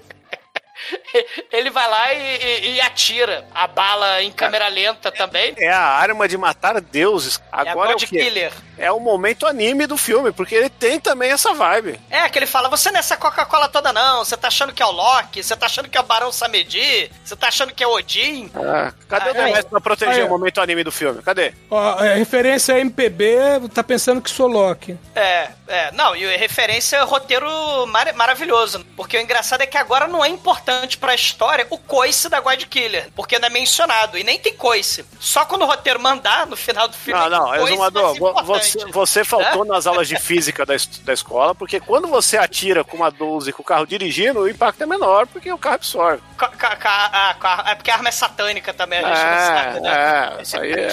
[1.52, 5.54] Ele vai lá e, e- e atira a bala em câmera lenta também.
[5.58, 7.38] É a arma de matar deuses.
[7.38, 8.18] É Agora é, God o quê?
[8.24, 8.52] Killer.
[8.78, 11.98] É o momento anime do filme, porque ele tem também essa vibe.
[12.10, 14.82] É, que ele fala, você não é essa Coca-Cola toda não, você tá achando que
[14.82, 17.82] é o Loki, você tá achando que é o Barão Samedi, você tá achando que
[17.82, 18.50] é o Odin.
[18.54, 21.22] Ah, cadê Ah, o Demetrius pra proteger o momento anime do filme?
[21.22, 21.54] Cadê?
[21.70, 23.36] Ó, é, referência a MPB,
[23.72, 24.98] tá pensando que sou Loki.
[25.14, 27.48] É, é, não, e referência é roteiro
[27.86, 31.78] mar- maravilhoso, porque o engraçado é que agora não é importante importante pra história o
[31.78, 35.04] coice da God Killer, porque não é mencionado, e nem tem coice.
[35.18, 38.14] Só quando o roteiro mandar, no final do filme, Não, não, é exumador,
[38.44, 42.96] você, você faltou nas aulas de física da, da escola, porque quando você atira com
[42.96, 46.22] uma 12 com o carro dirigindo, o impacto é menor, porque o carro absorve.
[46.36, 49.80] Ca- ca- ca- ca- é porque a arma é satânica também, a gente não sabe,
[49.80, 49.90] né?
[49.90, 50.88] É, é, isso aí é...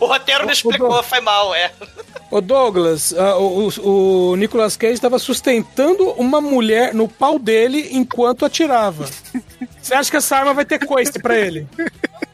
[0.00, 1.70] O roteiro não explicou, foi mal, é.
[2.30, 8.44] Ô Douglas, o, o, o Nicolas Cage estava sustentando uma mulher no pau dele enquanto
[8.44, 9.08] atirava.
[9.80, 11.66] Você acha que essa arma vai ter coice pra ele?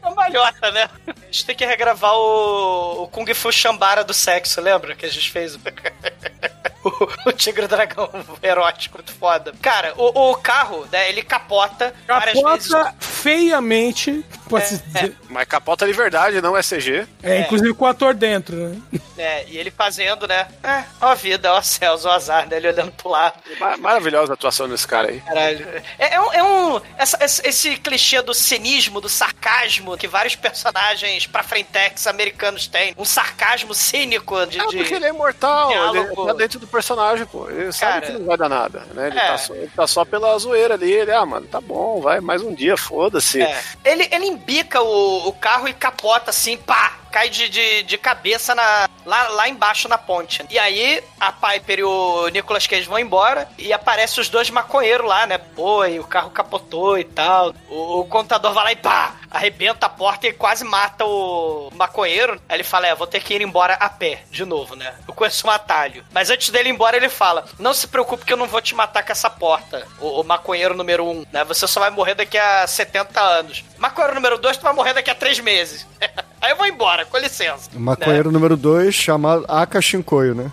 [0.01, 0.89] Uma malhota, né?
[1.07, 4.95] A gente tem que regravar o, o Kung Fu Shambara do sexo, lembra?
[4.95, 5.59] Que a gente fez o,
[7.25, 8.09] o Tigre Dragão
[8.41, 9.53] erótico, muito foda.
[9.61, 12.69] Cara, o, o carro, né, ele capota, várias vezes.
[12.69, 15.15] Capota feiamente, pode se dizer.
[15.29, 17.07] Mas capota de verdade, não é CG.
[17.23, 18.77] É, inclusive com o ator dentro, né?
[19.17, 20.47] É, e ele fazendo, né?
[20.63, 22.57] É, ó a vida, ó céus, ó azar, né?
[22.57, 23.35] Ele olhando pro lado.
[23.59, 25.19] Ma- Maravilhosa a atuação desse cara aí.
[25.21, 25.67] Caralho.
[25.97, 26.33] É, é um.
[26.33, 32.67] É um essa- esse, clichê do cinismo, do sarcasmo que vários personagens pra frentex americanos
[32.67, 32.93] têm.
[32.97, 34.59] Um sarcasmo cínico de.
[34.59, 37.49] Ah, de- porque ele é imortal, ele tá dentro do personagem, pô.
[37.49, 39.07] Ele sabe Cara, que não vai dar nada, né?
[39.07, 39.27] Ele, é.
[39.27, 40.91] tá só, ele tá só pela zoeira ali.
[40.91, 43.41] Ele, ah, mano, tá bom, vai, mais um dia, foda-se.
[43.41, 43.61] É.
[43.83, 46.93] Ele, ele embica o, o carro e capota assim, pá!
[47.11, 50.45] Cai de, de, de cabeça na, lá, lá embaixo na ponte.
[50.49, 55.07] E aí a Piper e o Nicolas Cage vão embora e aparece os dois maconheiros
[55.07, 55.37] lá, né?
[55.37, 57.55] Pô, e o carro capotou e tal.
[57.69, 59.15] O, o contador vai lá e pá!
[59.29, 62.39] Arrebenta a porta e quase mata o maconheiro.
[62.47, 64.93] Aí ele fala: É, vou ter que ir embora a pé, de novo, né?
[65.07, 66.03] Eu conheço um atalho.
[66.13, 68.73] Mas antes dele ir embora, ele fala: Não se preocupe que eu não vou te
[68.73, 69.85] matar com essa porta.
[69.99, 71.43] O, o maconheiro número um, né?
[71.43, 73.63] Você só vai morrer daqui a 70 anos.
[73.77, 75.85] Maconheiro número dois, tu vai morrer daqui a 3 meses.
[76.41, 77.69] Aí eu vou embora, com licença.
[77.75, 80.51] O maconheiro número 2, chamado Aka Shinkoio, né?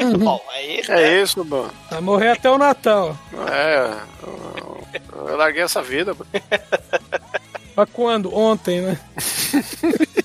[0.00, 0.16] Né?
[0.16, 0.82] Bom, aí.
[0.88, 1.70] É isso, mano.
[1.90, 3.16] Vai morrer até o Natal.
[3.50, 3.92] É.
[4.26, 4.84] eu-
[5.28, 6.14] Eu larguei essa vida.
[7.76, 8.34] Mas quando?
[8.34, 8.98] Ontem, né?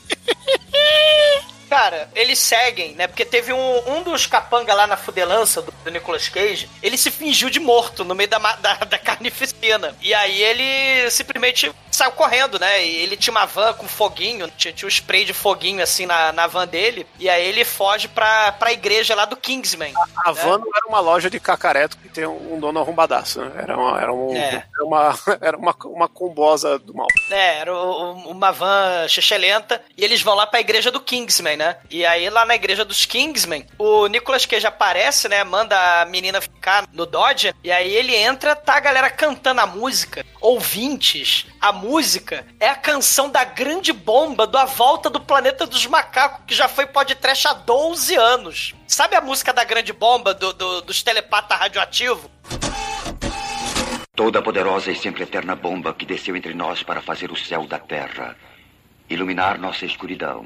[1.70, 3.08] Cara, eles seguem, né?
[3.08, 7.12] Porque teve um, um dos capanga lá na fudelança do, do Nicolas Cage, ele se
[7.12, 9.96] fingiu de morto no meio da, da, da carnificina.
[10.02, 12.86] E aí ele simplesmente saiu correndo, né?
[12.86, 16.32] E ele tinha uma van com foguinho, tinha, tinha um spray de foguinho assim na,
[16.32, 17.06] na van dele.
[17.20, 19.94] E aí ele foge pra, pra igreja lá do Kingsman.
[20.26, 23.52] A van não era uma loja de cacareto que tem um dono arrombadaço, né?
[23.62, 24.66] Era uma, era um, É.
[24.74, 27.08] era uma, era uma, uma combosa do mal.
[27.30, 29.06] É, era uma van
[29.38, 31.76] lenta e eles vão lá pra igreja do Kingsman, né?
[31.90, 35.44] E aí lá na igreja dos Kingsman, o Nicolas Cage aparece, né?
[35.44, 39.68] Manda a menina ficar no Dodge, e aí ele entra, tá a galera cantando a
[39.68, 40.26] música.
[40.40, 45.86] Ouvintes, a música é a canção da grande bomba do A Volta do Planeta dos
[45.86, 48.74] Macacos, que já foi podcast há 12 anos.
[48.88, 52.32] Sabe a música da grande bomba do, do- dos telepata radioativo?
[54.16, 57.80] Toda poderosa e sempre eterna bomba que desceu entre nós para fazer o céu da
[57.80, 58.36] terra,
[59.10, 60.46] iluminar nossa escuridão.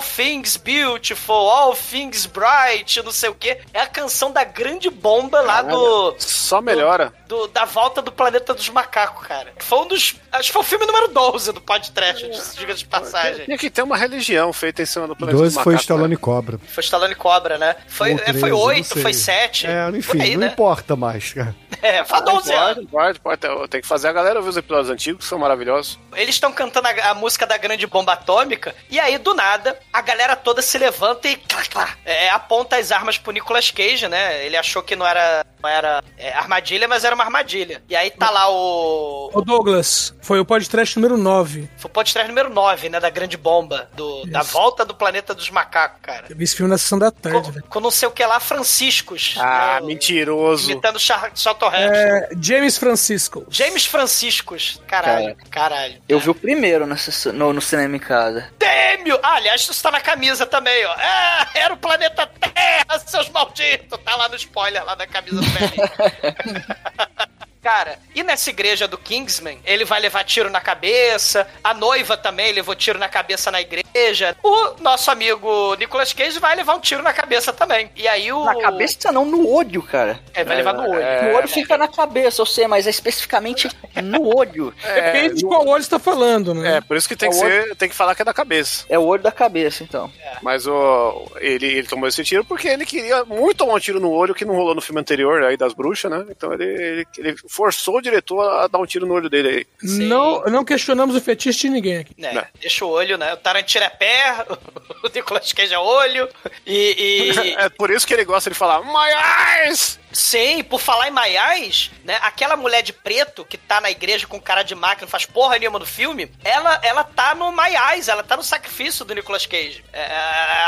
[0.00, 3.58] things beautiful, all things bright, não sei o que.
[3.72, 7.12] É a canção da grande bomba lá do, Só melhora.
[7.26, 9.52] do- da volta do planeta dos macacos, cara.
[9.58, 10.16] Foi um dos.
[10.32, 13.44] Acho que foi o filme número 12 do podcast, diga de passagem.
[13.46, 16.14] Tinha que ter uma religião feita em cima do planeta 12 dos foi macacos, Stallone
[16.14, 16.20] né?
[16.20, 16.58] Cobra.
[16.68, 17.76] Foi Stallone Cobra, né?
[17.88, 19.02] Foi, Ou é, 13, foi não 8, sei.
[19.02, 19.66] foi 7.
[19.66, 20.52] É, enfim, aí, não né?
[20.52, 21.54] importa mais, cara.
[21.82, 22.86] É, foi 12 anos.
[22.90, 23.68] Pode, pode, pode.
[23.68, 25.98] Tem que fazer a galera ouvir os episódios antigos, que são maravilhosos.
[26.14, 29.55] Eles estão cantando a, a música da grande bomba atômica, e aí, do nada,
[29.92, 34.08] a galera toda se levanta e clá, clá, é, aponta as armas pro Nicolas Cage,
[34.08, 34.44] né?
[34.44, 37.82] Ele achou que não era, não era é, armadilha, mas era uma armadilha.
[37.88, 39.30] E aí tá lá o.
[39.32, 41.68] Ô Douglas, foi o podcast número 9.
[41.76, 43.00] Foi o podcast número 9, né?
[43.00, 43.88] Da grande bomba.
[43.94, 46.26] Do, da volta do planeta dos macacos, cara.
[46.28, 47.64] Eu vi esse filme na sessão da tarde, Com, velho.
[47.68, 49.34] com não sei o que lá, Franciscos.
[49.38, 50.70] Ah, né, o- mentiroso.
[50.70, 51.70] Imitando Char- Charlton.
[51.72, 53.44] É, James Francisco.
[53.48, 54.80] James Franciscos.
[54.86, 56.00] Caralho, caralho.
[56.08, 58.48] Eu vi o primeiro nessa- no, no cinema em casa.
[58.58, 59.18] Dêmio!
[59.22, 60.94] Ah, aliás, isso tá na camisa também, ó.
[60.94, 63.98] É, era o planeta Terra, seus malditos!
[64.04, 67.26] Tá lá no spoiler, lá da camisa do velho.
[67.66, 72.52] Cara, e nessa igreja do Kingsman, ele vai levar tiro na cabeça, a noiva também
[72.52, 74.36] levou tiro na cabeça na igreja.
[74.40, 77.90] O nosso amigo Nicolas Cage vai levar um tiro na cabeça também.
[77.96, 78.44] E aí o.
[78.44, 80.20] Na cabeça não, no olho, cara.
[80.32, 81.02] É, vai levar no olho.
[81.32, 83.68] o olho fica na cabeça, eu sei, mas é especificamente
[84.00, 84.72] no olho.
[84.94, 86.76] Depende de qual olho você tá falando, né?
[86.76, 88.32] É, por isso que tem É que o ser, tem que falar que é da
[88.32, 88.84] cabeça.
[88.88, 90.08] É o olho da cabeça, então.
[90.40, 94.12] Mas o, ele, ele tomou esse tiro porque ele queria muito tomar um tiro no
[94.12, 96.24] olho que não rolou no filme anterior aí das bruxas, né?
[96.30, 99.66] Então ele, ele, ele forçou o diretor a dar um tiro no olho dele aí.
[99.88, 100.06] Sim.
[100.06, 102.14] Não, não questionamos o fetiche de ninguém aqui.
[102.18, 102.46] né, Né.
[102.60, 103.32] Deixa o olho, né?
[103.32, 104.44] O Tarantino é pé,
[105.02, 106.28] o Nicolas Cage é olho.
[106.66, 109.98] E, e- É por isso que ele gosta de falar My eyes!
[110.12, 112.18] Sim, por falar em Maiás, né?
[112.22, 115.58] Aquela mulher de preto que tá na igreja com cara de máquina, não faz porra
[115.58, 119.84] nenhuma no filme, ela, ela tá no Maiás, ela tá no sacrifício do Nicolas Cage.
[119.92, 120.04] É,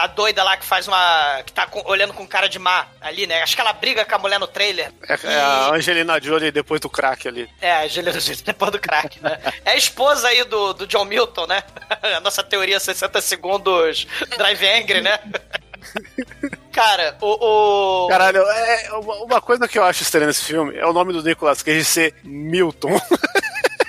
[0.00, 1.42] a doida lá que faz uma.
[1.44, 3.42] que tá com- olhando com cara de má ali, né?
[3.42, 4.92] Acho que ela briga com a mulher no trailer.
[5.08, 7.48] É, E- é a Angelina Jolie depois do crack ali.
[7.60, 9.38] É, a Angelina Jolie depois do crack, né?
[9.64, 11.62] É a esposa aí do, do John Milton, né?
[12.16, 14.06] A nossa teoria 60 segundos
[14.36, 15.18] Drive Angry, né?
[16.72, 18.04] Cara, o...
[18.04, 18.08] o...
[18.08, 21.22] Caralho, é, uma uma coisa que eu acho estranha nesse filme é o nome do
[21.22, 22.90] Nicolas Cage ser Milton.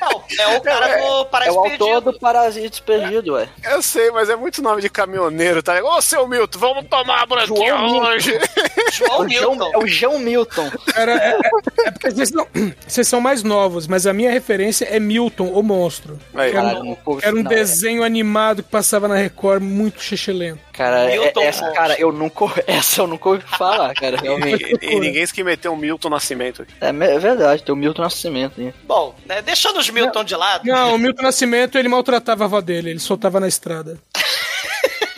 [0.01, 2.11] Não, é o cara do É Paraíso o autor Perdido.
[2.13, 3.49] do Parasita Perdido, ué.
[3.69, 5.91] Eu sei, mas é muito nome de caminhoneiro, tá ligado?
[5.93, 8.07] Ô, seu Milton, vamos tomar a branquinha João Milton.
[8.07, 8.39] hoje.
[8.93, 9.71] João O João- Milton.
[9.73, 10.71] é o João Milton.
[10.93, 12.47] Cara, é, é- é porque vocês, não-
[12.87, 16.17] vocês são mais novos, mas a minha referência é Milton, o monstro.
[16.33, 16.51] Aí.
[16.51, 17.55] Era, Cara, um, era um não, é.
[17.55, 20.68] desenho animado que passava na Record muito xixelento.
[20.79, 22.45] Cara, é- Milton essa, cara, eu nunca.
[22.65, 24.63] Essa eu nunca ouvi falar, cara, realmente.
[24.81, 26.73] E, e ninguém se meteu um Milton Nascimento aqui.
[26.79, 28.61] É, é verdade, tem o Milton Nascimento.
[28.61, 28.73] Hein?
[28.83, 32.61] Bom, né, deixando os Milton de lado, Não, o Milton Nascimento, ele maltratava a avó
[32.61, 33.99] dele, ele soltava na estrada.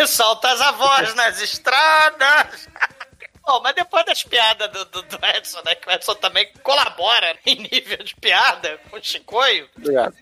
[0.07, 2.67] solta as avós nas estradas.
[3.45, 5.75] Bom, mas depois das piadas do, do, do Edson, né?
[5.75, 9.69] Que o Edson também colabora em nível de piada com o Chicoio.
[9.77, 10.15] Obrigado.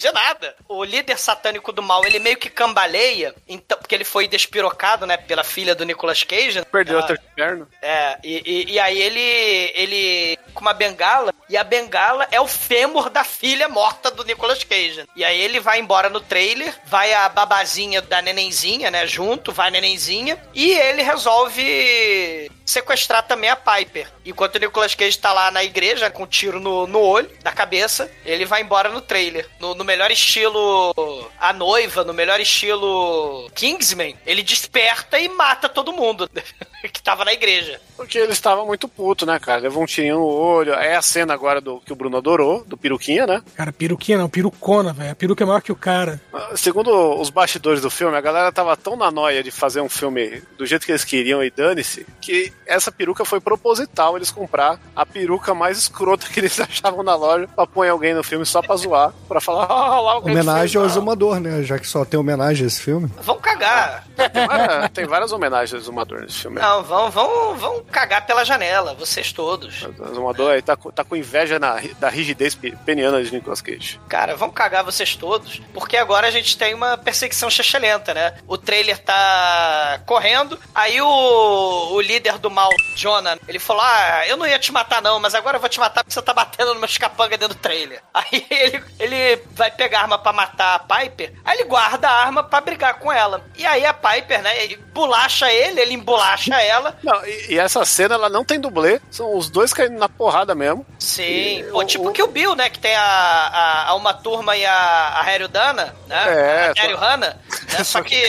[0.00, 0.56] De nada.
[0.66, 5.18] O líder satânico do mal, ele meio que cambaleia, então, porque ele foi despirocado, né,
[5.18, 6.58] pela filha do Nicolas Cage.
[6.58, 6.64] né?
[6.64, 7.68] Perdeu Ela- a terceira perna.
[7.82, 12.46] É, e, e, e aí ele, ele com uma bengala, e a bengala é o
[12.46, 15.04] fêmur da filha morta do Nicolas Cage.
[15.14, 19.68] E aí ele vai embora no trailer, vai a babazinha da nenenzinha, né, junto, vai
[19.68, 24.08] a nenenzinha, e ele resolve sequestrar também a Piper.
[24.24, 27.52] Enquanto o Nicolas Cage tá lá na igreja, com um tiro no, no olho, da
[27.52, 29.48] cabeça, ele vai embora no trailer.
[29.58, 30.94] No, no melhor estilo
[31.38, 36.28] a noiva, no melhor estilo Kingsman, ele desperta e mata todo mundo
[36.92, 37.80] que tava na igreja.
[37.96, 39.60] Porque ele estava muito puto, né, cara?
[39.60, 40.72] Levou um tirinho no olho.
[40.74, 43.42] É a cena agora do que o Bruno adorou, do peruquinha, né?
[43.54, 45.10] Cara, peruquinha não, perucona, velho.
[45.12, 46.20] A peruca é maior que o cara.
[46.32, 46.90] Ah, Segundo
[47.20, 50.64] os bastidores do filme, a galera tava tão na noia de fazer um filme do
[50.64, 55.52] jeito que eles queriam e dane-se, que essa peruca foi proposital eles comprar a peruca
[55.54, 59.12] mais escrota que eles achavam na loja pra pôr alguém no filme só pra zoar,
[59.28, 61.62] pra falar, ah, lá gente Homenagem ao fez, não." Exumador, né?
[61.62, 63.10] Já que só tem homenagem a esse filme.
[63.22, 64.04] Vão cagar.
[64.32, 66.60] Tem várias, tem várias homenagens ao Exumador nesse filme.
[66.60, 69.82] Não, vão, vão, vão cagar pela janela, vocês todos.
[69.98, 73.60] O Exumador aí tá, com- tá com inveja na- da rigidez pe- peniana de Nicolas
[73.60, 74.00] Cage.
[74.08, 78.34] Cara, vão cagar vocês todos, porque agora a gente tem uma perseguição chechelenta, né?
[78.46, 84.36] O trailer tá correndo, aí o, o líder do mal, Jonah, ele falou: Ah, eu
[84.36, 86.74] não ia te matar não, mas agora eu vou te matar porque você tá batendo
[86.74, 88.02] no meu capanga dentro do trailer.
[88.12, 92.12] Aí ele, ele vai pegar a arma pra matar a Piper, aí ele guarda a
[92.24, 93.42] arma pra brigar com ela.
[93.56, 96.96] E aí a Piper, né, ele bolacha ele, ele embolacha ela.
[97.02, 100.54] Não, e, e essa cena ela não tem dublê, são os dois caindo na porrada
[100.54, 100.84] mesmo.
[100.98, 102.68] Sim, E pô, o- tipo o- que o Bill, né?
[102.68, 106.24] Que tem a, a, a Uma Turma e a, a Harry Dana, né?
[106.28, 107.40] É, a Harry só- Hanna,
[107.72, 107.84] né?
[107.84, 108.20] Só que...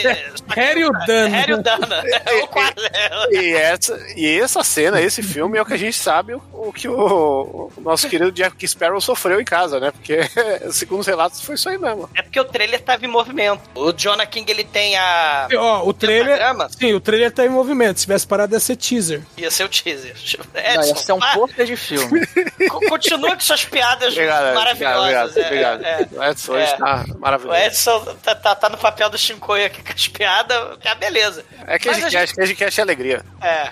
[0.56, 1.36] Harry Dana.
[1.38, 2.04] Harry Dana.
[2.26, 2.84] É o quadro.
[3.32, 6.74] E essa, e essa cena, esse filme é o que a gente sabe o, o
[6.74, 9.92] que o, o nosso querido Jack Sparrow sofreu em casa, né?
[9.92, 10.20] Porque,
[10.72, 12.10] segundo os relatos, foi isso aí mesmo.
[12.16, 13.62] É porque o trailer tava em movimento.
[13.76, 15.48] O Jonah King, ele tem a...
[15.56, 16.38] Ó, o trailer.
[16.38, 16.70] Pentagrama?
[16.70, 18.00] Sim, o trailer tá em movimento.
[18.00, 19.22] Se tivesse parado, ia ser teaser.
[19.38, 20.16] Ia ser o teaser.
[20.54, 22.22] Não, Edson, esse é um pôster de filme.
[22.70, 25.36] co- continua com suas piadas Obrigado, maravilhosas.
[25.38, 25.86] obrigado, obrigado.
[25.86, 26.78] É, é, O Edson hoje é.
[26.78, 27.58] tá O maravilhoso.
[27.60, 31.44] Edson tá, tá, tá no papel do Shinkoi aqui com as piadas, é beleza.
[31.68, 33.26] É que a gente quer, que a gente quer é alegria.
[33.42, 33.72] É.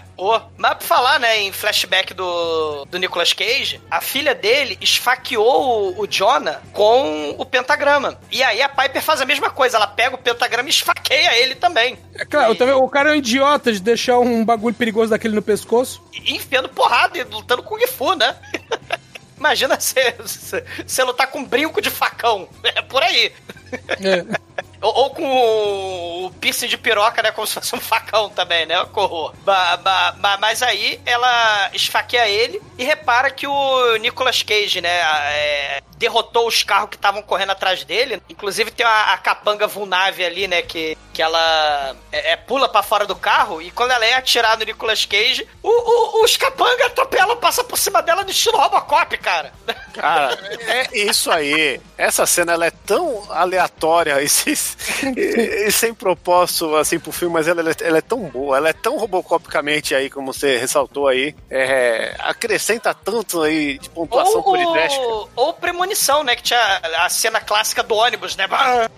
[0.57, 6.01] Mas pra falar, né, em flashback do, do Nicolas Cage, a filha dele esfaqueou o,
[6.01, 8.19] o Jonah com o pentagrama.
[8.31, 11.55] E aí a Piper faz a mesma coisa, ela pega o pentagrama e esfaqueia ele
[11.55, 11.97] também.
[12.15, 15.35] É claro, E- também, o cara é um idiota de deixar um bagulho perigoso daquele
[15.35, 16.01] no pescoço.
[16.13, 18.35] E enfiando porrada e lutando com o Gifu, né?
[19.37, 22.47] Imagina você lutar com um brinco de facão.
[22.63, 23.31] É por aí.
[24.01, 24.39] É.
[24.81, 27.31] Ou, ou com o, piercing de piroca, né?
[27.31, 28.75] Como se fosse um facão também, né?
[29.43, 34.89] Ba- mas aí ela esfaqueia ele e repara que o Nicolas Cage, né?
[34.89, 38.21] é, derrotou os carros que estavam correndo atrás dele.
[38.29, 40.61] Inclusive tem a, a capanga Vulnave ali, né?
[40.61, 44.57] Que, que ela é, é, pula pra fora do carro e quando ela é atirar
[44.57, 49.17] no Nicolas Cage, o, o, os capanga atropelam, passa por cima dela no estilo Robocop,
[49.17, 49.51] cara.
[49.93, 51.81] Cara, é isso aí.
[51.97, 53.58] Essa cena ela é tão aleatória
[54.21, 54.53] e sem,
[55.15, 58.69] e- e sem propósito assim pro filme, mas ela, ela é- é tão boa, ela
[58.69, 61.35] é tão robocopicamente aí, como você ressaltou aí.
[61.49, 65.01] é, acrescenta tanto aí de pontuação Ou, polidética.
[65.01, 66.35] ou, ou premonição, né?
[66.35, 68.47] Que tinha a cena clássica do ônibus, né?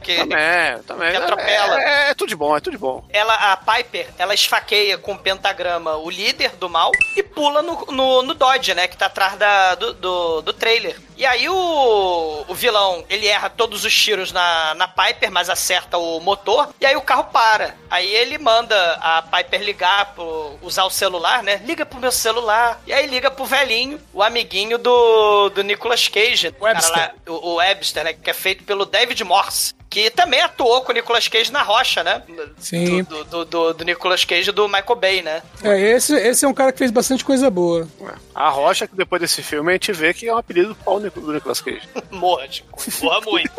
[0.02, 1.12] Que Também, também.
[1.12, 1.82] Que atropela.
[1.82, 3.04] É, é tudo de bom, é tudo de bom.
[3.10, 7.86] ela, a Piper, ela esfaqueia com o pentagrama o líder do mal e pula no,
[7.88, 8.88] no, no Dodge, né?
[8.88, 10.98] Que tá atrás da, do, do, do trailer.
[11.22, 15.96] E aí o, o vilão, ele erra todos os tiros na, na Piper, mas acerta
[15.96, 16.74] o motor.
[16.82, 17.76] E aí o carro para.
[17.92, 21.62] Aí ele manda a Piper ligar, pro, usar o celular, né?
[21.64, 22.82] Liga pro meu celular.
[22.88, 26.56] E aí liga pro velhinho, o amiguinho do, do Nicolas Cage.
[26.60, 26.98] Webster.
[26.98, 28.14] Lá, o, o Webster, né?
[28.14, 29.76] Que é feito pelo David Morse.
[29.92, 32.24] Que também atuou com o Nicolas Cage na rocha, né?
[32.58, 33.04] Sim.
[33.04, 35.44] Do, do, do, do Nicolas Cage e do Michael Bay, né?
[35.62, 37.86] É, esse, esse é um cara que fez bastante coisa boa.
[38.34, 40.98] A Rocha, que depois desse filme a gente vê que é um apelido do pau
[40.98, 41.82] do Nicolas Cage.
[42.10, 42.70] Morra, tipo,
[43.04, 43.52] morra muito.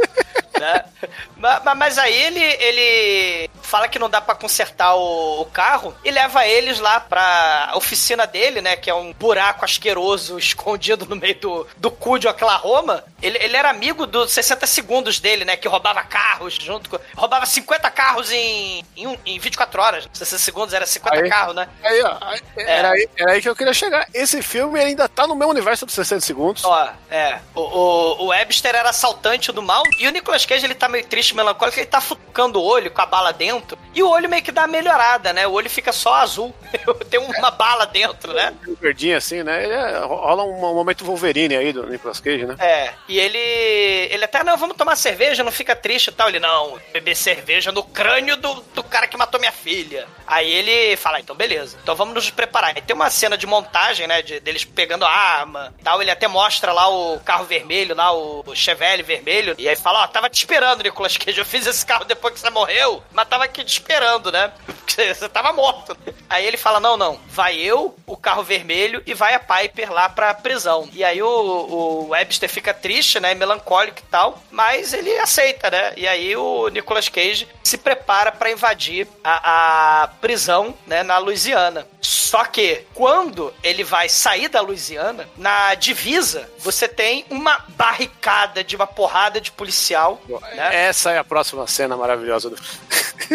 [0.58, 0.84] né?
[1.36, 5.94] Ma- ma- Mas, aí ele, ele fala que não dá pra consertar o, o carro
[6.04, 8.76] e leva eles lá pra oficina dele, né?
[8.76, 13.02] Que é um buraco asqueroso escondido no meio do, do cu de Oklahoma.
[13.22, 15.56] Ele, ele era amigo dos 60 segundos dele, né?
[15.56, 16.98] Que roubava carros junto com.
[17.16, 20.08] Roubava 50 carros em, em, um- em 24 horas.
[20.12, 21.66] 60 segundos era 50 Aí- carros, né?
[21.82, 24.06] Aí, ó, aí- era, aí, era aí que eu queria chegar.
[24.12, 26.62] Esse filme ainda tá no meu universo dos 60 segundos.
[26.64, 27.38] Ó, é.
[27.54, 29.82] O, o, o Webster era assaltante do mal.
[29.98, 31.78] E o Nicolas Cage, ele tá meio triste, melancólico.
[31.78, 33.61] Ele tá fucando o olho com a bala dentro.
[33.94, 35.46] E o olho meio que dá melhorada, né?
[35.46, 36.54] O olho fica só azul.
[37.10, 38.54] Tem uma bala dentro, né?
[38.80, 39.64] Verdinho assim, né?
[39.64, 42.56] Ele é- rola um momento Wolverine aí do Nicolas Cage, né?
[42.58, 43.38] É, e ele.
[43.38, 46.28] Ele até, não, vamos tomar cerveja, não fica triste e tal.
[46.28, 50.06] Ele, não, beber cerveja no crânio do, do cara que matou minha filha.
[50.26, 52.72] Aí ele fala, "Ah, então beleza, então vamos nos preparar.
[52.74, 56.00] Aí tem uma cena de montagem, né, de, deles pegando a arma e tal.
[56.00, 59.54] Ele até mostra lá o carro vermelho, lá o Chevelle vermelho.
[59.58, 61.38] E aí fala, ó, tava te esperando, Nicolas Cage.
[61.38, 64.52] Eu fiz esse carro depois que você morreu, mas tava aqui te esperando, né?
[64.66, 65.96] Porque você tava morto.
[66.28, 70.08] Aí ele fala, não, não, vai eu, o carro vermelho e vai a Piper lá
[70.08, 70.88] pra prisão.
[70.92, 75.92] E aí o, o Webster fica triste, né, melancólico e tal, mas ele aceita, né?
[75.96, 81.86] E aí o Nicolas Cage se prepara pra invadir a, a prisão, né, na Louisiana.
[82.00, 88.74] Só que quando ele vai sair da Louisiana, na divisa, você tem uma barricada de
[88.74, 90.20] uma porrada de policial,
[90.54, 90.86] né?
[90.86, 92.56] Essa é a próxima cena maravilhosa do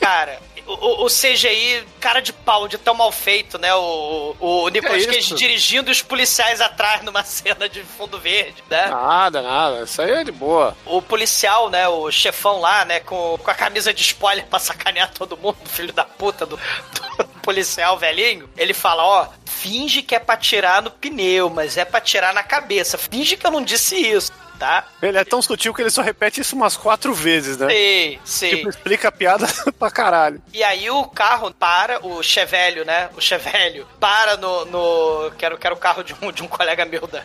[0.00, 3.74] Cara, o, o CGI, cara de pau, de tão mal feito, né?
[3.74, 8.88] O, o Nicolas Que Cage dirigindo os policiais atrás numa cena de fundo verde, né?
[8.88, 9.82] Nada, nada.
[9.82, 10.76] Isso aí é de boa.
[10.86, 11.86] O policial, né?
[11.88, 13.00] O chefão lá, né?
[13.00, 17.24] Com, com a camisa de spoiler pra sacanear todo mundo, filho da puta do, do
[17.42, 18.48] policial velhinho.
[18.56, 22.42] Ele fala: Ó, finge que é pra tirar no pneu, mas é pra tirar na
[22.42, 22.96] cabeça.
[22.96, 24.84] Finge que eu não disse isso, tá?
[25.02, 27.68] Ele é tão sutil que ele só repete isso umas quatro vezes, né?
[27.70, 28.48] Sim, sim.
[28.56, 29.46] Tipo, explica a piada
[29.78, 30.40] pra caralho.
[30.52, 33.08] E aí o carro para, o Chevelho, né?
[33.16, 34.64] O Chevelho para no.
[34.66, 37.22] no que, era, que era o carro de um, de um colega meu da,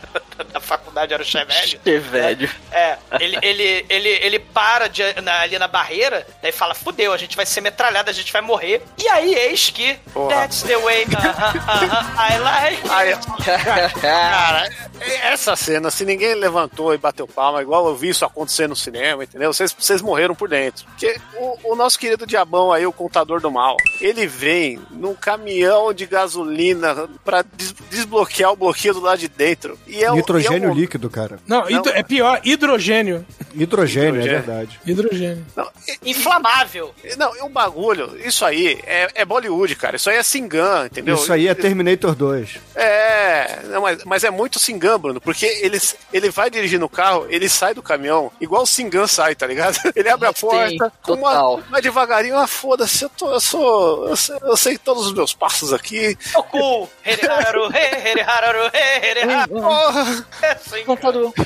[0.52, 1.80] da faculdade, era o Chevelho.
[1.84, 2.50] Que velho.
[2.72, 7.18] É, ele, ele, ele, ele para de- na- ali na barreira, daí fala: fudeu, a
[7.18, 8.84] gente vai ser metralhado, a gente vai morrer.
[8.98, 9.96] E aí, eis que.
[10.14, 10.30] Porra.
[10.36, 12.90] That's the way aham, aham, I like.
[12.90, 13.14] Aí,
[14.02, 14.70] cara,
[15.24, 19.24] essa cena, se ninguém levantou e bateu palma, igual eu vi isso acontecer no cinema,
[19.24, 19.52] entendeu?
[19.54, 20.86] Vocês, vocês morreram por dentro.
[20.86, 25.94] Porque o, o nosso querido diabão aí, o contador do mal, ele vem num caminhão
[25.94, 29.78] de gasolina pra des- desbloquear o bloqueio do lado de dentro.
[29.88, 31.40] E é, o- Nitrogênio e é um- líquido, cara.
[31.48, 33.26] Não, hidro- é pior, hidrogênio.
[33.54, 34.80] Hidrogênio, é verdade.
[34.86, 35.46] Hidrogênio.
[35.56, 36.94] Não, e- Inflamável.
[37.18, 39.96] Não, e o bagulho, isso aí é, é Bollywood, cara.
[39.96, 41.16] Isso aí é Singan, entendeu?
[41.16, 42.60] Isso aí é Terminator 2.
[42.76, 45.80] É, não, mas, mas é muito Singan, Bruno, porque ele,
[46.14, 49.78] ele vai dirigindo o carro, ele sai do caminhão, igual o Singan sai, tá ligado?
[49.96, 54.08] Ele abre a Sim, porta, com uma, vai devagarinho, ah, foda-se, eu, tô, eu sou.
[54.08, 56.18] Eu sei, eu sei todos os meus passos aqui.
[57.06, 59.62] Heriharu, heriharu, he, heriharu.
[59.62, 60.26] Porra!
[60.42, 61.34] É assim, Contador.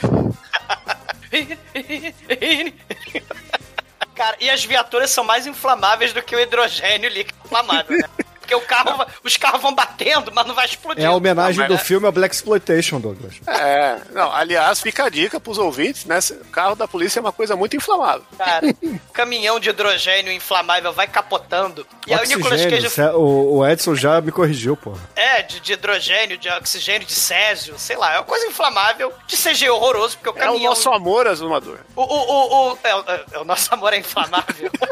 [4.16, 8.08] Cara, e as viaturas são mais inflamáveis do que o hidrogênio líquido inflamável, né?
[8.54, 11.04] Porque o carro, os carros vão batendo, mas não vai explodir.
[11.04, 13.36] É a homenagem Não, do é- filme ao Black Exploitation, Douglas.
[13.48, 16.20] É, não, aliás, fica a dica pros ouvintes, né?
[16.42, 18.24] O carro da polícia é uma coisa muito inflamável.
[18.38, 18.68] Cara,
[19.14, 21.86] caminhão de hidrogênio inflamável vai capotando.
[22.06, 23.02] E aí o Nicolas Cage.
[23.16, 25.00] o, o Edson já me corrigiu, porra.
[25.16, 28.14] É, de, de hidrogênio, de oxigênio, de césio, sei lá.
[28.14, 30.70] É uma coisa inflamável, de CG horroroso, porque o É o caminhão.
[30.72, 31.78] nosso amor, azumador.
[31.96, 33.04] O, o, o, o- é, o-
[33.34, 34.70] é, o nosso amor é inflamável.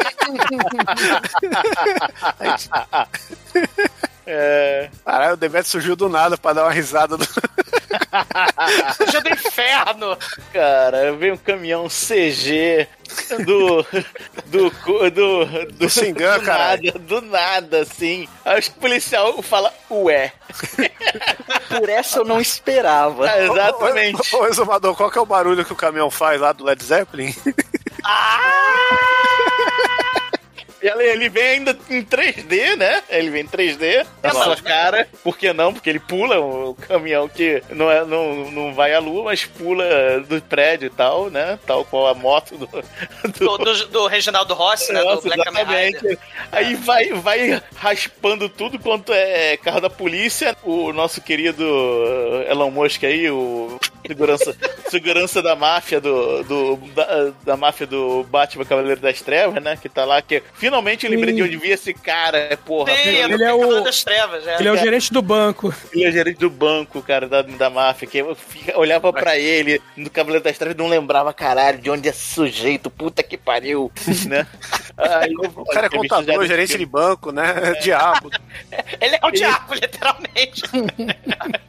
[4.33, 4.89] É.
[5.03, 7.25] Caralho, o Demet surgiu do nada pra dar uma risada do.
[8.95, 10.17] Seja do inferno.
[10.53, 12.87] Cara, vem um caminhão CG
[13.45, 13.83] do.
[14.45, 14.69] do.
[15.09, 15.11] do.
[15.11, 16.93] do do caralho.
[16.93, 18.29] nada, do nada, assim.
[18.45, 20.31] Aí o policial fala, ué.
[21.67, 23.27] Por essa eu não esperava.
[23.27, 24.35] Ah, exatamente.
[24.35, 26.83] Ô, ô, exumador, qual que é o barulho que o caminhão faz lá do Led
[26.83, 27.33] Zeppelin?
[27.97, 28.01] E
[30.81, 33.01] ele, ele vem ainda em 3D, né?
[33.09, 35.07] Ele vem em 3D na É, sua cara.
[35.23, 35.73] Por que não?
[35.73, 39.85] Porque ele pula o caminhão que não, é, não, não vai à lua, mas pula
[40.27, 41.59] do prédio e tal, né?
[41.65, 42.67] Tal qual a moto do.
[43.39, 44.99] Do, do, do Reginaldo Rossi, né?
[44.99, 45.87] do Nossa, Black Kamen Rider.
[45.89, 46.19] exatamente.
[46.51, 50.55] Aí vai, vai raspando tudo quanto é carro da polícia.
[50.63, 51.63] O nosso querido
[52.49, 54.55] Elon Musk aí, o segurança,
[54.89, 59.77] segurança da máfia do, do da, da máfia do Batman Cavaleiro das Trevas, né?
[59.81, 62.93] Que tá lá que finalmente eu lembrei de onde vi esse cara, porra.
[62.95, 64.59] Sim, é do Ele é Cavaleiro o- das Trevas, é.
[64.59, 65.73] Ele é o gerente do banco.
[65.93, 69.81] Ele é gerente do banco, cara, da, da máfia, que eu fica- olhava pra ele
[69.95, 73.37] no Cavaleiro das Trevas e não lembrava, caralho, de onde é esse sujeito, puta que
[73.37, 73.91] pariu,
[74.27, 74.45] né?
[74.97, 77.43] Aí, O cara é contador, gerente de banco, né?
[77.81, 78.29] Diabo.
[78.99, 80.61] Ele é o diabo, literalmente.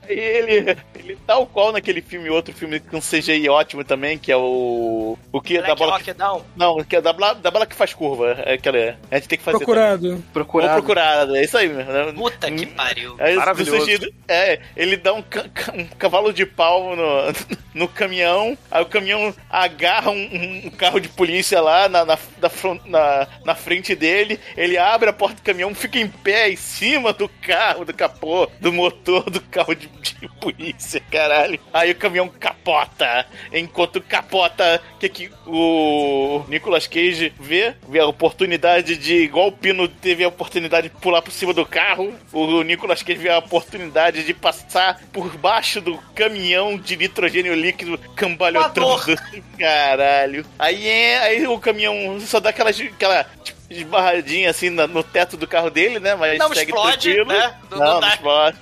[0.09, 4.37] E ele, ele tal qual naquele filme, outro filme com CGI ótimo também, que é
[4.37, 5.17] o.
[5.33, 5.55] O que?
[5.59, 6.43] da Black bola Rock que, Down.
[6.57, 8.33] Não, que é da, bola- da bola que faz curva.
[8.45, 8.97] É aquela.
[9.11, 9.59] A gente tem que fazer.
[9.59, 10.03] Procurado.
[10.03, 10.17] também.
[10.17, 10.73] Ou Procurado.
[10.75, 11.93] procurado, é isso aí mesmo.
[11.93, 12.13] né?
[12.13, 13.17] Puta que pariu.
[13.19, 13.85] Aí, Maravilhoso.
[13.85, 15.45] sentido- é, ele dá um, ca-
[15.75, 17.05] um cavalo de pau no,
[17.75, 22.49] no caminhão, aí o caminhão agarra um, um- carro de polícia lá na, na, da
[22.49, 26.57] fron- na, na frente dele, ele abre a porta do caminhão, fica em pé em
[26.57, 31.59] cima do carro, do capô, do motor do carro de, de polícia, caralho.
[31.73, 38.97] Aí o caminhão capota, enquanto capota, que que o Nicolas Cage vê, vê a oportunidade
[38.97, 43.03] de, igual o Pino teve a oportunidade de pular por cima do carro, o Nicolas
[43.03, 49.19] Cage vê a oportunidade de passar por baixo do caminhão de nitrogênio líquido cambalhotando.
[49.59, 50.45] Caralho.
[50.59, 55.47] Aí, é, aí o caminhão só dá aquela, aquela tipo, esbarradinha assim no teto do
[55.47, 56.15] carro dele, né?
[56.15, 57.27] Mas Não segue explode, tranquilo.
[57.29, 57.55] né?
[57.71, 58.59] Não- Não, não explode.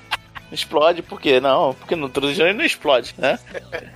[0.53, 1.39] Explode, por quê?
[1.41, 3.39] Não, porque no nitrogênio não explode, né?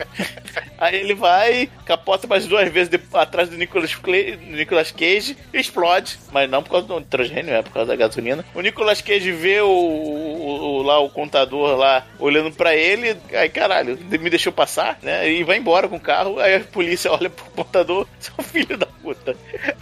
[0.79, 6.19] Aí ele vai, capota mais duas vezes de- atrás do Nicolas, Clay- Nicolas Cage, explode,
[6.33, 8.45] mas não por causa do nitrogênio, é por causa da gasolina.
[8.55, 13.49] O Nicolas Cage vê o, o- o- lá o contador lá olhando pra ele, aí
[13.49, 15.29] caralho, me deixou passar, né?
[15.31, 16.39] E vai embora com o carro.
[16.39, 19.37] Aí a polícia olha pro contador, seu filho da puta.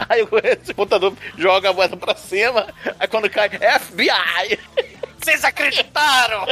[0.09, 0.27] Aí o
[0.75, 2.67] contador joga a moeda pra cima,
[2.99, 4.59] aí quando cai, FBI!
[5.23, 6.45] Vocês acreditaram?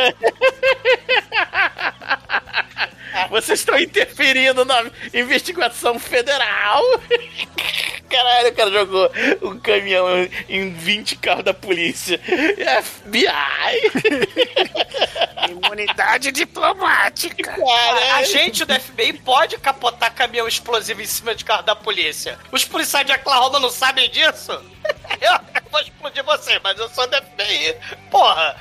[3.29, 6.81] Vocês estão interferindo na investigação federal.
[8.11, 9.11] Caralho, o cara jogou
[9.41, 10.05] um caminhão
[10.49, 12.19] em 20 carros da polícia.
[12.19, 13.21] FBI!
[15.49, 17.51] Imunidade diplomática.
[17.51, 18.15] A Caralho!
[18.15, 22.37] agente do FBI pode capotar caminhão explosivo em cima de carro da polícia.
[22.51, 24.51] Os policiais de Oklahoma não sabem disso?
[25.21, 25.39] Eu
[25.71, 27.75] vou explodir você, mas eu sou do FBI.
[28.09, 28.55] Porra!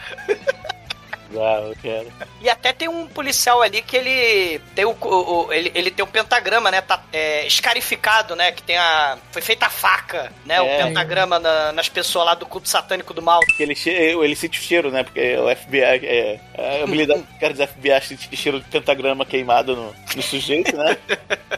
[1.33, 2.07] Cara.
[2.41, 6.05] E até tem um policial ali que ele tem o, o- o- ele, ele tem
[6.05, 6.81] um pentagrama, né?
[6.81, 8.53] Tá é, escarificado, né?
[8.53, 9.17] Que tem a.
[9.31, 10.61] Foi feita a faca, né?
[10.61, 10.85] O É.
[10.85, 13.41] pentagrama na- nas pessoas lá do culto satânico do mal.
[13.59, 15.03] Ele, ele sente o cheiro, né?
[15.05, 19.77] Porque o FBI, é, a habilidade dos caras do FBI sente cheiro de pentagrama queimado
[19.77, 20.97] no, no sujeito, né?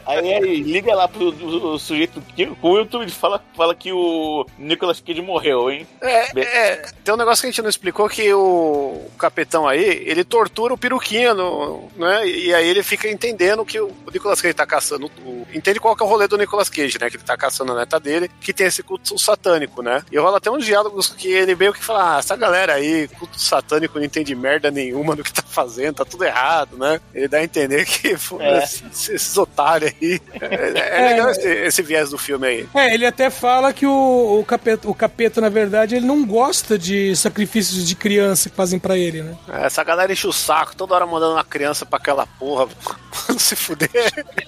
[0.07, 3.93] Aí, aí liga lá pro o, o sujeito que o Wilton ele fala, fala que
[3.93, 5.87] o Nicolas Cage morreu, hein?
[6.01, 10.25] É, é, tem um negócio que a gente não explicou que o capitão aí, ele
[10.25, 12.27] tortura o peruquinha, no, né?
[12.27, 15.11] E aí ele fica entendendo que o Nicolas Cage tá caçando.
[15.25, 17.11] o- entende qual que é o rolê do Nicolas Cage, né?
[17.11, 20.03] Que ele tá caçando a neta dele, que tem esse culto satânico, né?
[20.11, 23.41] E rola até uns diálogos que ele meio que fala: ah, essa galera aí, culto
[23.41, 27.01] satânico, não entende merda nenhuma do que tá fazendo, tá tudo errado, né?
[27.15, 28.09] Ele dá a entender que
[28.41, 28.59] É.
[28.65, 30.21] esses, esses otários aí.
[30.41, 32.69] É, é legal esse, esse viés do filme aí.
[32.75, 36.79] É, ele até fala que o, o, capeta, o capeta, na verdade, ele não gosta
[36.79, 39.37] de sacrifícios de criança que fazem pra ele, né?
[39.53, 42.67] Essa galera enche o saco, toda hora mandando uma criança pra aquela porra.
[43.39, 43.91] se fuder.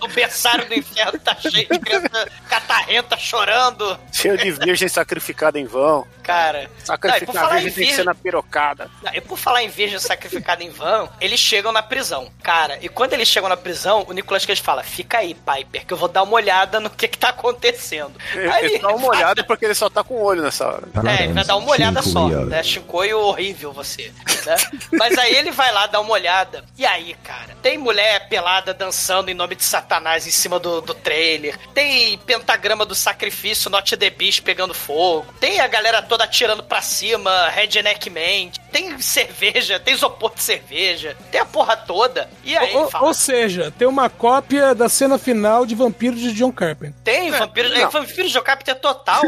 [0.03, 3.99] O berçário do inferno tá cheio de criança catarrenta chorando.
[4.13, 6.07] Cheio de virgem sacrificada em vão.
[6.23, 6.63] Cara.
[6.63, 8.91] Não, por Sacrificar falar a em virgem tem que virgem- ser na pirocada.
[9.03, 12.31] Não, E por falar em virgem sacrificada em vão, eles chegam na prisão.
[12.43, 15.93] Cara, e quando eles chegam na prisão, o Nicolas Cage fala: Fica aí, Piper, que
[15.93, 18.13] eu vou dar uma olhada no que que tá acontecendo.
[18.53, 20.89] Aí Ele dá uma olhada porque ele só tá com o olho nessa hora.
[21.07, 22.63] É, ele vai dar uma olhada só, né?
[22.63, 24.11] Chicoio horrível você,
[24.47, 24.57] né?
[24.99, 26.65] Mas aí ele vai lá dar uma olhada.
[26.77, 30.95] E aí, cara, tem mulher pelada dançando em nome de Satanás em cima do, do
[30.95, 31.57] trailer.
[31.73, 35.27] Tem pentagrama do sacrifício, Not the Beast pegando fogo.
[35.41, 38.51] Tem a galera toda atirando pra cima, Redneck Man.
[38.71, 41.17] Tem cerveja, tem isopor de cerveja.
[41.31, 42.29] Tem a porra toda.
[42.43, 46.33] E aí Ou, fala, ou seja, tem uma cópia da cena final de Vampiro de
[46.33, 46.95] John Carpenter.
[47.05, 49.23] tem vampiro, é, vampiro de Carpenter total.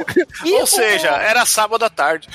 [0.44, 2.28] E Ou o- seja, era sábado à tarde.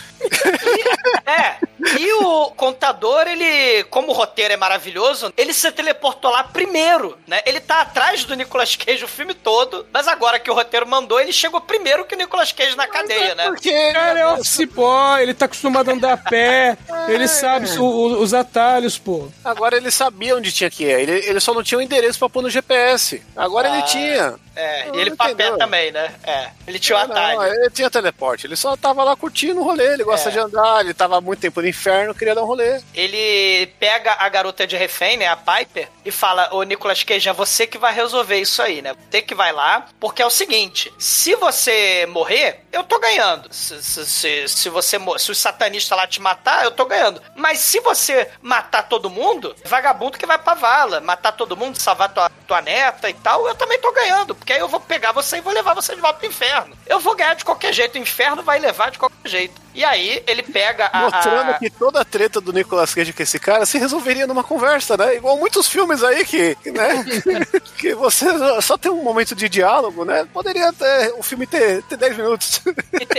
[1.26, 1.58] É,
[2.00, 7.42] e o contador, ele, como o roteiro é maravilhoso, ele se teleportou lá primeiro, né?
[7.46, 11.20] Ele tá atrás do Nicolas Cage o filme todo, mas agora que o roteiro mandou,
[11.20, 13.46] ele chegou primeiro que o Nicolas Cage na cadeia, né?
[13.50, 16.78] Porque Cara, é office boy, ele tá acostumado a andar a pé,
[17.08, 19.28] ele sabe o- o- os atalhos, pô.
[19.44, 21.00] agora ele sabia onde tinha que ir.
[21.00, 23.22] Ele, ele só não tinha o endereço pra pôr no GPS.
[23.36, 24.36] Agora Ah, ele tinha.
[24.56, 25.58] É, Não, e ele não entendeu.
[25.58, 26.14] também, né?
[26.24, 27.54] É, ele tinha o Ah, não, atalho.
[27.54, 28.46] ele tinha teleporte.
[28.48, 29.94] Ele só tava lá curtindo o rolê.
[29.94, 30.32] Ele gosta É.
[30.32, 30.82] de andar.
[30.82, 32.82] Ele tava há muito tempo no inferno, queria dar um rolê.
[32.94, 37.34] Ele pega a garota de refém, né, a Piper, e fala: Ô Nicolas Cage, é
[37.34, 38.94] você que vai resolver isso aí, né?
[39.10, 43.48] Você que vai lá, porque é o seguinte: se você morrer, eu tô ganhando.
[43.54, 47.22] Se, se, se, se você se os satanistas lá te matar, eu tô ganhando.
[47.36, 52.10] Mas se você matar todo mundo, vagabundo que vai pra vala, matar todo mundo, salvar
[52.14, 54.36] tua, tua neta e tal, eu também tô ganhando.
[54.42, 56.76] Porque aí eu vou pegar você e vou levar você de volta pro inferno.
[56.88, 59.62] Eu vou ganhar de qualquer jeito, o inferno vai levar de qualquer jeito.
[59.74, 61.02] E aí ele pega a.
[61.04, 64.44] Mostrando a- que toda a treta do Nicolas Cage com esse cara se resolveria numa
[64.44, 65.16] conversa, né?
[65.16, 67.06] Igual muitos filmes aí que, né?
[67.78, 68.26] que você
[68.62, 70.28] só tem um momento de diálogo, né?
[70.34, 72.62] Poderia ter, o filme ter, ter 10 minutos.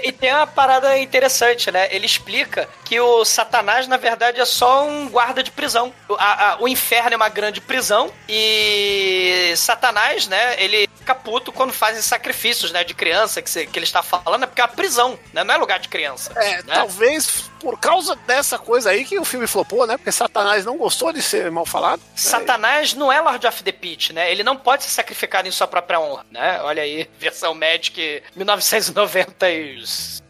[0.03, 1.89] E, e tem uma parada interessante, né?
[1.95, 5.95] Ele explica que o Satanás, na verdade, é só um guarda de prisão.
[6.09, 10.57] O, a- a- o inferno é uma grande prisão e Satanás, né?
[10.63, 12.85] Ele fica puto quando fazem sacrifícios, né?
[12.85, 15.43] De criança, que, se- que ele está falando, é porque é uma prisão, né?
[15.45, 16.33] Não é lugar de criança.
[16.37, 16.75] É, né?
[16.75, 19.97] talvez por causa dessa coisa aí que o filme flopou, né?
[19.97, 22.01] Porque Satanás não gostou de ser mal falado.
[22.15, 24.31] Satanás não é Lord of the Pit, né?
[24.31, 26.61] Ele não pode se sacrificar em sua própria honra, né?
[26.63, 28.23] Olha aí, versão Magic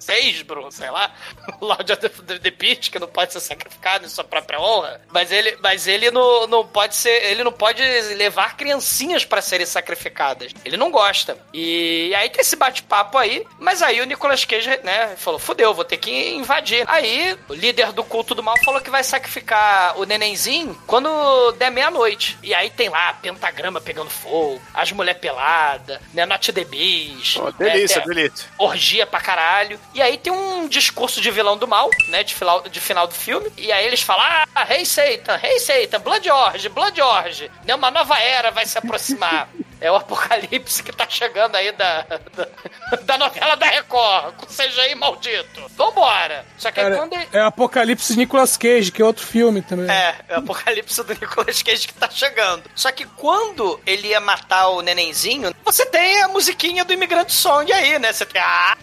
[0.03, 1.13] 1996, Bruno, sei lá.
[1.61, 5.01] Lord of the, the que não pode ser sacrificado em sua própria honra.
[5.11, 7.25] Mas ele, mas ele não, não pode ser.
[7.25, 7.83] Ele não pode
[8.15, 10.53] levar criancinhas pra serem sacrificadas.
[10.65, 11.37] Ele não gosta.
[11.53, 15.85] E aí tem esse bate-papo aí, mas aí o Nicolas Cage, né, falou: fudeu, vou
[15.85, 16.85] ter que invadir.
[16.89, 21.71] Aí o líder do culto do mal falou que vai sacrificar o nenenzinho quando der
[21.71, 22.39] meia-noite.
[22.43, 27.39] E aí tem lá pentagrama pegando fogo, as mulher pelada, né, Not the Beast.
[27.39, 28.49] Ó, né, delícia, tem- delícia.
[28.59, 29.79] orgia pra caralho.
[29.95, 32.23] E aí tem um discurso de vilão do mal, né?
[32.23, 33.51] De final, de final do filme.
[33.57, 34.25] E aí eles falam:
[34.55, 37.51] Ah, Rei Satan, Rei Satan, Blood Orge, Blood Orge.
[37.65, 39.49] Né, uma nova era vai se aproximar.
[39.83, 44.95] É o apocalipse que tá chegando aí da, da, da novela da Record, com CGI
[44.95, 45.61] maldito.
[45.77, 46.47] Vambora.
[46.57, 47.29] Só que aí Cara, quando ele...
[47.33, 49.91] é Apocalipse de Nicolas Cage, que é outro filme também.
[49.91, 52.63] É, é o apocalipse do Nicolas Cage que tá chegando.
[52.77, 57.73] Só que quando ele ia matar o nenenzinho, você tem a musiquinha do Imigrante Song
[57.73, 58.13] aí, né?
[58.13, 58.77] Você tem a...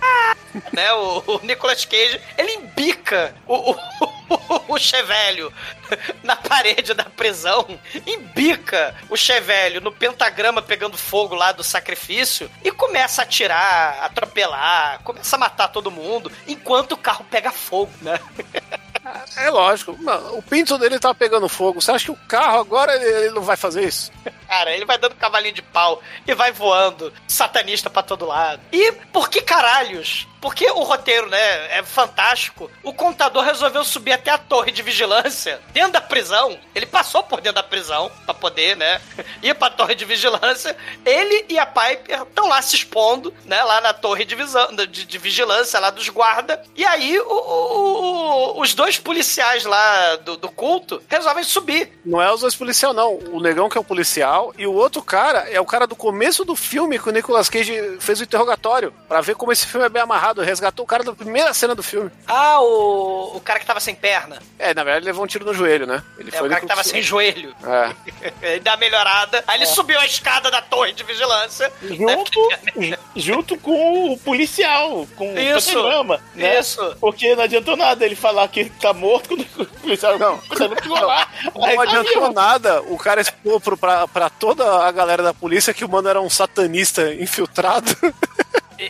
[0.74, 0.92] né?
[0.92, 3.80] O, o Nicolas Cage, ele embica o, o,
[4.68, 5.52] o chevelho
[6.24, 7.66] na parede da prisão,
[8.06, 15.02] embica o chevelho no pentagrama pegando fogo lá do sacrifício e começa a atirar, atropelar,
[15.04, 18.20] começa a matar todo mundo, enquanto o carro pega fogo, né?
[19.38, 19.98] É lógico.
[20.02, 21.82] Mano, o pinto dele tá pegando fogo.
[21.82, 24.12] Você acha que o carro agora ele, não vai fazer isso?
[24.48, 28.62] Cara, ele vai dando cavalinho de pau e vai voando, satanista pra todo lado.
[28.72, 30.28] E por que caralhos?
[30.42, 32.70] Porque o roteiro, né, é fantástico.
[32.84, 36.58] O contador resolveu subir até a torre de vigilância, dentro da prisão.
[36.74, 39.02] Ele passou por dentro da prisão pra poder, né,
[39.44, 40.76] ir pra torre de vigilância.
[41.06, 44.88] Ele e a Piper estão lá se expondo, né, lá na torre de, visão, de,
[44.88, 46.60] de vigilância, lá dos guardas.
[46.76, 52.00] E aí o- o- o- os dois policiais lá do, do culto resolvem subir.
[52.06, 53.16] Não é os dois policiais, não.
[53.32, 56.46] O negão que é o policial e o outro cara é o cara do começo
[56.46, 59.90] do filme que o Nicolas Cage fez o interrogatório pra ver como esse filme é
[59.90, 60.29] bem amarrado.
[60.44, 62.10] Resgatou o cara da primeira cena do filme.
[62.28, 64.40] Ah, o, o cara que tava sem perna.
[64.58, 66.04] É, na verdade, ele levou um tiro no joelho, né?
[66.18, 67.56] Ele É o cara que tava sem joelho.
[67.64, 68.30] É.
[68.42, 69.44] Ele dá uma melhorada.
[69.48, 71.72] Aí ele subiu a escada da torre de vigilância.
[71.82, 71.96] né?
[71.96, 72.50] Junto,
[73.16, 76.60] junto com o policial, com Isso, o Tottenham, né?
[76.60, 76.96] Isso.
[77.00, 80.42] Porque não adiantou nada ele falar que ele tá morto quando o policial Não.
[80.86, 81.28] não lá.
[81.56, 83.24] Não tá adiantou nada o cara
[83.64, 87.96] pro, pra, pra toda a galera da polícia que o mano era um satanista infiltrado.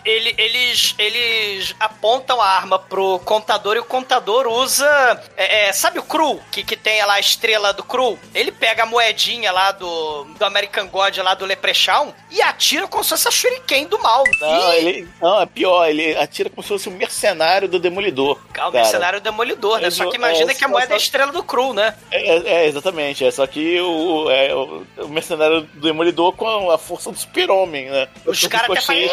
[0.06, 4.88] Ele- eles, eles apontam a arma pro contador e o contador usa.
[5.36, 6.40] é, é, sabe o Cru?
[6.52, 8.18] Que, que tem lá a estrela do Cru?
[8.34, 13.04] Ele pega a moedinha lá do, do American God, lá do Leprechaun, e atira como
[13.04, 14.24] se fosse a Shuriken do mal.
[14.40, 18.40] Não, Ih, ele, não, é pior, ele atira como se fosse um mercenário do Demolidor.
[18.54, 18.84] Calma, cara.
[18.84, 19.88] mercenário demolidor, né?
[19.88, 21.74] É, Só que imagina é, que a só- moeda é a só- estrela do Cru,
[21.74, 21.96] né?
[22.12, 26.70] É, é, é, exatamente, é só que o, é, o, o mercenário do Demolidor com
[26.72, 28.08] a força do super-homem, né?
[28.26, 29.10] Os O caras até fazem.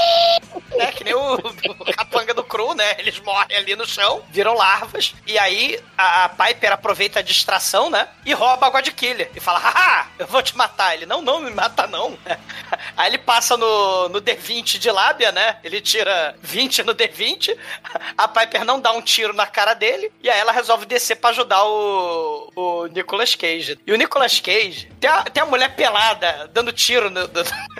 [0.76, 0.92] né?
[0.92, 2.96] Que nem o, o capanga do Cru, né?
[2.98, 7.90] Eles morrem ali no chão, viram larvas, e aí a, a Piper aproveita a distração,
[7.90, 8.08] né?
[8.24, 9.30] E rouba a God Killer.
[9.34, 10.94] E fala, haha, eu vou te matar.
[10.94, 12.16] Ele, não, não, me mata não.
[12.96, 15.58] Aí ele passa no, no D20 de lábia, né?
[15.62, 17.56] Ele tira 20 no D20,
[18.16, 21.30] a Piper não dá um tiro na cara dele, e aí ela resolve descer pra
[21.30, 23.78] ajudar o, o Nicolas Cage.
[23.86, 27.22] E o Nicolas Cage tem a, tem a mulher pelada dando tiro no.
[27.28, 27.75] no-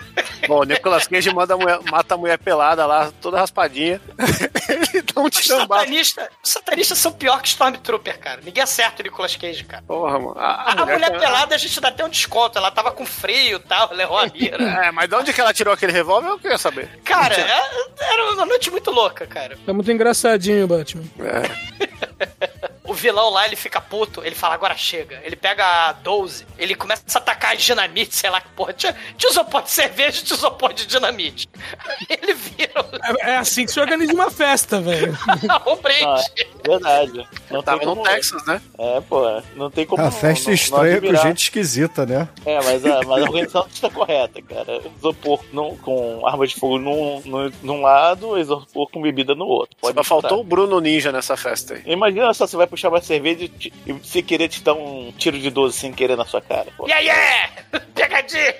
[0.48, 4.00] Bom, o Nicolas Cage manda a mulher- mata a mulher pelada lá, toda raspadinha.
[4.68, 5.80] Ele dá um Os tirambaço.
[5.80, 8.40] satanistas, os satanistas são pior que Stormtrooper, cara.
[8.42, 9.82] Ninguém acerta o Nicolas Cage, cara.
[9.86, 10.34] Porra, mano.
[10.38, 12.56] A, a mulher pelada a gente dá até um desconto.
[12.58, 14.56] Ela tava com frio e tal, levou a mira.
[14.86, 16.88] É, mas de onde que ela tirou aquele revólver eu queria saber.
[17.04, 19.56] Cara, é- era uma noite muito louca, cara.
[19.66, 21.04] Tá muito engraçadinho, Batman.
[22.86, 25.20] O vilão lá, ele fica puto, ele fala, agora chega.
[25.24, 28.74] Ele pega a 12, ele começa a atacar dinamite, sei lá que porra.
[29.28, 31.48] Isopor de cerveja e tinha isopor de dinamite.
[32.08, 32.72] Ele vira
[33.20, 35.16] É, é assim que se organiza uma festa, velho.
[35.66, 36.04] o, o brinde.
[36.04, 36.20] Ah,
[36.64, 37.28] verdade.
[37.50, 38.60] Não Tava tem no Texas, né?
[38.78, 40.02] É, pô, não tem como.
[40.02, 42.28] A festa não- não estranha com gente esquisita, né?
[42.44, 44.80] É, mas a, mas a organização está correta, cara.
[44.98, 49.76] Isopor num- com arma de fogo num, num, num lado, isopor com bebida no outro.
[49.80, 50.44] Pode Só faltou o.
[50.44, 51.82] Bruno Ninja nessa festa aí.
[51.86, 55.10] Imagina só, você vai puxar uma cerveja e, te- e se querer te dar um
[55.16, 56.66] tiro de 12 sem querer na sua cara.
[56.76, 56.86] Pô.
[56.86, 57.52] Yeah, yeah!
[57.94, 58.54] Pegadinha!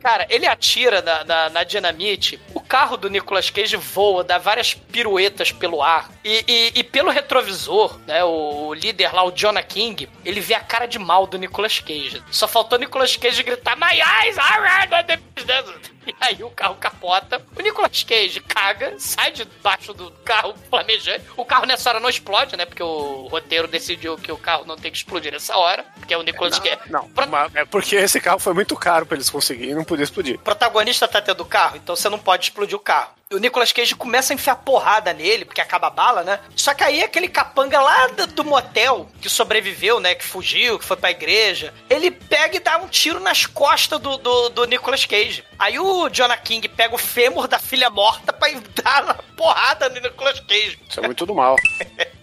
[0.00, 4.72] Cara, ele atira na, na, na dinamite, o carro do Nicolas Cage voa, dá várias
[4.72, 6.10] piruetas pelo ar.
[6.24, 10.54] E, e- e pelo retrovisor, né, o, o líder lá, o Jonah King, ele vê
[10.54, 12.22] a cara de mal do Nicolas Cage.
[12.30, 16.42] Só faltou o Nicolas Cage gritar, My eyes are red on the business." E aí
[16.42, 21.24] o carro capota, o Nicolas Cage caga, sai debaixo do carro flamejante.
[21.36, 22.64] O carro nessa hora não explode, né?
[22.64, 25.84] Porque o roteiro decidiu que o carro não tem que explodir nessa hora.
[25.98, 26.78] Porque é o Nicolas Cage.
[26.86, 30.04] Não, Pro- mas é porque esse carro foi muito caro pra eles conseguirem, não podia
[30.04, 30.36] explodir.
[30.36, 33.12] o protagonista tá tendo carro, então você não pode explodir o carro.
[33.30, 36.40] O Nicolas Cage começa a enfiar porrada nele, porque acaba a bala, né?
[36.56, 40.14] Só que aí aquele capanga lá do, motel, que sobreviveu, né?
[40.14, 44.16] Que fugiu, que foi pra igreja, ele pega e dá um tiro nas costas do,
[44.16, 45.44] do, do Nicolas Cage.
[45.58, 48.48] Aí o Jonah King pega o fêmur da filha morta pra
[48.82, 50.78] dar uma porrada no Nicolas Cage.
[50.88, 51.54] Isso é muito do mal.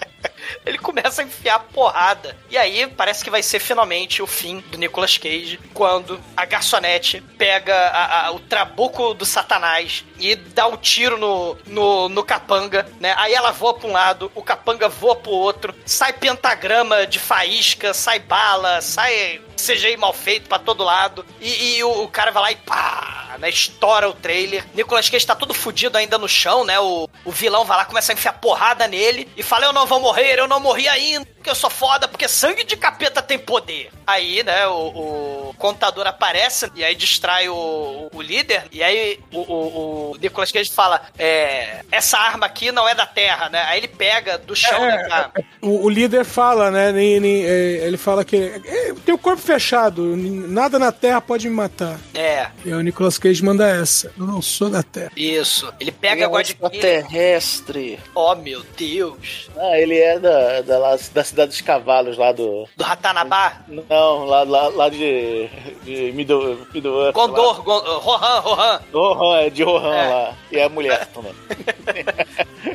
[0.66, 2.36] Ele começa a enfiar porrada.
[2.50, 7.22] E aí parece que vai ser finalmente o fim do Nicolas Cage quando a garçonete
[7.38, 12.86] pega a- a- o trabuco do satanás e dá um tiro no, no, no capanga,
[13.00, 13.14] né?
[13.18, 17.94] Aí ela voa pra um lado, o capanga voa pro outro, sai pentagrama de faísca,
[17.94, 21.26] sai bala, sai CGI mal feito pra todo lado.
[21.40, 23.50] E, e o, o cara vai lá e pá, né?
[23.50, 24.66] Estoura o trailer.
[24.74, 26.80] Nicolas Cage tá todo fudido ainda no chão, né?
[26.80, 30.00] O, o vilão vai lá, começa a enfiar porrada nele e fala: Eu não vou
[30.00, 33.92] morrer, eu não morri ainda, porque eu sou foda, porque sangue de capeta tem poder.
[34.08, 38.64] Aí, né, o, o contador aparece e aí distrai o, o líder.
[38.72, 43.06] E aí o, o, o Nicolas Cage fala: é, Essa arma aqui não é da
[43.06, 43.62] terra, né?
[43.68, 45.04] Aí ele pega do chão, É, né?
[45.08, 45.32] pra-
[45.62, 46.92] O, o líder fala, né?
[46.92, 51.48] nem- nem- é, ele fala que é, tem o corpo fechado, nada na Terra pode
[51.48, 52.00] me matar.
[52.16, 54.12] É, E aí o Nicolas Cage manda essa.
[54.18, 55.12] Eu não sou da Terra.
[55.16, 55.68] isso.
[55.80, 58.00] Ele Ele pega é a um God extraterrestre.
[58.16, 59.50] Oh, meu Deus.
[59.58, 62.68] Ah, ele é da, da, lá- da cidade dos cavalos lá do.
[62.78, 63.58] Do Ratanabá?
[63.68, 65.48] Não, lá, lá, lá de.
[65.84, 67.12] de Middle, Middle.
[67.12, 68.56] Gondor, Gon- Rohan, Rohan.
[68.66, 68.82] Lá.
[68.94, 70.08] Rohan, é de Rohan É.
[70.10, 70.34] lá.
[70.52, 71.34] E é a mulher também.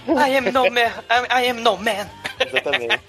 [0.07, 0.93] I am no man.
[1.31, 2.07] I am no man.
[2.39, 3.01] Exatamente.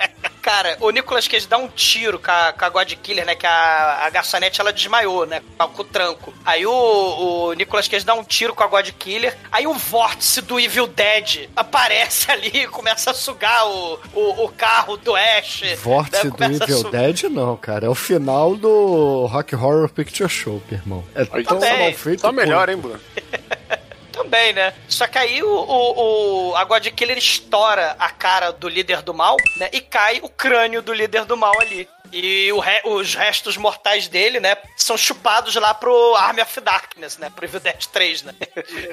[0.42, 3.36] Cara, o Nicolas Cage dá um tiro com a, com a God Killer, né?
[3.36, 5.42] Que a, a garçonete ela desmaiou, né?
[5.58, 6.34] Com o tranco.
[6.44, 9.38] Aí o, o Nicolas Cage dá um tiro com a God Killer.
[9.52, 14.50] Aí um vórtice do Evil Dead aparece ali e começa a sugar o, o, o
[14.50, 15.64] carro do Ash.
[15.84, 17.86] Vórtice né, do Evil Dead, não, cara.
[17.86, 21.04] É o final do Rock Horror Picture Show, meu irmão.
[21.14, 21.80] É tão Também.
[21.80, 22.22] mal feito.
[22.22, 23.00] Só melhor, hein, Bruno?
[24.24, 24.74] Também, né?
[24.88, 29.14] Só que aí o, o, o- a God Killer estoura a cara do líder do
[29.14, 29.70] mal, né?
[29.72, 31.88] E cai o crânio do líder do mal ali.
[32.14, 37.18] E o re- os restos mortais dele, né, são chupados lá pro Army of Darkness,
[37.18, 38.34] né, pro Evil Dead 3, né.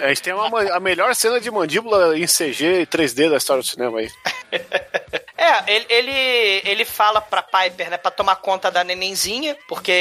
[0.01, 3.37] A gente tem uma, ma- a melhor cena de mandíbula em CG e 3D da
[3.39, 4.09] história do cinema aí.
[5.39, 9.93] É, ele, ele, ele fala pra Piper, né, pra tomar conta da nenenzinha, porque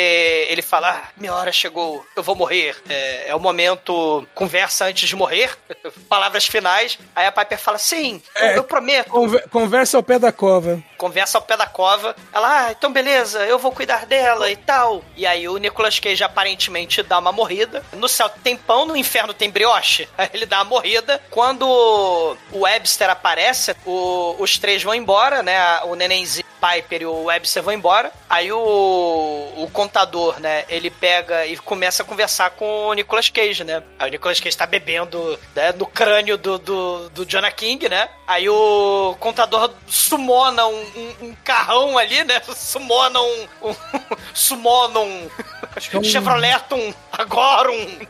[0.49, 2.75] ele fala, ah, minha hora chegou, eu vou morrer.
[2.89, 5.55] É, é o momento, conversa antes de morrer,
[6.09, 6.97] palavras finais.
[7.15, 8.57] Aí a Piper fala, sim, eu, É.
[8.57, 9.11] eu prometo.
[9.11, 10.81] Conver- conversa ao pé da cova.
[10.97, 12.15] Conversa ao pé da cova.
[12.33, 15.03] Ela, ah, então beleza, eu vou cuidar dela e tal.
[15.15, 17.83] E aí o Nicolas Cage aparentemente dá uma morrida.
[17.93, 20.07] No céu tem pão, no inferno tem brioche.
[20.17, 21.21] Aí ele dá uma morrida.
[21.29, 21.67] Quando
[22.51, 25.79] o Webster aparece, o- os três vão embora, né?
[25.83, 28.11] O nenenzinho, Piper e o Webster vão embora.
[28.29, 28.57] Aí o,
[29.57, 30.65] o contador, né?
[30.69, 33.83] Ele pega e começa a conversar com o Nicolas Cage, né?
[33.99, 38.09] Aí o Nicolas Cage tá bebendo né, no crânio do, do, do Jonah King, né?
[38.27, 42.41] Aí o contador sumona um, um- um carrão ali, né?
[42.53, 43.47] Sumona um.
[43.63, 43.75] um
[44.35, 45.29] sumona um.
[45.93, 46.93] é um- Chevrolet um.
[47.11, 47.99] Agora um.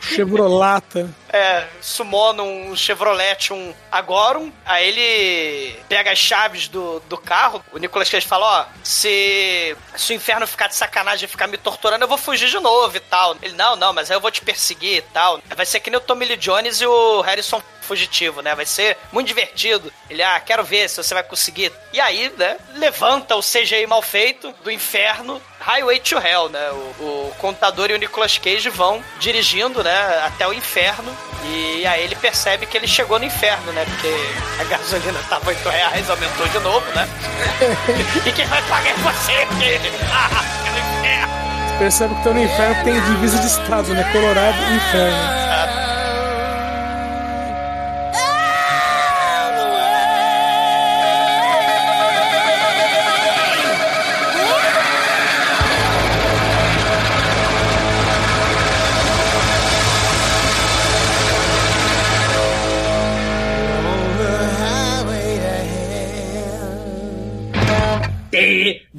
[0.00, 1.10] Chevrolata.
[1.32, 4.50] É, sumona um Chevrolet, um Agorum.
[4.64, 7.62] Aí ele pega as chaves do, do carro.
[7.72, 11.58] O Nicolas Cage fala: Ó, se, se o inferno ficar de sacanagem e ficar me
[11.58, 13.36] torturando, eu vou fugir de novo e tal.
[13.42, 15.40] Ele: Não, não, mas aí eu vou te perseguir e tal.
[15.56, 18.54] Vai ser que nem o Tommy Lee Jones e o Harrison fugitivo, né?
[18.54, 19.90] Vai ser muito divertido.
[20.10, 21.72] Ele, ah, quero ver se você vai conseguir.
[21.92, 26.70] E aí, né, levanta o CGI mal feito do inferno, Highway to Hell, né?
[26.70, 31.16] O, o contador e o Nicolas Cage vão dirigindo, né, até o inferno.
[31.44, 33.84] E aí ele percebe que ele chegou no inferno, né?
[33.86, 34.14] Porque
[34.60, 37.08] a gasolina tava 8 reais, aumentou de novo, né?
[38.26, 39.78] e quem vai pagar é você, porque...
[40.10, 41.78] Ah, pelo inferno.
[41.78, 44.10] Percebe que estão no inferno tem divisa de estado, né?
[44.12, 45.48] Colorado e inferno.
[45.48, 45.87] tdump.com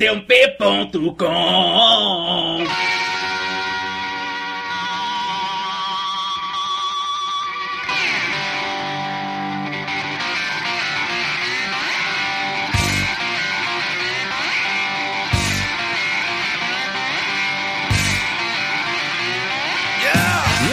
[0.01, 0.05] E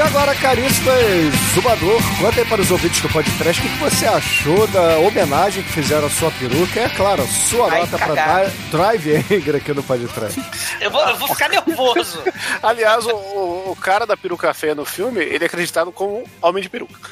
[0.06, 4.66] agora, caristas, Zumbador, conta aí para os ouvintes do podcast o que que você achou
[4.68, 6.80] da homenagem que fizeram à sua peruca.
[6.80, 8.52] É claro, a sua Ai, nota para.
[8.70, 10.40] Drive Angry aqui no podcast.
[10.80, 12.22] Eu vou, eu vou ficar nervoso.
[12.62, 16.62] Aliás, o, o, o cara da peruca feia no filme, ele é acreditado como homem
[16.62, 17.10] de peruca.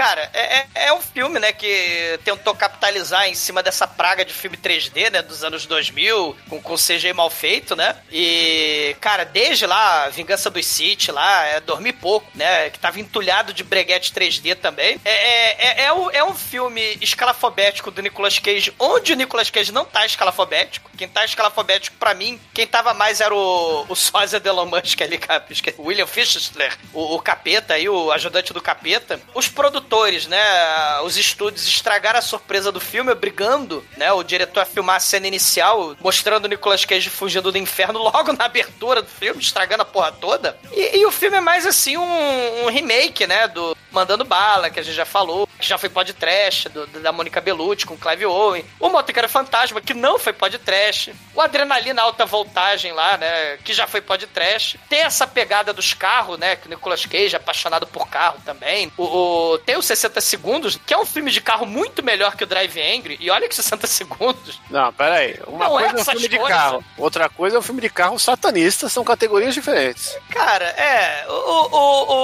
[0.00, 4.32] Cara, é, é, é um filme, né, que tentou capitalizar em cima dessa praga de
[4.32, 7.94] filme 3D, né, dos anos 2000, com, com CG mal feito, né?
[8.10, 13.52] E, cara, desde lá, Vingança dos City, lá, é Dormir Pouco, né, que tava entulhado
[13.52, 14.98] de breguete 3D também.
[15.04, 19.50] É, é, é, é, um, é um filme escalafobético do Nicolas Cage, onde o Nicolas
[19.50, 20.90] Cage não tá escalafobético.
[20.96, 24.98] Quem tá escalafobético, pra mim, quem tava mais era o, o sósia de Elon Musk
[25.02, 25.44] ali, cara,
[25.78, 29.20] William Fischler, o, o capeta aí, o ajudante do capeta.
[29.34, 29.89] Os produtores,
[30.28, 35.00] né, os estúdios estragaram a surpresa do filme, obrigando, né, o diretor a filmar a
[35.00, 39.82] cena inicial, mostrando o Nicolas Cage fugindo do inferno logo na abertura do filme, estragando
[39.82, 40.56] a porra toda.
[40.72, 44.78] E, e o filme é mais assim um, um remake, né, do Mandando Bala, que
[44.78, 48.64] a gente já falou, que já foi podcast, do, da Mônica Bellucci com Clive Owen,
[48.78, 53.86] o Motoqueiro Fantasma, que não foi podcast, o Adrenalina Alta Voltagem lá, né, que já
[53.86, 54.78] foi podcast.
[54.88, 58.92] Tem essa pegada dos carros, né, que o Nicolas Cage é apaixonado por carro também.
[58.96, 62.44] O, o- tem o 60 Segundos, que é um filme de carro muito melhor que
[62.44, 65.38] o Drive Angry, e olha que 60 Segundos Não, pera aí.
[65.46, 66.56] Uma Não é coisa é um filme de coisas.
[66.56, 70.16] carro, outra coisa é um filme de carro satanista, são categorias diferentes.
[70.30, 71.26] Cara, é.
[71.28, 72.14] O, o,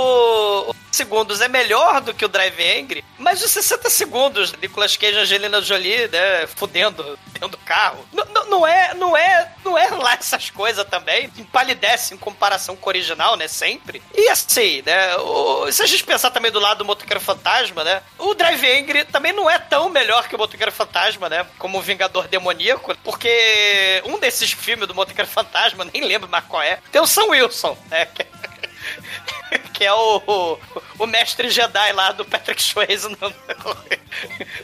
[0.66, 4.96] o, o segundos é melhor do que o Drive Angry, mas os 60 segundos, Nicolas
[4.96, 8.06] Cage e Angelina Jolie, né, fudendo dentro do carro.
[8.14, 11.30] N- n- não é, não é, não é lá essas coisas também.
[11.36, 14.02] Empalidece em comparação com o original, né, sempre.
[14.14, 17.45] E assim, né, o- se a gente pensar também do lado do Motoqueiro Fantasma,
[17.84, 21.78] né, o Drive Angry também não é tão melhor que o Motoqueiro Fantasma, né, como
[21.78, 26.78] o Vingador Demoníaco, porque um desses filmes do Motoqueiro Fantasma, nem lembro mais qual é,
[26.90, 28.08] tem o Sam Wilson, né,
[29.72, 30.58] que é o, o,
[31.00, 33.16] o mestre Jedi lá do Patrick Swayze no,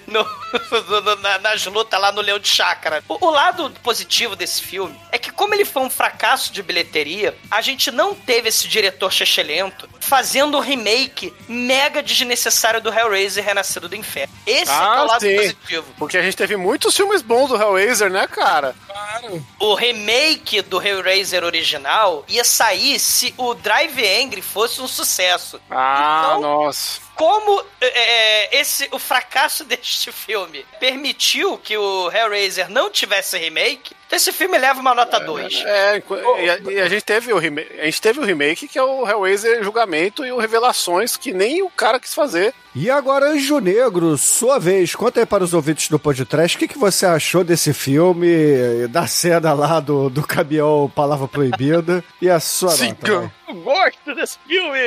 [0.06, 0.26] no-
[1.00, 3.02] no- na- nas lutas lá no Leão de Chácara.
[3.08, 7.36] O, o lado positivo desse filme é que como ele foi um fracasso de bilheteria,
[7.50, 13.88] a gente não teve esse diretor chechelento fazendo um remake mega desnecessário do Hellraiser Renascido
[13.88, 14.32] do Inferno.
[14.46, 15.36] Esse é, que é o lado sim.
[15.36, 15.86] positivo.
[15.98, 18.74] Porque a gente teve muitos filmes bons do Hellraiser, né, cara?
[19.22, 19.46] fizeram.
[19.58, 25.60] o remake do Hellraiser original ia sair se o Drive Angry fosse um sucesso.
[25.70, 27.00] Ah, Então- nossa.
[27.14, 34.16] Como é, esse o fracasso deste filme permitiu que o Hellraiser não tivesse remake, então
[34.18, 35.62] esse filme leva uma nota 2.
[35.64, 38.68] É, enqu- e, a, e a gente teve o remake, a gente teve o remake
[38.68, 42.52] que é o Hellraiser Julgamento e o Revelações que nem o cara quis fazer.
[42.74, 44.94] E agora, Anjo Negro, sua vez.
[44.94, 49.06] Conta aí para os ouvintes do podcast o que, que você achou desse filme, da
[49.06, 53.18] cena lá do, do caminhão Palavra Proibida e a sua nota.
[53.20, 53.32] vai.
[53.48, 54.78] Eu gosto desse filme!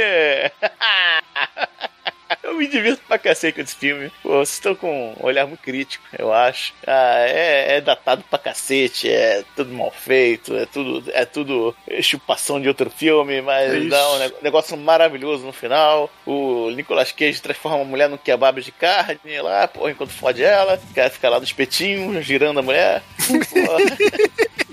[2.44, 4.12] Eu me divirto pra cacete com esse filme.
[4.24, 6.74] Pô, vocês estão com um olhar muito crítico, eu acho.
[6.86, 12.60] Ah, é, é datado pra cacete, é tudo mal feito, é tudo, é tudo chupação
[12.60, 13.90] de outro filme, mas É isso.
[13.90, 16.10] dá um ne- negócio maravilhoso no final.
[16.26, 20.80] O Nicolas Cage transforma a mulher num kebab de carne lá, porra, enquanto fode ela.
[20.92, 23.04] O cara fica lá no espetinho, girando a mulher.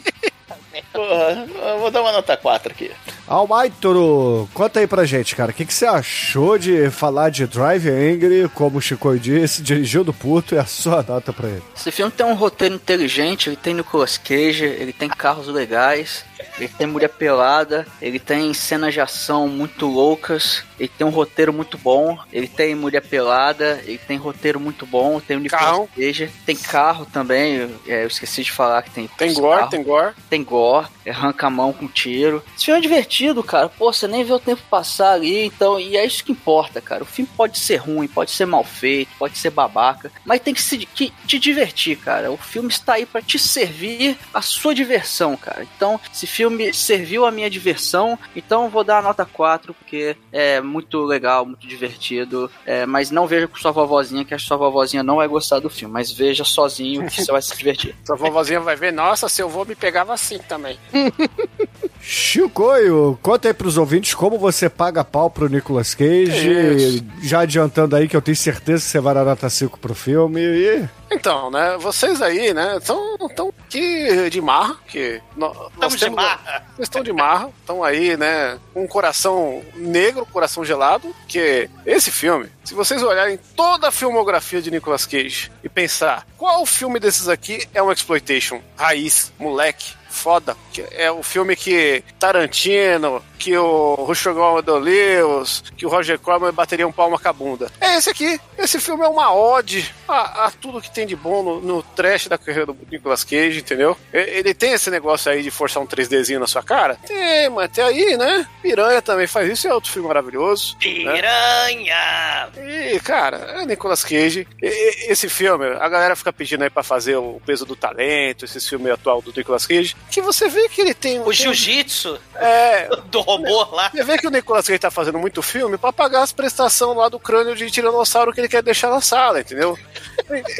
[0.92, 1.46] Porra.
[1.78, 2.90] Vou dar uma nota 4 aqui.
[3.26, 5.50] Almaitoro, conta aí pra gente, cara.
[5.50, 10.04] O que, que você achou de falar de Drive Angry, como o Chico disse, dirigiu
[10.04, 11.62] do puto e a sua nota pra ele?
[11.74, 16.24] Esse filme tem um roteiro inteligente, ele tem Nicolas Cage, ele tem carros legais,
[16.58, 21.52] ele tem mulher pelada, ele tem cenas de ação muito loucas, ele tem um roteiro
[21.52, 25.88] muito bom, ele tem mulher pelada, ele tem roteiro muito bom, tem Carro.
[25.96, 29.82] Cage, tem carro também, é, eu esqueci de falar que tem Tem gore, carro, tem
[29.82, 30.14] gore.
[30.30, 32.42] tem gore, arranca a mão com tiro.
[32.56, 33.68] Esse filme é divertido, cara.
[33.68, 37.02] Pô, você nem vê o tempo passar ali, então, e é isso que importa, cara.
[37.02, 40.62] O filme pode ser ruim, pode ser mal feito, pode ser babaca, mas tem que
[40.62, 42.30] se que, te divertir, cara.
[42.30, 45.66] O filme está aí pra te servir a sua diversão, cara.
[45.76, 46.41] Então, esse filme
[46.72, 51.66] serviu a minha diversão, então vou dar a nota 4, porque é muito legal, muito
[51.66, 52.50] divertido.
[52.64, 55.70] É, mas não veja com sua vovozinha, que a sua vovozinha não vai gostar do
[55.70, 57.94] filme, mas veja sozinho que você vai se divertir.
[58.04, 60.78] Sua vovozinha vai ver, nossa, se eu vou me pegava assim também.
[62.04, 66.50] Chicoio, conta aí pros ouvintes como você paga pau pro Nicolas Cage.
[66.96, 67.04] Isso.
[67.22, 70.40] Já adiantando aí que eu tenho certeza que você vai dar nota 5 pro filme.
[70.40, 75.94] E Então, né, vocês aí, né, estão tão aqui de marra, que nó- nós, Estamos
[75.94, 76.64] de temos- marra.
[76.74, 82.10] Vocês estão de marra, estão aí, né, com um coração negro, coração gelado, que esse
[82.10, 87.28] filme, se vocês olharem toda a filmografia de Nicolas Cage e pensar, qual filme desses
[87.28, 89.92] aqui é um exploitation raiz, moleque,
[90.22, 90.56] foda,
[90.92, 96.92] é o filme que Tarantino, que o Rushogão Lewis, que o Roger Corman bateria um
[96.92, 97.70] palma com a bunda.
[97.80, 98.40] É esse aqui.
[98.56, 102.28] Esse filme é uma ode a, a tudo que tem de bom no, no trash
[102.28, 103.96] da carreira do Nicolas Cage, entendeu?
[104.12, 106.96] Ele tem esse negócio aí de forçar um 3Dzinho na sua cara?
[107.06, 108.46] Tem, mas até aí, né?
[108.62, 110.76] Piranha também faz isso, é outro filme maravilhoso.
[110.80, 111.14] né?
[111.14, 112.48] Piranha!
[112.94, 114.46] E, cara, é Nicolas Cage.
[114.62, 118.60] E- esse filme, a galera fica pedindo aí pra fazer o peso do talento, esse
[118.60, 121.20] filme atual do Nicolas Cage, que você vê que ele tem.
[121.20, 123.90] O tem- jiu-jitsu É, do robô lá.
[123.90, 127.08] você vê que o Nicolas Cage tá fazendo muito filme pra pagar as prestações lá
[127.08, 129.76] do crânio de tiranossauro que ele quer deixar na sala, entendeu?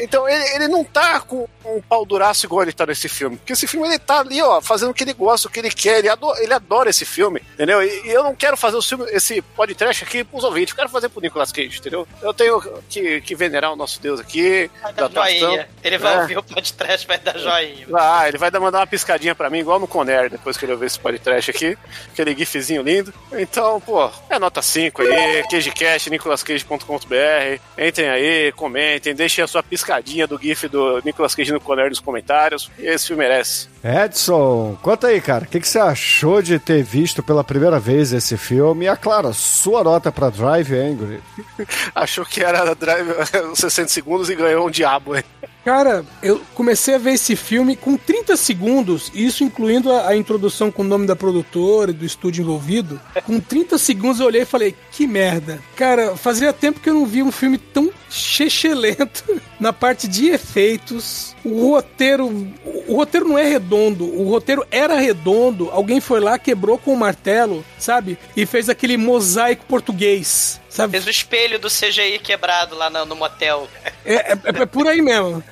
[0.01, 3.37] Então ele, ele não tá com um pau duraço igual ele tá nesse filme.
[3.37, 5.71] Porque esse filme ele tá ali, ó, fazendo o que ele gosta, o que ele
[5.71, 5.99] quer.
[5.99, 7.81] Ele adora, ele adora esse filme, entendeu?
[7.81, 10.89] E, e eu não quero fazer o filme, esse podcast aqui pros ouvintes, eu quero
[10.89, 12.07] fazer pro Nicolas Cage, entendeu?
[12.21, 14.69] Eu tenho que, que venerar o nosso Deus aqui.
[14.81, 15.69] Vai da dar joinha.
[15.83, 16.21] Ele vai É.
[16.21, 17.87] ouvir o podcast, vai dar joinha.
[17.95, 20.73] Ah, ele vai dar- mandar uma piscadinha pra mim, igual no Conner, depois que ele
[20.73, 21.77] ouvir esse podcast aqui.
[22.11, 23.13] Aquele gifzinho lindo.
[23.33, 27.61] Então, pô, é nota 5 aí, QueijeCast, nicolascage.com.br.
[27.77, 31.99] Entrem aí, comentem, deixem a sua piscadinha do gif do Nicolas Cage no Conner nos
[31.99, 32.71] comentários.
[32.77, 33.67] Esse filme merece.
[33.83, 35.43] Edson, conta aí, cara.
[35.43, 38.85] O que, que você achou de ter visto pela primeira vez esse filme?
[38.85, 41.21] E, é claro, sua nota pra Drive Angry.
[41.93, 43.09] Achou que era Drive
[43.55, 45.23] 60 segundos e ganhou um diabo, hein?
[45.63, 50.69] Cara, eu comecei a ver esse filme com 30 segundos, isso incluindo a, a introdução
[50.69, 52.99] com o nome da produtora e do estúdio envolvido.
[53.25, 55.61] Com 30 segundos eu olhei e falei, que merda.
[55.75, 61.33] Cara, fazia tempo que eu não vi um filme tão chechelento na parte de efeitos.
[61.45, 62.27] O roteiro.
[62.27, 65.69] O, o roteiro não é redondo, o roteiro era redondo.
[65.71, 68.17] Alguém foi lá, quebrou com o martelo, sabe?
[68.35, 70.61] E fez aquele mosaico português.
[70.73, 70.93] Sabe?
[70.93, 73.69] Fez o espelho do CGI quebrado lá no, no motel.
[74.03, 75.43] É, é- é por aí mesmo.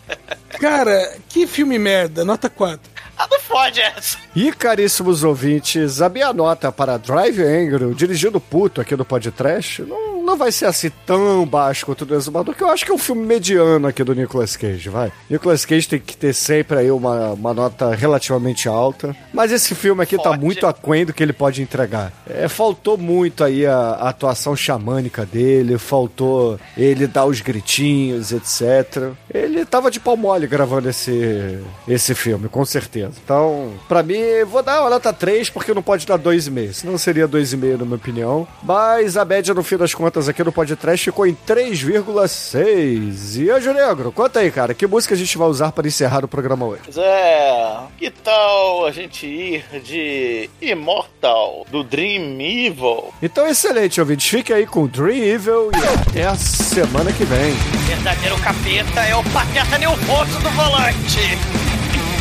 [0.60, 2.80] Cara, que filme merda, nota 4.
[3.16, 4.18] Ah, não fode essa.
[4.36, 9.84] E, caríssimos ouvintes, a minha nota para Drive Angry, o dirigido puto aqui do podcast,
[9.84, 12.92] não, não vai ser assim tão baixo quanto o do Exumador, que eu acho que
[12.92, 15.12] é um filme mediano aqui do Nicolas Cage, vai.
[15.30, 19.16] Nicolas Cage tem que ter sempre aí uma, uma nota relativamente alta.
[19.34, 20.40] Mas esse filme aqui tá Forte.
[20.40, 22.14] muito aquém do que ele pode entregar.
[22.28, 29.12] É, faltou muito aí a, a atuação xamânica dele, faltou ele dar os gritinhos, etc.
[29.34, 33.14] Ele tava de pau mole gravando esse, esse filme, com certeza.
[33.24, 36.74] Então, pra mim, vou dar uma nota 3, porque não pode dar 2,5.
[36.74, 38.48] Senão seria 2,5 na minha opinião.
[38.64, 43.42] Mas a média, no fim das contas, aqui no podcast ficou em 3,6.
[43.42, 46.28] E Anjo Negro, conta aí, cara, que música a gente vai usar para encerrar o
[46.28, 46.82] programa hoje?
[46.86, 53.14] Pois é, que tal a gente ir de Immortal, do Dream Evil?
[53.22, 54.28] Então, excelente, ouvintes.
[54.28, 57.52] Fique aí com Dream Evil e até a semana que vem.
[57.52, 61.20] O verdadeiro capeta é o pateta nervoso do volante.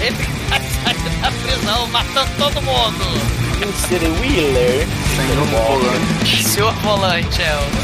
[0.00, 0.16] Ele
[0.48, 3.49] vai sair da prisão matando todo mundo.
[3.60, 4.00] Mr.
[4.20, 4.86] Wheeler.
[5.16, 6.42] Senhor volante.
[6.48, 7.80] Senhor volante, é o.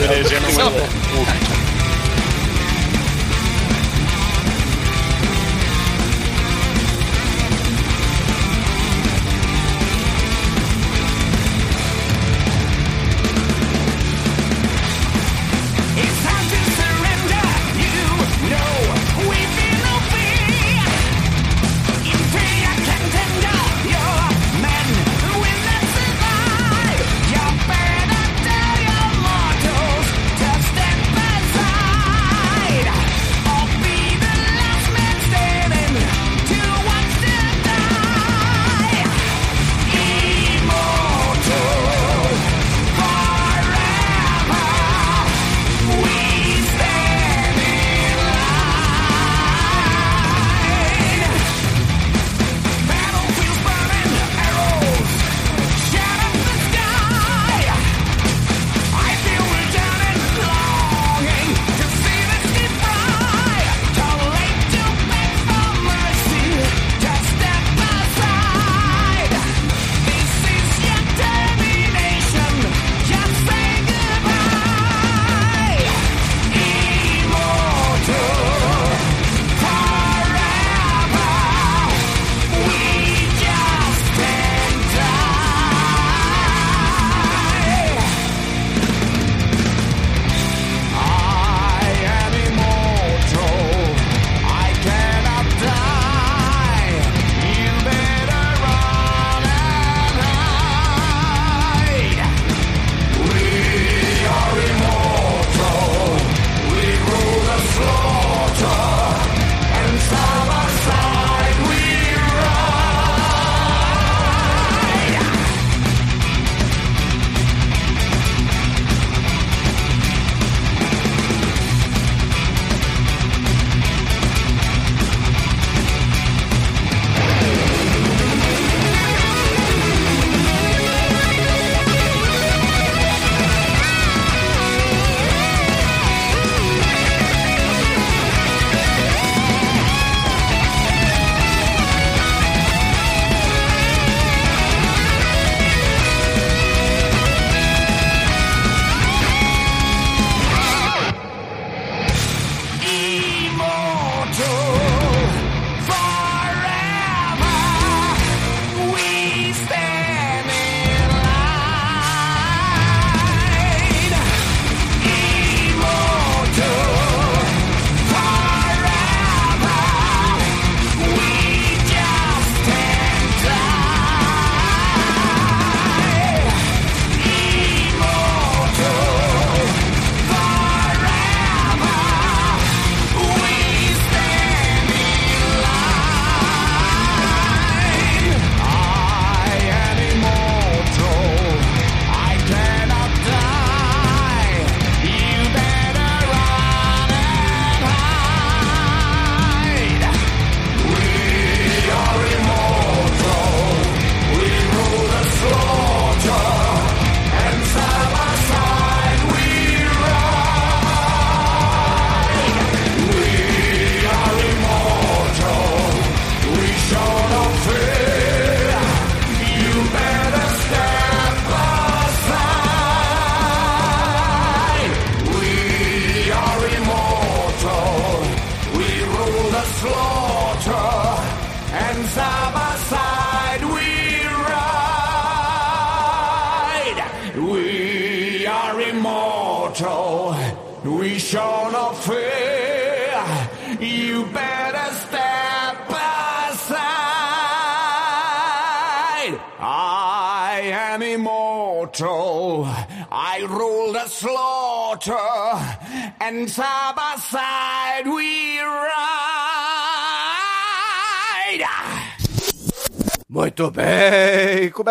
[0.51, 1.76] Senhor- It's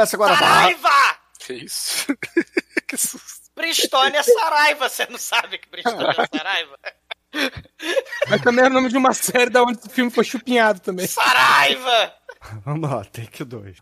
[0.05, 0.35] começa agora.
[0.35, 1.19] Saraiva!
[1.39, 2.07] Que isso?
[2.87, 3.45] que susto.
[3.55, 6.79] Bristônia Saraiva, você não sabe que Bristônia é Saraiva?
[8.29, 11.07] Mas também é o nome de uma série da onde o filme foi chupinhado também.
[11.07, 12.13] Saraiva!
[12.65, 13.77] Vamos lá, take dois.